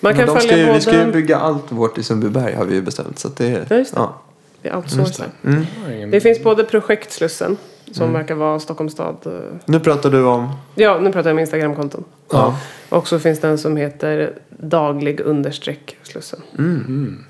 Men 0.00 0.16
kan 0.16 0.28
ska 0.28 0.40
följa 0.48 0.66
ju, 0.66 0.72
vi 0.72 0.80
ska 0.80 0.92
ju 0.92 0.98
både... 0.98 1.12
bygga 1.12 1.36
allt 1.36 1.72
vårt 1.72 1.98
i 1.98 2.02
Sundbyberg 2.02 2.54
har 2.54 2.64
vi 2.64 2.74
ju 2.74 2.82
bestämt. 2.82 3.18
Så 3.18 3.28
att 3.28 3.36
det, 3.36 3.66
Ja, 3.70 3.76
just 3.76 3.94
det. 3.94 4.00
ja. 4.00 4.14
Vi 4.62 4.70
outsourcar. 4.72 5.26
Mm. 5.44 5.60
Det 5.60 5.66
var 5.88 5.96
ingen- 5.96 6.10
Det 6.10 6.20
finns 6.20 6.42
både 6.42 6.64
projektslussen, 6.64 7.56
som 7.92 8.12
verkar 8.12 8.34
vara 8.34 8.58
Stockholms 8.60 8.92
stad. 8.92 9.16
eh, 9.24 9.32
Nu 9.66 9.80
pratar 9.80 10.10
du 10.10 10.24
om... 10.24 10.48
Ja, 10.74 10.98
nu 11.00 11.12
pratar 11.12 11.30
jag 11.30 11.34
om 11.34 11.38
Instagramkonton. 11.38 12.04
Ja. 12.32 12.58
Och 12.88 13.08
så 13.08 13.18
finns 13.18 13.40
det 13.40 13.48
en 13.48 13.58
som 13.58 13.76
heter 13.76 14.32
daglig 14.58 15.20
understreck 15.20 15.96
slussen. 16.02 16.40
Mm. 16.58 17.24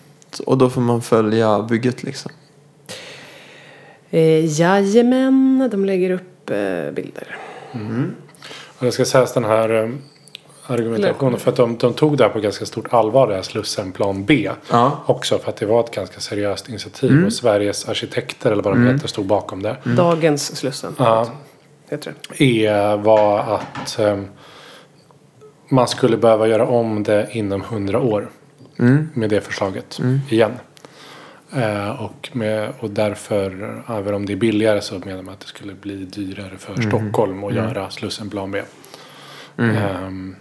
Och 0.46 0.58
då 0.58 0.70
får 0.70 0.80
man 0.80 1.02
följa 1.02 1.62
bygget 1.62 2.02
liksom. 2.02 2.32
Eh, 4.10 4.60
jajamän, 4.60 5.68
de 5.70 5.84
lägger 5.84 6.10
upp 6.10 6.50
eh, 6.50 6.90
bilder. 6.94 7.36
Och 8.78 8.86
det 8.86 8.92
ska 8.92 9.04
sägas 9.04 9.34
den 9.34 9.44
här 9.44 9.84
eh, 9.84 9.90
argumentationen 10.66 11.38
för 11.38 11.50
att 11.50 11.56
de, 11.56 11.76
de 11.76 11.94
tog 11.94 12.16
det 12.16 12.24
här 12.24 12.30
på 12.30 12.40
ganska 12.40 12.66
stort 12.66 12.92
allvar, 12.92 13.28
det 13.28 13.34
här 13.34 13.42
Slussen 13.42 13.92
plan 13.92 14.24
B. 14.24 14.50
Ja. 14.70 15.02
Också 15.06 15.38
för 15.38 15.48
att 15.48 15.56
det 15.56 15.66
var 15.66 15.80
ett 15.80 15.90
ganska 15.90 16.20
seriöst 16.20 16.68
initiativ 16.68 17.26
och 17.26 17.32
Sveriges 17.32 17.88
arkitekter 17.88 18.52
eller 18.52 18.62
vad 18.62 18.74
de 18.74 18.86
heter 18.86 19.08
stod 19.08 19.26
bakom 19.26 19.62
det. 19.62 19.76
Dagens 19.84 20.56
Slussen. 20.56 20.94
Ja. 20.98 21.26
Heter 21.90 22.14
det. 22.38 22.66
är, 22.66 22.96
var 22.96 23.38
att 23.38 23.98
eh, 23.98 24.20
man 25.68 25.88
skulle 25.88 26.16
behöva 26.16 26.48
göra 26.48 26.66
om 26.66 27.02
det 27.02 27.28
inom 27.32 27.62
100 27.62 28.00
år. 28.00 28.28
Med 29.14 29.30
det 29.30 29.40
förslaget 29.40 30.00
igen. 30.30 30.52
Eh, 31.52 32.02
och, 32.02 32.30
med, 32.32 32.72
och 32.80 32.90
därför, 32.90 33.82
även 33.88 34.14
om 34.14 34.26
det 34.26 34.32
är 34.32 34.36
billigare 34.36 34.80
så 34.80 34.98
menar 34.98 35.22
man 35.22 35.34
att 35.34 35.40
det 35.40 35.46
skulle 35.46 35.74
bli 35.74 35.96
dyrare 35.96 36.58
för 36.58 36.82
Stockholm 36.82 37.44
att 37.44 37.54
göra 37.54 37.90
Slussen 37.90 38.30
plan 38.30 38.50
B. 38.50 38.62
Ehm, 39.58 40.36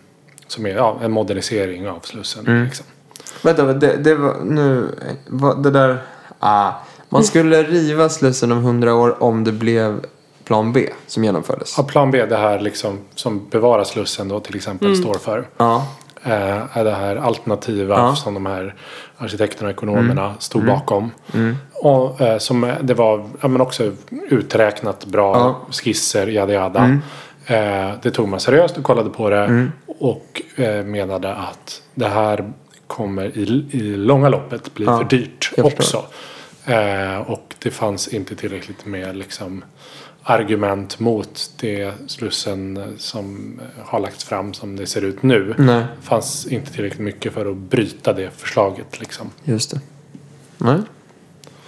som 0.48 0.66
är 0.66 0.70
ja, 0.70 1.00
en 1.04 1.12
modernisering 1.12 1.90
av 1.90 2.00
Slussen. 2.00 2.64
Liksom. 2.66 2.86
Vänta, 3.42 3.74
det, 3.74 3.98
det 3.98 4.16
var 4.16 4.36
nu... 4.44 4.90
Vad, 5.28 5.64
det 5.64 5.72
där... 5.72 5.98
Ah, 6.40 6.72
man 7.10 7.24
skulle 7.24 7.64
riva 7.64 8.10
Slussen 8.10 8.52
om 8.52 8.58
100 8.58 8.96
år 8.96 9.24
om 9.24 9.44
det 9.44 9.52
blev 9.52 10.06
plan 10.46 10.74
B 10.74 10.90
som 11.08 11.24
genomfördes. 11.24 11.74
Ja, 11.78 11.84
plan 11.84 12.12
B, 12.12 12.26
det 12.26 12.38
här 12.38 12.60
liksom, 12.60 13.00
som 13.16 13.48
bevarar 13.50 13.84
Slussen 13.84 14.28
då 14.28 14.40
till 14.40 14.56
exempel 14.56 14.96
står 14.96 15.14
för. 15.14 15.48
Ja. 15.58 15.88
eh, 16.24 16.78
är 16.78 16.84
det 16.84 16.92
här 16.96 17.16
alternativa 17.16 17.96
Ja. 17.98 18.16
som 18.16 18.34
de 18.34 18.46
här 18.46 18.76
arkitekterna 19.18 19.70
och 19.70 19.74
ekonomerna 19.74 20.34
stod 20.40 20.66
bakom. 20.66 21.12
Och 21.74 22.22
eh, 22.22 22.38
som 22.38 22.64
eh, 22.64 22.76
det 22.82 22.94
var 22.94 23.30
ja, 23.42 23.48
men 23.48 23.62
också 23.62 23.92
uträknat 24.30 25.06
bra 25.06 25.36
Ja. 25.38 25.62
skisser, 25.72 26.28
yada 26.28 26.54
yada. 26.54 27.00
Eh, 27.46 27.92
det 28.02 28.12
tog 28.12 28.28
man 28.28 28.40
seriöst 28.40 28.78
och 28.78 28.84
kollade 28.84 29.10
på 29.10 29.30
det 29.30 29.68
och 30.00 30.42
eh, 30.56 30.84
menade 30.84 31.34
att 31.36 31.82
det 31.96 32.08
här 32.08 32.54
kommer 32.88 33.38
i, 33.38 33.66
i 33.72 33.80
långa 33.96 34.30
loppet 34.30 34.74
bli 34.74 34.86
för 34.86 35.04
dyrt 35.04 35.52
också. 35.58 36.04
och 37.26 37.56
det 37.60 37.72
fanns 37.72 38.08
inte 38.08 38.36
tillräckligt 38.36 38.86
med 38.86 39.16
liksom, 39.18 39.64
argument 40.28 41.00
mot 41.00 41.52
det 41.60 41.94
Slussen 42.08 42.78
eh, 42.78 42.84
som 42.98 43.60
eh, 43.60 43.86
har 43.86 44.00
lagts 44.00 44.24
fram 44.24 44.54
som 44.54 44.76
det 44.76 44.88
ser 44.88 45.02
ut 45.02 45.24
nu. 45.24 45.56
Nej. 45.58 45.86
fanns 46.02 46.48
inte 46.48 46.72
tillräckligt 46.74 47.02
mycket 47.02 47.34
för 47.34 47.52
att 47.52 47.58
bryta 47.58 48.14
det 48.14 48.32
förslaget. 48.38 49.00
Liksom. 49.00 49.32
Just 49.44 49.72
det. 49.72 49.82
Nej. 50.58 50.82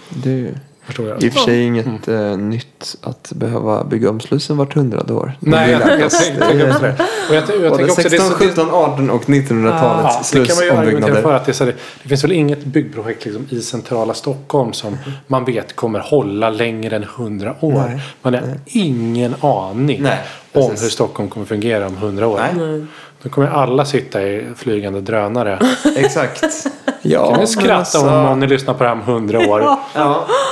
Det 0.08 0.54
Förstår 0.88 1.08
jag? 1.08 1.22
i 1.22 1.28
och 1.28 1.32
för 1.32 1.40
sig 1.40 1.62
inget 1.62 2.08
eh, 2.08 2.36
nytt 2.36 2.96
att 3.02 3.32
behöva 3.34 3.84
bygga 3.84 4.10
om 4.10 4.20
Slussen 4.20 4.56
vart 4.56 4.74
hundrade 4.74 5.12
år. 5.12 5.32
Det 5.40 5.50
Nej, 5.50 5.70
jag, 5.70 5.80
jag, 6.00 6.10
tänker 6.10 6.40
tänker 6.40 6.68
också 6.70 6.82
det. 6.82 6.96
Och 7.28 7.34
jag, 7.34 7.42
jag 7.62 7.70
Både 7.70 7.76
tänker 7.76 7.84
också 7.92 8.02
det, 8.02 8.10
16, 8.10 8.26
är 8.26 8.30
så- 8.30 8.44
det, 8.44 8.48
17, 8.50 8.70
18 8.74 9.10
och 9.10 9.24
1900-talets 9.24 10.34
Ja, 10.34 10.40
det 10.40 10.46
kan 10.46 10.56
man 10.56 10.64
ju 10.64 10.70
argumentera 10.70 11.14
för 11.14 11.20
slussombyggnader. 11.22 11.36
att 11.36 11.44
det, 11.44 11.50
är 11.50 11.54
så 11.54 11.64
här, 11.64 11.74
det 12.02 12.08
finns 12.08 12.24
väl 12.24 12.32
inget 12.32 12.64
byggprojekt 12.64 13.24
liksom 13.24 13.46
i 13.50 13.60
centrala 13.60 14.14
Stockholm 14.14 14.72
som 14.72 14.96
man 15.26 15.44
vet 15.44 15.76
kommer 15.76 15.98
hålla 15.98 16.50
längre 16.50 16.96
än 16.96 17.02
100 17.02 17.54
år. 17.60 17.72
Nej, 17.88 18.00
Man 18.22 18.34
har 18.34 18.42
ingen 18.66 19.34
aning 19.40 20.02
Nej, 20.02 20.18
om 20.52 20.70
hur 20.70 20.76
Stockholm 20.76 21.28
kommer 21.28 21.46
fungera 21.46 21.86
om 21.86 21.96
100 21.96 22.26
år. 22.26 22.40
Nej. 22.56 22.84
Då 23.22 23.28
kommer 23.28 23.48
alla 23.48 23.84
sitta 23.84 24.22
i 24.22 24.44
flygande 24.56 25.00
drönare. 25.00 25.58
Exakt. 25.96 26.44
Ja, 27.02 27.30
Kan 27.30 27.40
ni 27.40 27.46
skratta 27.46 27.74
alltså- 27.74 28.10
om, 28.10 28.40
ni 28.40 28.46
lyssnar 28.46 28.74
på 28.74 28.82
det 28.82 28.88
här 28.88 28.96
om 28.96 29.02
100 29.02 29.38
år? 29.38 29.60
Ja. 29.94 30.26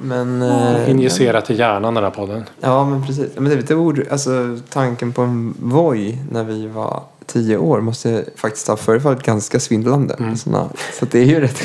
Men... 0.00 0.42
Eh, 0.42 0.90
Injicerat 0.90 1.50
i 1.50 1.54
hjärnan 1.54 1.94
den 1.94 2.04
här 2.04 2.10
podden. 2.10 2.44
Ja, 2.60 2.84
men 2.84 3.06
precis. 3.06 3.26
Men 3.34 3.44
det 3.44 3.52
är 3.52 3.56
lite 3.56 3.74
ord, 3.74 4.02
alltså 4.10 4.58
tanken 4.70 5.12
på 5.12 5.22
en 5.22 5.54
Voi 5.58 6.18
när 6.30 6.44
vi 6.44 6.66
var 6.66 7.02
tio 7.26 7.56
år 7.56 7.80
måste 7.80 8.24
faktiskt 8.36 8.68
ha 8.68 8.76
förefallit 8.76 9.22
ganska 9.22 9.60
svindlande. 9.60 10.14
Mm. 10.18 10.36
Såna, 10.36 10.68
så 10.98 11.04
att 11.04 11.10
det 11.10 11.18
är 11.18 11.24
ju 11.24 11.40
rätt, 11.40 11.62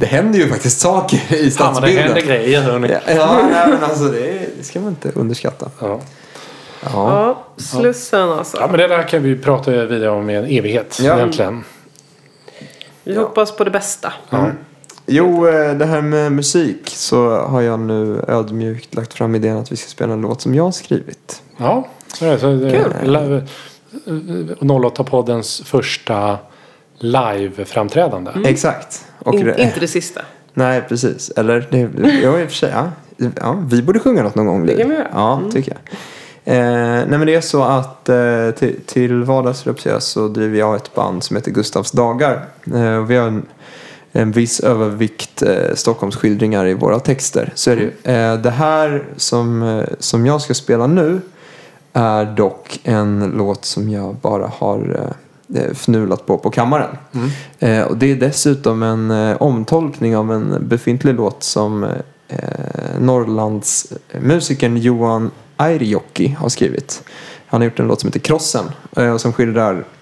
det 0.00 0.06
händer 0.06 0.38
ju 0.38 0.48
faktiskt 0.48 0.80
saker 0.80 1.16
i 1.16 1.50
Fan 1.50 1.74
vad 1.74 1.82
det 1.82 1.88
stadsbilden. 1.88 2.04
händer 2.04 2.20
grejer 2.22 2.62
hörni. 2.62 2.88
Ja, 2.88 3.00
ja 3.14 3.48
nej, 3.52 3.68
men 3.68 3.84
alltså 3.84 4.04
det, 4.04 4.28
är- 4.30 4.48
det 4.58 4.64
ska 4.64 4.80
man 4.80 4.88
inte 4.88 5.10
underskatta. 5.14 5.70
Ja. 5.80 6.00
Ja. 6.82 6.90
Ja, 6.92 7.44
Slussen 7.56 8.28
alltså. 8.30 8.56
ja 8.60 8.66
men 8.66 8.78
det 8.78 8.88
där 8.88 9.02
kan 9.02 9.22
vi 9.22 9.36
prata 9.38 9.70
vidare 9.70 10.10
om 10.10 10.30
i 10.30 10.34
en 10.34 10.44
evighet 10.44 10.98
Ja. 11.02 11.16
egentligen. 11.16 11.64
Vi 13.04 13.16
hoppas 13.16 13.52
på 13.56 13.64
det 13.64 13.70
bästa. 13.70 14.12
Ja. 14.30 14.50
Jo, 15.12 15.48
eh, 15.48 15.74
det 15.74 15.86
här 15.86 16.02
med 16.02 16.32
musik 16.32 16.80
så 16.86 17.36
har 17.36 17.60
jag 17.60 17.80
nu 17.80 18.24
ödmjukt 18.28 18.94
lagt 18.94 19.14
fram 19.14 19.34
idén 19.34 19.56
att 19.56 19.72
vi 19.72 19.76
ska 19.76 19.88
spela 19.88 20.12
en 20.12 20.20
låt 20.20 20.40
som 20.40 20.54
jag 20.54 20.64
har 20.64 20.70
skrivit. 20.72 21.42
Ja, 21.56 21.88
så 22.14 22.26
är 22.26 22.38
Kul. 22.38 23.46
08-poddens 24.60 25.64
första 25.64 26.38
live-framträdande. 26.98 28.30
Exakt. 28.44 29.04
Och 29.18 29.34
In, 29.34 29.44
det- 29.46 29.62
inte 29.62 29.80
det 29.80 29.88
sista. 29.88 30.20
Nej, 30.54 30.82
precis. 30.88 31.30
Eller, 31.36 31.68
det, 31.70 31.78
ja, 32.22 32.38
i 32.40 32.44
och 32.44 32.48
för 32.48 32.56
sig, 32.56 32.70
ja. 32.74 32.90
ja. 33.40 33.56
Vi 33.70 33.82
borde 33.82 33.98
sjunga 33.98 34.22
något 34.22 34.34
någon 34.34 34.46
gång. 34.46 34.66
Det 34.66 34.76
kan 34.76 34.88
vi 34.88 34.94
göra. 34.94 35.08
Ja, 35.12 35.40
tycker 35.52 35.72
jag. 35.72 35.98
Eh, 36.44 36.56
nej, 37.08 37.18
men 37.18 37.26
det 37.26 37.34
är 37.34 37.40
så 37.40 37.62
att 37.62 38.08
eh, 38.08 38.50
till, 38.50 38.80
till 38.86 39.24
vardags 39.24 39.66
jag 39.84 40.02
så 40.02 40.28
driver 40.28 40.58
jag 40.58 40.76
ett 40.76 40.94
band 40.94 41.24
som 41.24 41.36
heter 41.36 41.50
Gustavs 41.50 41.90
dagar. 41.90 42.44
Eh, 42.74 42.96
och 42.96 43.10
vi 43.10 43.16
har 43.16 43.26
en, 43.28 43.46
en 44.12 44.32
viss 44.32 44.60
övervikt 44.60 45.42
eh, 45.42 45.74
Stockholmsskildringar 45.74 46.66
i 46.66 46.74
våra 46.74 47.00
texter. 47.00 47.52
Så 47.54 47.70
är 47.70 47.76
det 47.76 47.82
ju. 47.82 48.14
Eh, 48.14 48.40
det 48.40 48.50
här 48.50 49.04
som, 49.16 49.62
eh, 49.62 49.84
som 49.98 50.26
jag 50.26 50.40
ska 50.40 50.54
spela 50.54 50.86
nu 50.86 51.20
är 51.92 52.24
dock 52.24 52.80
en 52.84 53.32
låt 53.36 53.64
som 53.64 53.90
jag 53.90 54.14
bara 54.14 54.46
har 54.58 55.12
eh, 55.54 55.70
fnulat 55.74 56.26
på 56.26 56.38
på 56.38 56.50
kammaren. 56.50 56.96
Eh, 57.58 57.82
och 57.82 57.96
det 57.96 58.10
är 58.10 58.16
dessutom 58.16 58.82
en 58.82 59.10
eh, 59.10 59.36
omtolkning 59.42 60.16
av 60.16 60.32
en 60.32 60.56
befintlig 60.60 61.14
låt 61.14 61.42
som 61.42 61.84
eh, 62.28 62.38
Norrlands 63.00 63.92
musikern 64.20 64.76
Johan 64.76 65.30
Airijoki 65.56 66.36
har 66.38 66.48
skrivit. 66.48 67.02
Han 67.46 67.60
har 67.60 67.64
gjort 67.64 67.80
en 67.80 67.86
låt 67.86 68.00
som 68.00 68.08
heter 68.08 68.20
Krossen 68.20 68.64
eh, 68.96 69.16
som 69.16 69.32
skildrar 69.32 69.74
eh, 69.74 69.99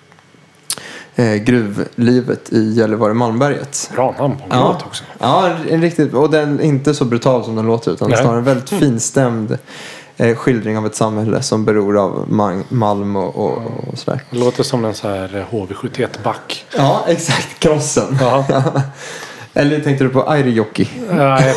gruvlivet 1.44 2.52
i 2.52 2.74
Gällivare-Malmberget. 2.74 3.90
Bra 3.94 4.14
namn 4.18 4.36
på 4.36 4.42
en 4.44 4.50
Ja. 4.60 4.68
låt 4.72 4.82
också. 4.86 5.04
Ja, 5.18 5.50
en 5.70 5.80
riktigt, 5.82 6.14
och 6.14 6.30
den 6.30 6.60
är 6.60 6.64
inte 6.64 6.94
så 6.94 7.04
brutal 7.04 7.44
som 7.44 7.56
den 7.56 7.66
låter 7.66 7.90
utan 7.92 8.10
Nej. 8.10 8.18
snarare 8.18 8.38
en 8.38 8.44
väldigt 8.44 8.70
finstämd 8.70 9.58
eh, 10.16 10.36
skildring 10.36 10.78
av 10.78 10.86
ett 10.86 10.94
samhälle 10.94 11.42
som 11.42 11.64
beror 11.64 11.98
av 11.98 12.24
malm 12.68 13.16
och, 13.16 13.36
och, 13.36 13.62
och 13.92 13.98
sådär. 13.98 14.20
Det 14.30 14.38
låter 14.38 14.62
som 14.62 14.84
en 14.84 14.94
så 14.94 15.08
här 15.08 15.46
HV71-back. 15.50 16.66
Ja, 16.76 17.04
exakt. 17.08 17.58
Krossen. 17.58 18.18
Eller 19.54 19.80
tänkte 19.80 20.04
du 20.04 20.10
på 20.10 20.22
Airijoki? 20.22 20.88
Nej, 21.10 21.54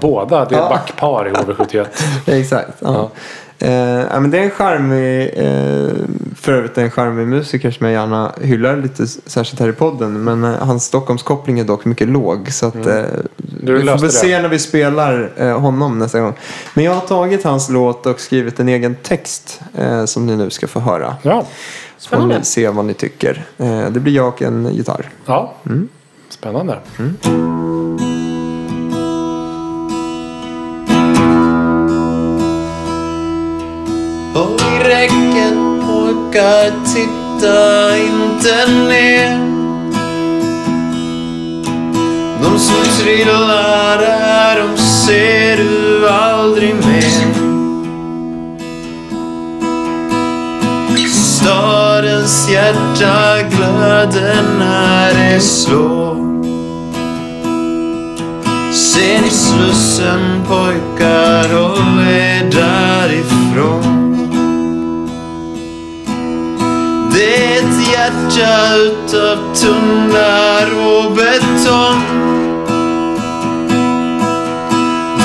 båda. 0.00 0.44
Det 0.44 0.54
är 0.54 0.58
Ja. 0.60 0.68
backpar 0.68 1.28
i 1.28 1.30
HV71. 1.30 1.86
Exakt. 2.26 2.72
Ja. 2.78 3.10
Eh, 3.64 4.06
ja, 4.10 4.20
men 4.20 4.30
det 4.30 4.38
är 4.38 4.42
en 4.42 4.50
charmig, 4.50 5.22
eh, 5.36 5.94
för 6.36 6.52
övrigt 6.52 6.78
en 6.78 6.90
charmig 6.90 7.26
musiker 7.26 7.70
som 7.70 7.86
jag 7.86 7.92
gärna 7.94 8.32
hyllar 8.40 8.76
lite 8.76 9.06
särskilt 9.06 9.60
här 9.60 9.68
i 9.68 9.72
podden. 9.72 10.24
Men 10.24 10.44
eh, 10.44 10.50
hans 10.66 10.84
Stockholmskoppling 10.84 11.58
är 11.58 11.64
dock 11.64 11.84
mycket 11.84 12.08
låg. 12.08 12.52
Så 12.52 12.66
att, 12.66 12.74
eh, 12.86 13.02
vi 13.36 13.66
får 13.66 13.72
Mm. 13.82 13.96
väl 13.98 14.10
se 14.12 14.42
när 14.42 14.48
vi 14.48 14.58
spelar 14.58 15.30
eh, 15.36 15.60
honom 15.60 15.98
nästa 15.98 16.20
gång. 16.20 16.34
Men 16.74 16.84
jag 16.84 16.92
har 16.94 17.00
tagit 17.00 17.44
hans 17.44 17.70
låt 17.70 18.06
och 18.06 18.20
skrivit 18.20 18.60
en 18.60 18.68
egen 18.68 18.94
text 19.02 19.60
eh, 19.74 20.04
som 20.04 20.26
ni 20.26 20.36
nu 20.36 20.50
ska 20.50 20.66
få 20.66 20.80
höra. 20.80 21.16
Ja. 21.22 21.46
Så 21.98 22.08
får 22.16 22.26
ni 22.26 22.44
se 22.44 22.68
vad 22.68 22.84
ni 22.84 22.94
tycker. 22.94 23.44
Eh, 23.58 23.90
det 23.90 24.00
blir 24.00 24.12
jag 24.14 24.28
och 24.28 24.42
en 24.42 24.74
gitarr. 24.74 25.08
ja. 25.26 25.54
Spännande. 26.28 26.78
Håll 26.98 27.98
pojkar, 36.34 36.72
titta 36.94 37.98
inte 37.98 38.72
ner. 38.88 39.38
De 42.42 42.58
som 42.58 42.84
trillar 43.00 43.98
där, 43.98 44.60
de 44.60 44.78
ser 44.82 45.56
du 45.56 46.08
aldrig 46.08 46.74
mer. 46.74 47.34
Stadens 51.08 52.48
hjärta 52.50 53.48
glöder 53.50 54.42
när 54.58 55.14
det 55.14 55.40
slår. 55.40 56.14
Ser 58.72 59.20
ni 59.22 59.30
Slussen 59.30 60.44
pojkar, 60.48 61.54
håll 61.54 62.00
er 62.08 62.50
därifrån. 62.50 63.93
Det 67.14 67.36
är 67.36 67.58
ett 67.58 67.78
hjärta 67.92 68.74
utav 68.74 69.54
tunnlar 69.54 70.66
och 70.86 71.12
betong. 71.12 72.02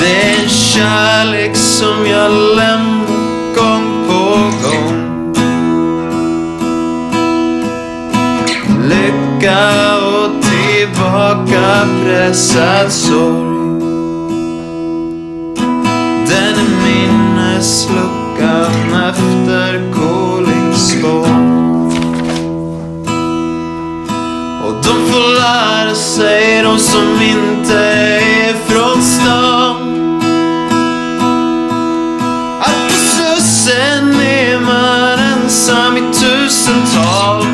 Det 0.00 0.22
är 0.22 0.34
en 0.42 0.48
kärlek 0.48 1.56
som 1.56 2.06
jag 2.06 2.32
lämnar 2.56 3.54
gång 3.56 4.06
på 4.08 4.22
gång. 4.68 4.92
Lycka 8.88 9.96
och 9.96 10.30
tillbaka 10.42 11.88
pressad 12.04 12.92
sorg. 12.92 13.50
Den 16.28 16.54
är 16.54 16.70
minnesluckan 16.84 18.94
efter 19.08 19.70
Kolingsborg. 19.92 20.09
Som 24.90 25.06
de 25.06 25.12
får 25.12 25.34
lära 25.34 25.94
sig, 25.94 26.62
de 26.62 26.78
som 26.78 27.22
inte 27.22 27.78
är 27.78 28.54
från 28.54 29.02
stan. 29.02 30.20
Att 32.60 32.90
på 32.90 32.96
Slussen 32.96 34.20
är 34.20 34.60
man 34.60 35.18
ensam 35.18 35.96
i 35.96 36.00
tusental. 36.00 37.44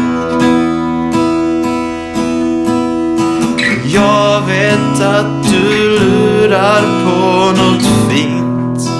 Jag 3.84 4.41
vet 4.47 5.01
att 5.01 5.51
du 5.51 5.99
lurar 5.99 6.82
på 7.05 7.53
något 7.62 8.11
fint. 8.11 8.91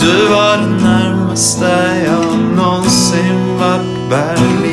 Du 0.00 0.26
var 0.26 0.56
det 0.56 0.84
närmaste 0.84 2.02
jag 2.06 2.56
någonsin 2.56 3.58
varit 3.58 4.10
Berlin. 4.10 4.71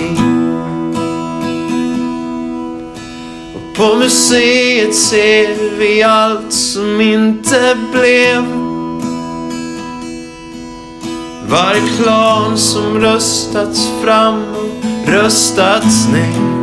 På 3.79 3.95
museet 3.95 4.95
ser 4.95 5.77
vi 5.79 6.03
allt 6.03 6.53
som 6.53 7.01
inte 7.01 7.77
blev. 7.91 8.43
Varje 11.49 11.81
plan 11.97 12.57
som 12.57 12.99
röstats 12.99 13.89
fram 14.03 14.43
och 14.55 15.09
röstats 15.09 16.07
ner. 16.07 16.59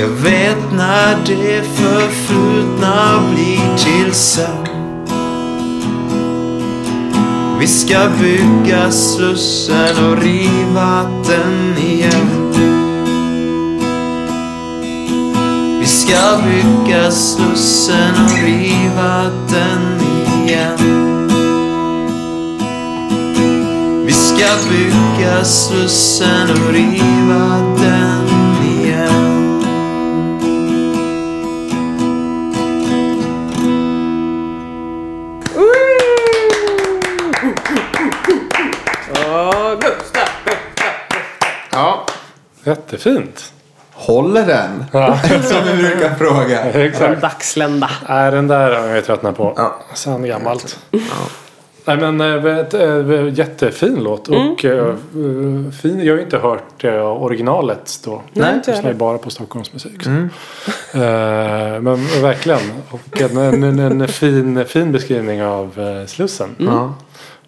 Jag 0.00 0.08
vet 0.08 0.72
när 0.72 1.16
det 1.26 1.62
förflutna 1.62 3.22
blir 3.32 3.76
till 3.76 4.14
sen. 4.14 4.66
Vi 7.60 7.66
ska 7.66 8.08
bygga 8.20 8.90
Slussen 8.90 10.10
och 10.10 10.22
riva 10.22 11.02
den 11.26 11.78
igen. 11.78 12.43
Vi 15.84 15.90
ska 15.90 16.42
bygga 16.44 17.10
Slussen 17.10 18.14
och 18.24 18.44
riva 18.44 19.22
den 19.50 20.00
igen. 20.44 21.28
Vi 24.06 24.12
ska 24.12 24.46
bygga 24.70 25.44
Slussen 25.44 26.50
och 26.50 26.72
riva 26.72 27.58
den 27.78 28.28
igen. 28.62 29.60
Gustav! 39.80 40.28
Ja. 41.70 42.06
Jättefint. 42.64 43.53
Håller 44.06 44.46
den? 44.46 44.84
Ja, 44.92 45.18
Som 45.42 45.64
vi 45.64 45.82
brukar 45.82 46.14
fråga. 46.14 46.60
exakt. 46.84 47.20
Dagslända. 47.20 47.90
Nej, 48.08 48.30
den 48.30 48.48
där 48.48 48.80
har 48.80 48.88
jag 48.88 49.04
tröttnat 49.04 49.36
på. 49.36 49.52
Ja. 49.56 49.80
Sen 49.94 50.26
gammalt. 50.26 50.78
Nej 51.86 51.96
men 51.96 52.20
äh, 52.20 52.58
ett, 52.58 53.38
jättefin 53.38 54.02
låt 54.02 54.28
och 54.28 54.64
äh, 54.64 54.94
fin. 55.70 56.04
Jag 56.04 56.12
har 56.12 56.18
ju 56.18 56.20
inte 56.20 56.38
hört 56.38 56.84
äh, 56.84 57.22
originalet 57.22 58.00
då. 58.04 58.22
Nej, 58.32 58.54
inte 58.54 58.70
jag 58.70 58.74
jag 58.74 58.76
lyssnar 58.76 58.90
ju 58.90 58.96
bara 58.96 59.18
på 59.18 59.30
Stockholmsmusik. 59.30 60.06
Äh, 60.06 60.12
men 61.80 62.06
verkligen. 62.22 62.60
Och 62.90 63.20
en, 63.20 63.36
en, 63.36 63.78
en, 63.78 64.00
en 64.00 64.08
fin, 64.08 64.64
fin 64.64 64.92
beskrivning 64.92 65.44
av 65.44 66.04
Slussen. 66.06 66.48
Ja. 66.58 66.94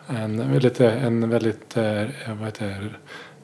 En 0.09 0.53
väldigt, 0.53 0.81
en 0.81 1.31
väldigt 1.31 1.77
vad 2.27 2.47
heter 2.47 2.67
det, 2.67 2.77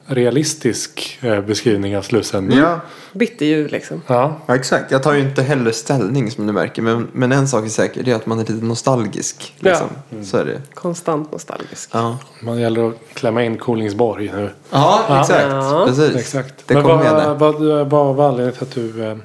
realistisk 0.05 1.19
äh, 1.21 1.41
beskrivning 1.41 1.97
av 1.97 2.01
Slussen. 2.01 2.51
Ja. 2.51 2.79
Bitterljud 3.13 3.71
liksom. 3.71 4.01
Ja. 4.07 4.35
ja, 4.45 4.55
exakt. 4.55 4.91
Jag 4.91 5.03
tar 5.03 5.13
ju 5.13 5.19
inte 5.19 5.41
heller 5.41 5.71
ställning 5.71 6.31
som 6.31 6.47
du 6.47 6.53
märker. 6.53 6.81
Men, 6.81 7.07
men 7.13 7.31
en 7.31 7.47
sak 7.47 7.65
är 7.65 7.69
säker. 7.69 8.03
Det 8.03 8.11
är 8.11 8.15
att 8.15 8.25
man 8.25 8.39
är 8.39 8.45
lite 8.45 8.65
nostalgisk. 8.65 9.53
Liksom. 9.59 9.87
Så 10.23 10.37
är 10.37 10.45
det. 10.45 10.61
Konstant 10.73 11.31
nostalgisk. 11.31 11.89
Ja, 11.93 12.17
Man 12.41 12.59
gäller 12.59 12.87
att 12.89 12.95
klämma 13.13 13.43
in 13.43 13.57
Kolingsborg 13.57 14.31
nu. 14.35 14.49
ja 14.69 15.19
exakt. 15.21 15.45
Ja. 15.49 15.83
Precis. 15.87 16.15
Exakt. 16.15 16.53
Det 16.65 16.73
Men 16.73 16.83
vad, 16.83 16.97
med 16.97 17.13
där. 17.15 17.33
vad, 17.33 17.55
vad 17.89 18.15
var 18.15 18.27
anledningen 18.29 18.53
till 18.53 18.63
att 18.63 18.93
du 18.95 19.03
eh, 19.05 19.17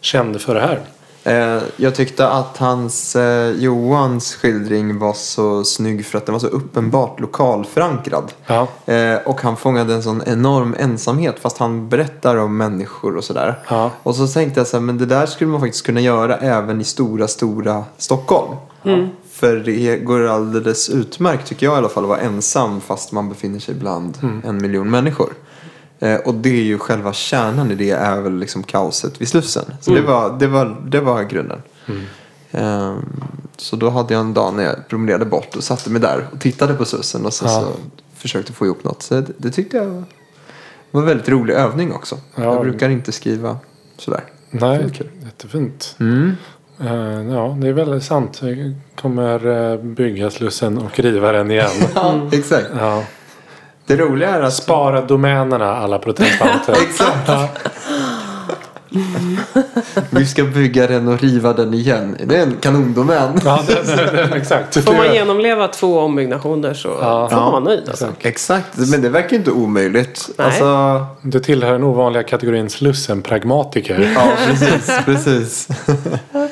kände 0.00 0.38
för 0.38 0.54
det 0.54 0.60
här? 0.60 0.80
Eh, 1.26 1.62
jag 1.76 1.94
tyckte 1.94 2.28
att 2.28 2.56
hans 2.58 3.16
eh, 3.16 3.50
Johans 3.50 4.34
skildring 4.34 4.98
var 4.98 5.12
så 5.12 5.64
snygg 5.64 6.06
för 6.06 6.18
att 6.18 6.26
den 6.26 6.32
var 6.32 6.40
så 6.40 6.46
uppenbart 6.46 7.20
lokalförankrad. 7.20 8.32
Ja. 8.46 8.68
Eh, 8.92 9.16
och 9.24 9.40
han 9.40 9.56
fångade 9.56 9.94
en 9.94 10.02
sån 10.02 10.22
enorm 10.26 10.74
ensamhet 10.78 11.36
fast 11.40 11.58
han 11.58 11.88
berättar 11.88 12.36
om 12.36 12.56
människor 12.56 13.16
och 13.16 13.24
sådär. 13.24 13.54
Ja. 13.68 13.90
Och 14.02 14.16
så 14.16 14.26
tänkte 14.26 14.60
jag 14.60 14.66
så 14.66 14.76
här, 14.76 14.82
men 14.82 14.98
det 14.98 15.06
där 15.06 15.26
skulle 15.26 15.50
man 15.50 15.60
faktiskt 15.60 15.86
kunna 15.86 16.00
göra 16.00 16.36
även 16.36 16.80
i 16.80 16.84
stora, 16.84 17.28
stora 17.28 17.84
Stockholm. 17.98 18.56
För 19.32 19.56
det 19.56 19.96
går 19.96 20.26
alldeles 20.26 20.88
utmärkt 20.88 21.48
tycker 21.48 21.66
jag 21.66 21.74
i 21.74 21.78
alla 21.78 21.88
fall 21.88 22.04
att 22.04 22.08
vara 22.08 22.20
ensam 22.20 22.80
fast 22.80 23.12
man 23.12 23.28
befinner 23.28 23.58
sig 23.58 23.74
bland 23.74 24.18
en 24.44 24.62
miljon 24.62 24.90
människor. 24.90 25.32
Eh, 25.98 26.16
och 26.16 26.34
det 26.34 26.48
är 26.48 26.62
ju 26.64 26.78
själva 26.78 27.12
kärnan 27.12 27.70
i 27.70 27.74
det 27.74 27.90
är 27.90 28.20
väl 28.20 28.38
liksom 28.38 28.62
kaoset 28.62 29.20
vid 29.20 29.28
Slussen. 29.28 29.64
Så 29.80 29.90
det, 29.90 30.00
var, 30.00 30.38
det, 30.38 30.46
var, 30.46 30.76
det 30.86 31.00
var 31.00 31.22
grunden. 31.22 31.62
Ehm, 32.50 33.22
så 33.56 33.76
då 33.76 33.90
hade 33.90 34.14
jag 34.14 34.20
en 34.20 34.34
dag 34.34 34.54
när 34.54 34.62
jag 34.64 34.88
promenerade 34.88 35.24
bort 35.24 35.56
och 35.56 35.64
satte 35.64 35.90
mig 35.90 36.00
där 36.00 36.28
och 36.32 36.40
tittade 36.40 36.74
på 36.74 36.84
Slussen 36.84 37.26
och 37.26 37.32
så, 37.32 37.44
Ja. 37.44 37.50
så 37.50 37.66
försökte 38.14 38.52
få 38.52 38.64
ihop 38.66 38.84
något. 38.84 39.02
Så 39.02 39.14
det, 39.14 39.26
det 39.36 39.50
tyckte 39.50 39.76
jag 39.76 40.04
var 40.90 41.00
en 41.00 41.06
väldigt 41.06 41.28
rolig 41.28 41.54
övning 41.54 41.92
också. 41.92 42.18
Ja. 42.34 42.42
Jag 42.42 42.60
brukar 42.60 42.88
inte 42.88 43.12
skriva 43.12 43.58
sådär. 43.98 44.24
Nej, 44.50 44.78
Det 44.84 44.90
kul. 44.90 45.08
jättefint. 45.24 45.96
Mm. 46.00 46.32
Eh, 46.80 47.34
ja, 47.34 47.56
det 47.60 47.68
är 47.68 47.72
väldigt 47.72 48.04
sant. 48.04 48.38
Vi 48.42 48.76
kommer 49.00 49.46
uh, 49.46 49.82
bygga 49.82 50.30
Slussen 50.30 50.78
och 50.78 50.98
riva 50.98 51.32
den 51.32 51.50
igen. 51.50 51.70
Ja, 51.94 52.20
exakt. 52.32 52.66
ja. 52.78 53.04
Det 53.86 53.96
roliga 53.96 54.30
är 54.30 54.42
att... 54.42 54.54
Spara 54.54 55.00
domänerna 55.00 55.76
alla 55.76 55.98
protestanter. 55.98 56.72
Exakt. 56.88 57.30
Vi 60.10 60.26
ska 60.26 60.44
bygga 60.44 60.86
den 60.86 61.08
och 61.08 61.20
riva 61.20 61.52
den 61.52 61.74
igen. 61.74 62.16
Det 62.24 62.36
är 62.36 62.42
en 62.42 62.56
kanondomän. 62.60 63.40
ja, 63.44 63.60
det, 63.66 63.96
det, 63.96 64.10
det, 64.12 64.36
exakt. 64.36 64.84
Får 64.84 64.92
man 64.94 65.14
genomleva 65.14 65.68
två 65.68 65.98
ombyggnationer 66.00 66.74
så 66.74 66.88
Ja. 67.00 67.28
får 67.28 67.36
man 67.36 67.52
vara 67.52 67.60
nöjd 67.64 67.88
alltså. 67.88 68.08
Exakt, 68.20 68.76
men 68.90 69.02
det 69.02 69.08
verkar 69.08 69.36
inte 69.36 69.50
omöjligt. 69.50 70.30
Nej. 70.38 70.46
Alltså, 70.46 71.06
Du 71.22 71.40
tillhör 71.40 71.72
den 71.72 71.82
ovanliga 71.84 72.22
kategorin 72.22 72.68
Slussen-pragmatiker. 72.70 74.12
ja, 74.14 74.28
precis. 74.46 74.90
precis. 75.04 75.68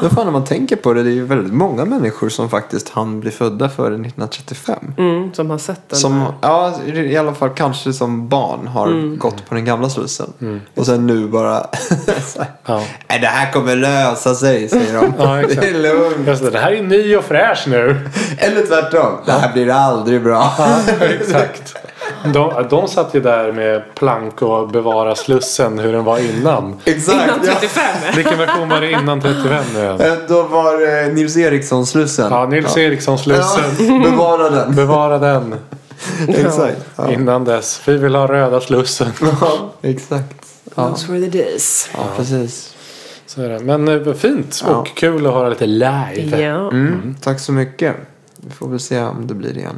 Men 0.00 0.10
fan, 0.10 0.24
när 0.24 0.32
man 0.32 0.44
tänker 0.44 0.76
på 0.76 0.92
det, 0.92 1.02
det 1.02 1.10
är 1.10 1.14
ju 1.14 1.24
väldigt 1.24 1.52
många 1.52 1.84
människor 1.84 2.28
som 2.28 2.50
faktiskt 2.50 2.88
hann 2.88 3.20
bli 3.20 3.30
födda 3.30 3.68
före 3.68 3.94
1935. 3.94 4.78
Mm, 4.98 5.34
som 5.34 5.50
har 5.50 5.58
sett 5.58 5.88
den 5.88 5.98
Som, 5.98 6.20
här. 6.20 6.32
ja, 6.40 6.74
i 6.86 7.16
alla 7.16 7.34
fall 7.34 7.50
kanske 7.50 7.92
som 7.92 8.28
barn 8.28 8.66
har 8.66 9.16
gått 9.16 9.48
på 9.48 9.54
den 9.54 9.64
gamla 9.64 9.88
Slussen. 9.90 10.32
Och 10.74 10.86
sen 10.86 11.06
nu 11.06 11.28
bara... 11.28 11.52
här, 11.54 12.46
Ja. 12.66 12.82
Nej, 13.08 13.18
det 13.20 13.26
här 13.26 13.52
kommer 13.52 13.76
lösa 13.76 14.34
sig, 14.34 14.68
säger 14.68 14.94
de. 14.94 15.14
Ja, 15.18 15.34
det 15.34 15.68
är 15.68 15.82
lugnt. 15.82 16.28
Just 16.28 16.42
det, 16.44 16.50
det 16.50 16.58
här 16.58 16.72
är 16.72 16.82
ny 16.82 17.16
och 17.16 17.24
fräsch 17.24 17.64
nu. 17.68 18.08
Eller 18.38 18.66
tvärtom. 18.66 19.12
Det 19.26 19.32
här 19.32 19.52
blir 19.52 19.70
aldrig 19.70 20.22
bra. 20.22 20.52
Exakt. 21.00 21.76
De, 22.34 22.66
de 22.70 22.88
satt 22.88 23.14
ju 23.14 23.20
där 23.20 23.52
med 23.52 23.82
plank 23.94 24.42
och 24.42 24.68
bevara 24.68 25.14
Slussen 25.14 25.78
hur 25.78 25.92
den 25.92 26.04
var 26.04 26.18
innan. 26.18 26.76
Exakt. 26.84 27.14
Innan 27.24 27.40
ja. 27.46 27.52
35? 27.54 27.82
Vilken 28.16 28.38
version 28.38 28.68
var 28.68 28.80
det 28.80 28.90
innan 28.90 29.20
35 29.20 29.64
nu 29.74 29.78
igen? 29.80 30.00
Eh, 30.00 30.12
Då 30.28 30.42
var 30.42 30.78
det 30.86 31.12
Nils 31.14 31.36
Eriksson-Slussen. 31.36 32.30
Ja, 32.32 32.46
Nils 32.46 32.76
Eriksson 32.76 33.18
Slussen. 33.18 33.64
Ja, 33.78 34.10
bevara 34.10 34.50
den. 34.50 34.74
Bevara 34.74 35.18
den 35.18 35.54
Exakt. 36.28 36.86
Ja. 36.96 37.12
innan 37.12 37.44
dess. 37.44 37.80
Vi 37.84 37.96
vill 37.96 38.14
ha 38.14 38.26
röda 38.26 38.60
Slussen. 38.60 39.08
ja, 39.40 39.70
exakt. 39.82 40.34
Ja. 40.74 40.88
Those 40.88 41.12
were 41.12 41.30
the 41.30 41.38
days. 41.38 41.90
ja, 41.94 42.00
precis. 42.16 42.72
Så 43.26 43.42
är 43.42 43.48
det. 43.48 43.58
Men 43.58 43.88
eh, 44.06 44.14
fint 44.14 44.62
Ja. 44.66 44.74
och 44.76 44.86
kul 44.96 45.26
att 45.26 45.32
höra 45.32 45.48
lite 45.48 45.66
live. 45.66 46.42
Ja. 46.42 46.68
Mm, 46.70 47.16
Tack 47.22 47.40
så 47.40 47.52
mycket. 47.52 47.96
Vi 48.36 48.50
får 48.50 48.68
väl 48.68 48.80
se 48.80 49.00
om 49.00 49.26
det 49.26 49.34
blir 49.34 49.58
igen. 49.58 49.76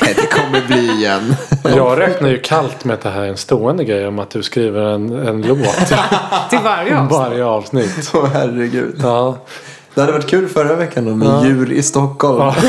Det 0.00 0.30
kommer 0.30 0.66
bli 0.66 0.90
igen. 0.90 1.36
Jag 1.64 2.00
räknar 2.00 2.28
ju 2.28 2.38
kallt 2.38 2.84
med 2.84 2.94
att 2.94 3.00
det 3.02 3.10
här 3.10 3.20
är 3.22 3.26
en 3.28 3.36
stående 3.36 3.84
grej 3.84 4.06
om 4.08 4.18
att 4.18 4.30
du 4.30 4.42
skriver 4.42 4.82
en, 4.82 5.12
en 5.28 5.42
låt 5.42 5.58
Till 6.50 6.58
varje 6.64 6.98
avsnitt. 6.98 7.18
varje 7.18 7.44
avsnitt. 7.44 8.10
Åh 8.14 8.26
herregud. 8.32 9.00
Ja, 9.02 9.36
Det 9.94 10.00
hade 10.00 10.12
varit 10.12 10.26
kul 10.30 10.48
förra 10.48 10.74
veckan 10.74 11.04
då 11.04 11.14
med 11.14 11.44
djur 11.44 11.72
i 11.72 11.82
Stockholm. 11.82 12.52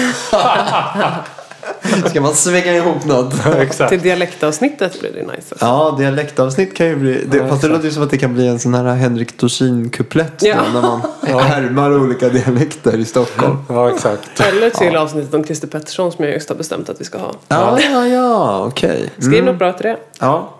Ska 2.10 2.22
man 2.22 2.34
svänga 2.34 2.74
ihop 2.76 3.06
något? 3.06 3.34
exakt. 3.58 3.90
Till 3.90 4.02
dialektavsnittet 4.02 5.00
blir 5.00 5.12
det 5.14 5.22
nice. 5.22 5.32
Alltså. 5.52 5.66
Ja, 5.66 5.96
dialektavsnitt 6.00 6.76
kan 6.76 6.88
ju 6.88 6.96
bli... 6.96 7.26
Det, 7.32 7.48
fast 7.48 7.62
det 7.62 7.68
låter 7.68 7.86
ju 7.86 7.92
som 7.92 8.04
att 8.04 8.10
det 8.10 8.18
kan 8.18 8.34
bli 8.34 8.48
en 8.48 8.60
sån 8.60 8.74
här 8.74 8.84
Henrik 8.96 9.38
Dorsin-kuplett 9.40 10.42
Ja. 10.44 10.56
då, 10.74 10.80
när 10.80 10.82
man 10.82 11.02
härmar 11.42 12.00
olika 12.00 12.30
dialekter 12.30 12.98
i 12.98 13.06
Stockholm. 13.06 13.58
Ja, 13.70 13.92
exakt. 13.92 14.40
Eller 14.40 14.70
till 14.70 14.96
avsnittet 14.96 15.34
om 15.34 15.44
Christer 15.44 15.68
Pettersson 15.68 16.12
som 16.12 16.24
jag 16.26 16.34
just 16.34 16.50
har 16.50 16.56
bestämt 16.56 16.90
att 16.90 17.02
vi 17.02 17.06
ska 17.06 17.18
ha. 17.18 17.32
Ja, 17.48 17.80
ja, 17.92 18.08
ja, 18.08 18.66
okej. 18.66 19.10
Skriv 19.20 19.44
något 19.44 19.58
bra 19.60 19.74
till 19.74 19.86
det. 19.86 19.98
Ja, 20.20 20.54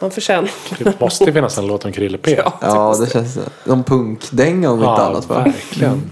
Han 0.00 0.10
förtjänar. 0.10 0.50
Det 0.78 1.00
måste 1.00 1.32
finnas 1.32 1.58
en 1.58 1.66
låt 1.66 1.84
om 1.84 1.92
Krille 1.92 2.18
P. 2.18 2.40
Ja, 2.44 2.52
ja, 2.60 2.96
det 3.00 3.12
känns... 3.12 3.38
Någon 3.64 3.84
punkdänga 3.84 4.70
om 4.70 4.78
inte 4.78 4.86
Ja, 4.90 5.06
annat 5.06 5.28
va? 5.28 5.42
verkligen. 5.44 6.10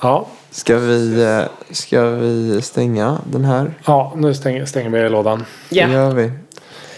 Ja, 0.00 0.26
Ska 0.50 0.78
vi, 0.78 1.22
eh, 1.22 1.42
ska 1.70 2.02
vi 2.10 2.62
stänga 2.62 3.18
den 3.32 3.44
här? 3.44 3.74
ja 3.86 4.12
nu 4.16 4.34
stänger, 4.34 4.64
stänger 4.64 4.90
vi 4.90 5.08
lådan. 5.08 5.44
Ja. 5.68 5.86
Det 5.86 5.92
gör 5.92 6.10
vi. 6.10 6.32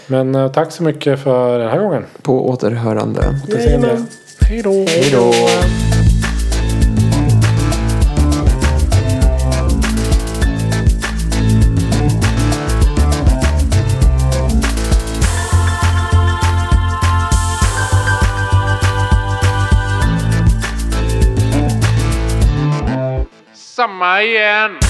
Men 0.07 0.35
eh, 0.35 0.51
tack 0.51 0.71
så 0.71 0.83
mycket 0.83 1.23
för 1.23 1.59
den 1.59 1.69
här 1.69 1.79
gången. 1.79 2.05
På 2.21 2.49
återhörande. 2.49 3.39
Jajamän. 3.47 4.07
Hej 4.41 4.61
då. 4.61 4.71
Hej 4.71 5.11
då. 5.11 5.33
Samma 23.83 24.21
igen. 24.21 24.82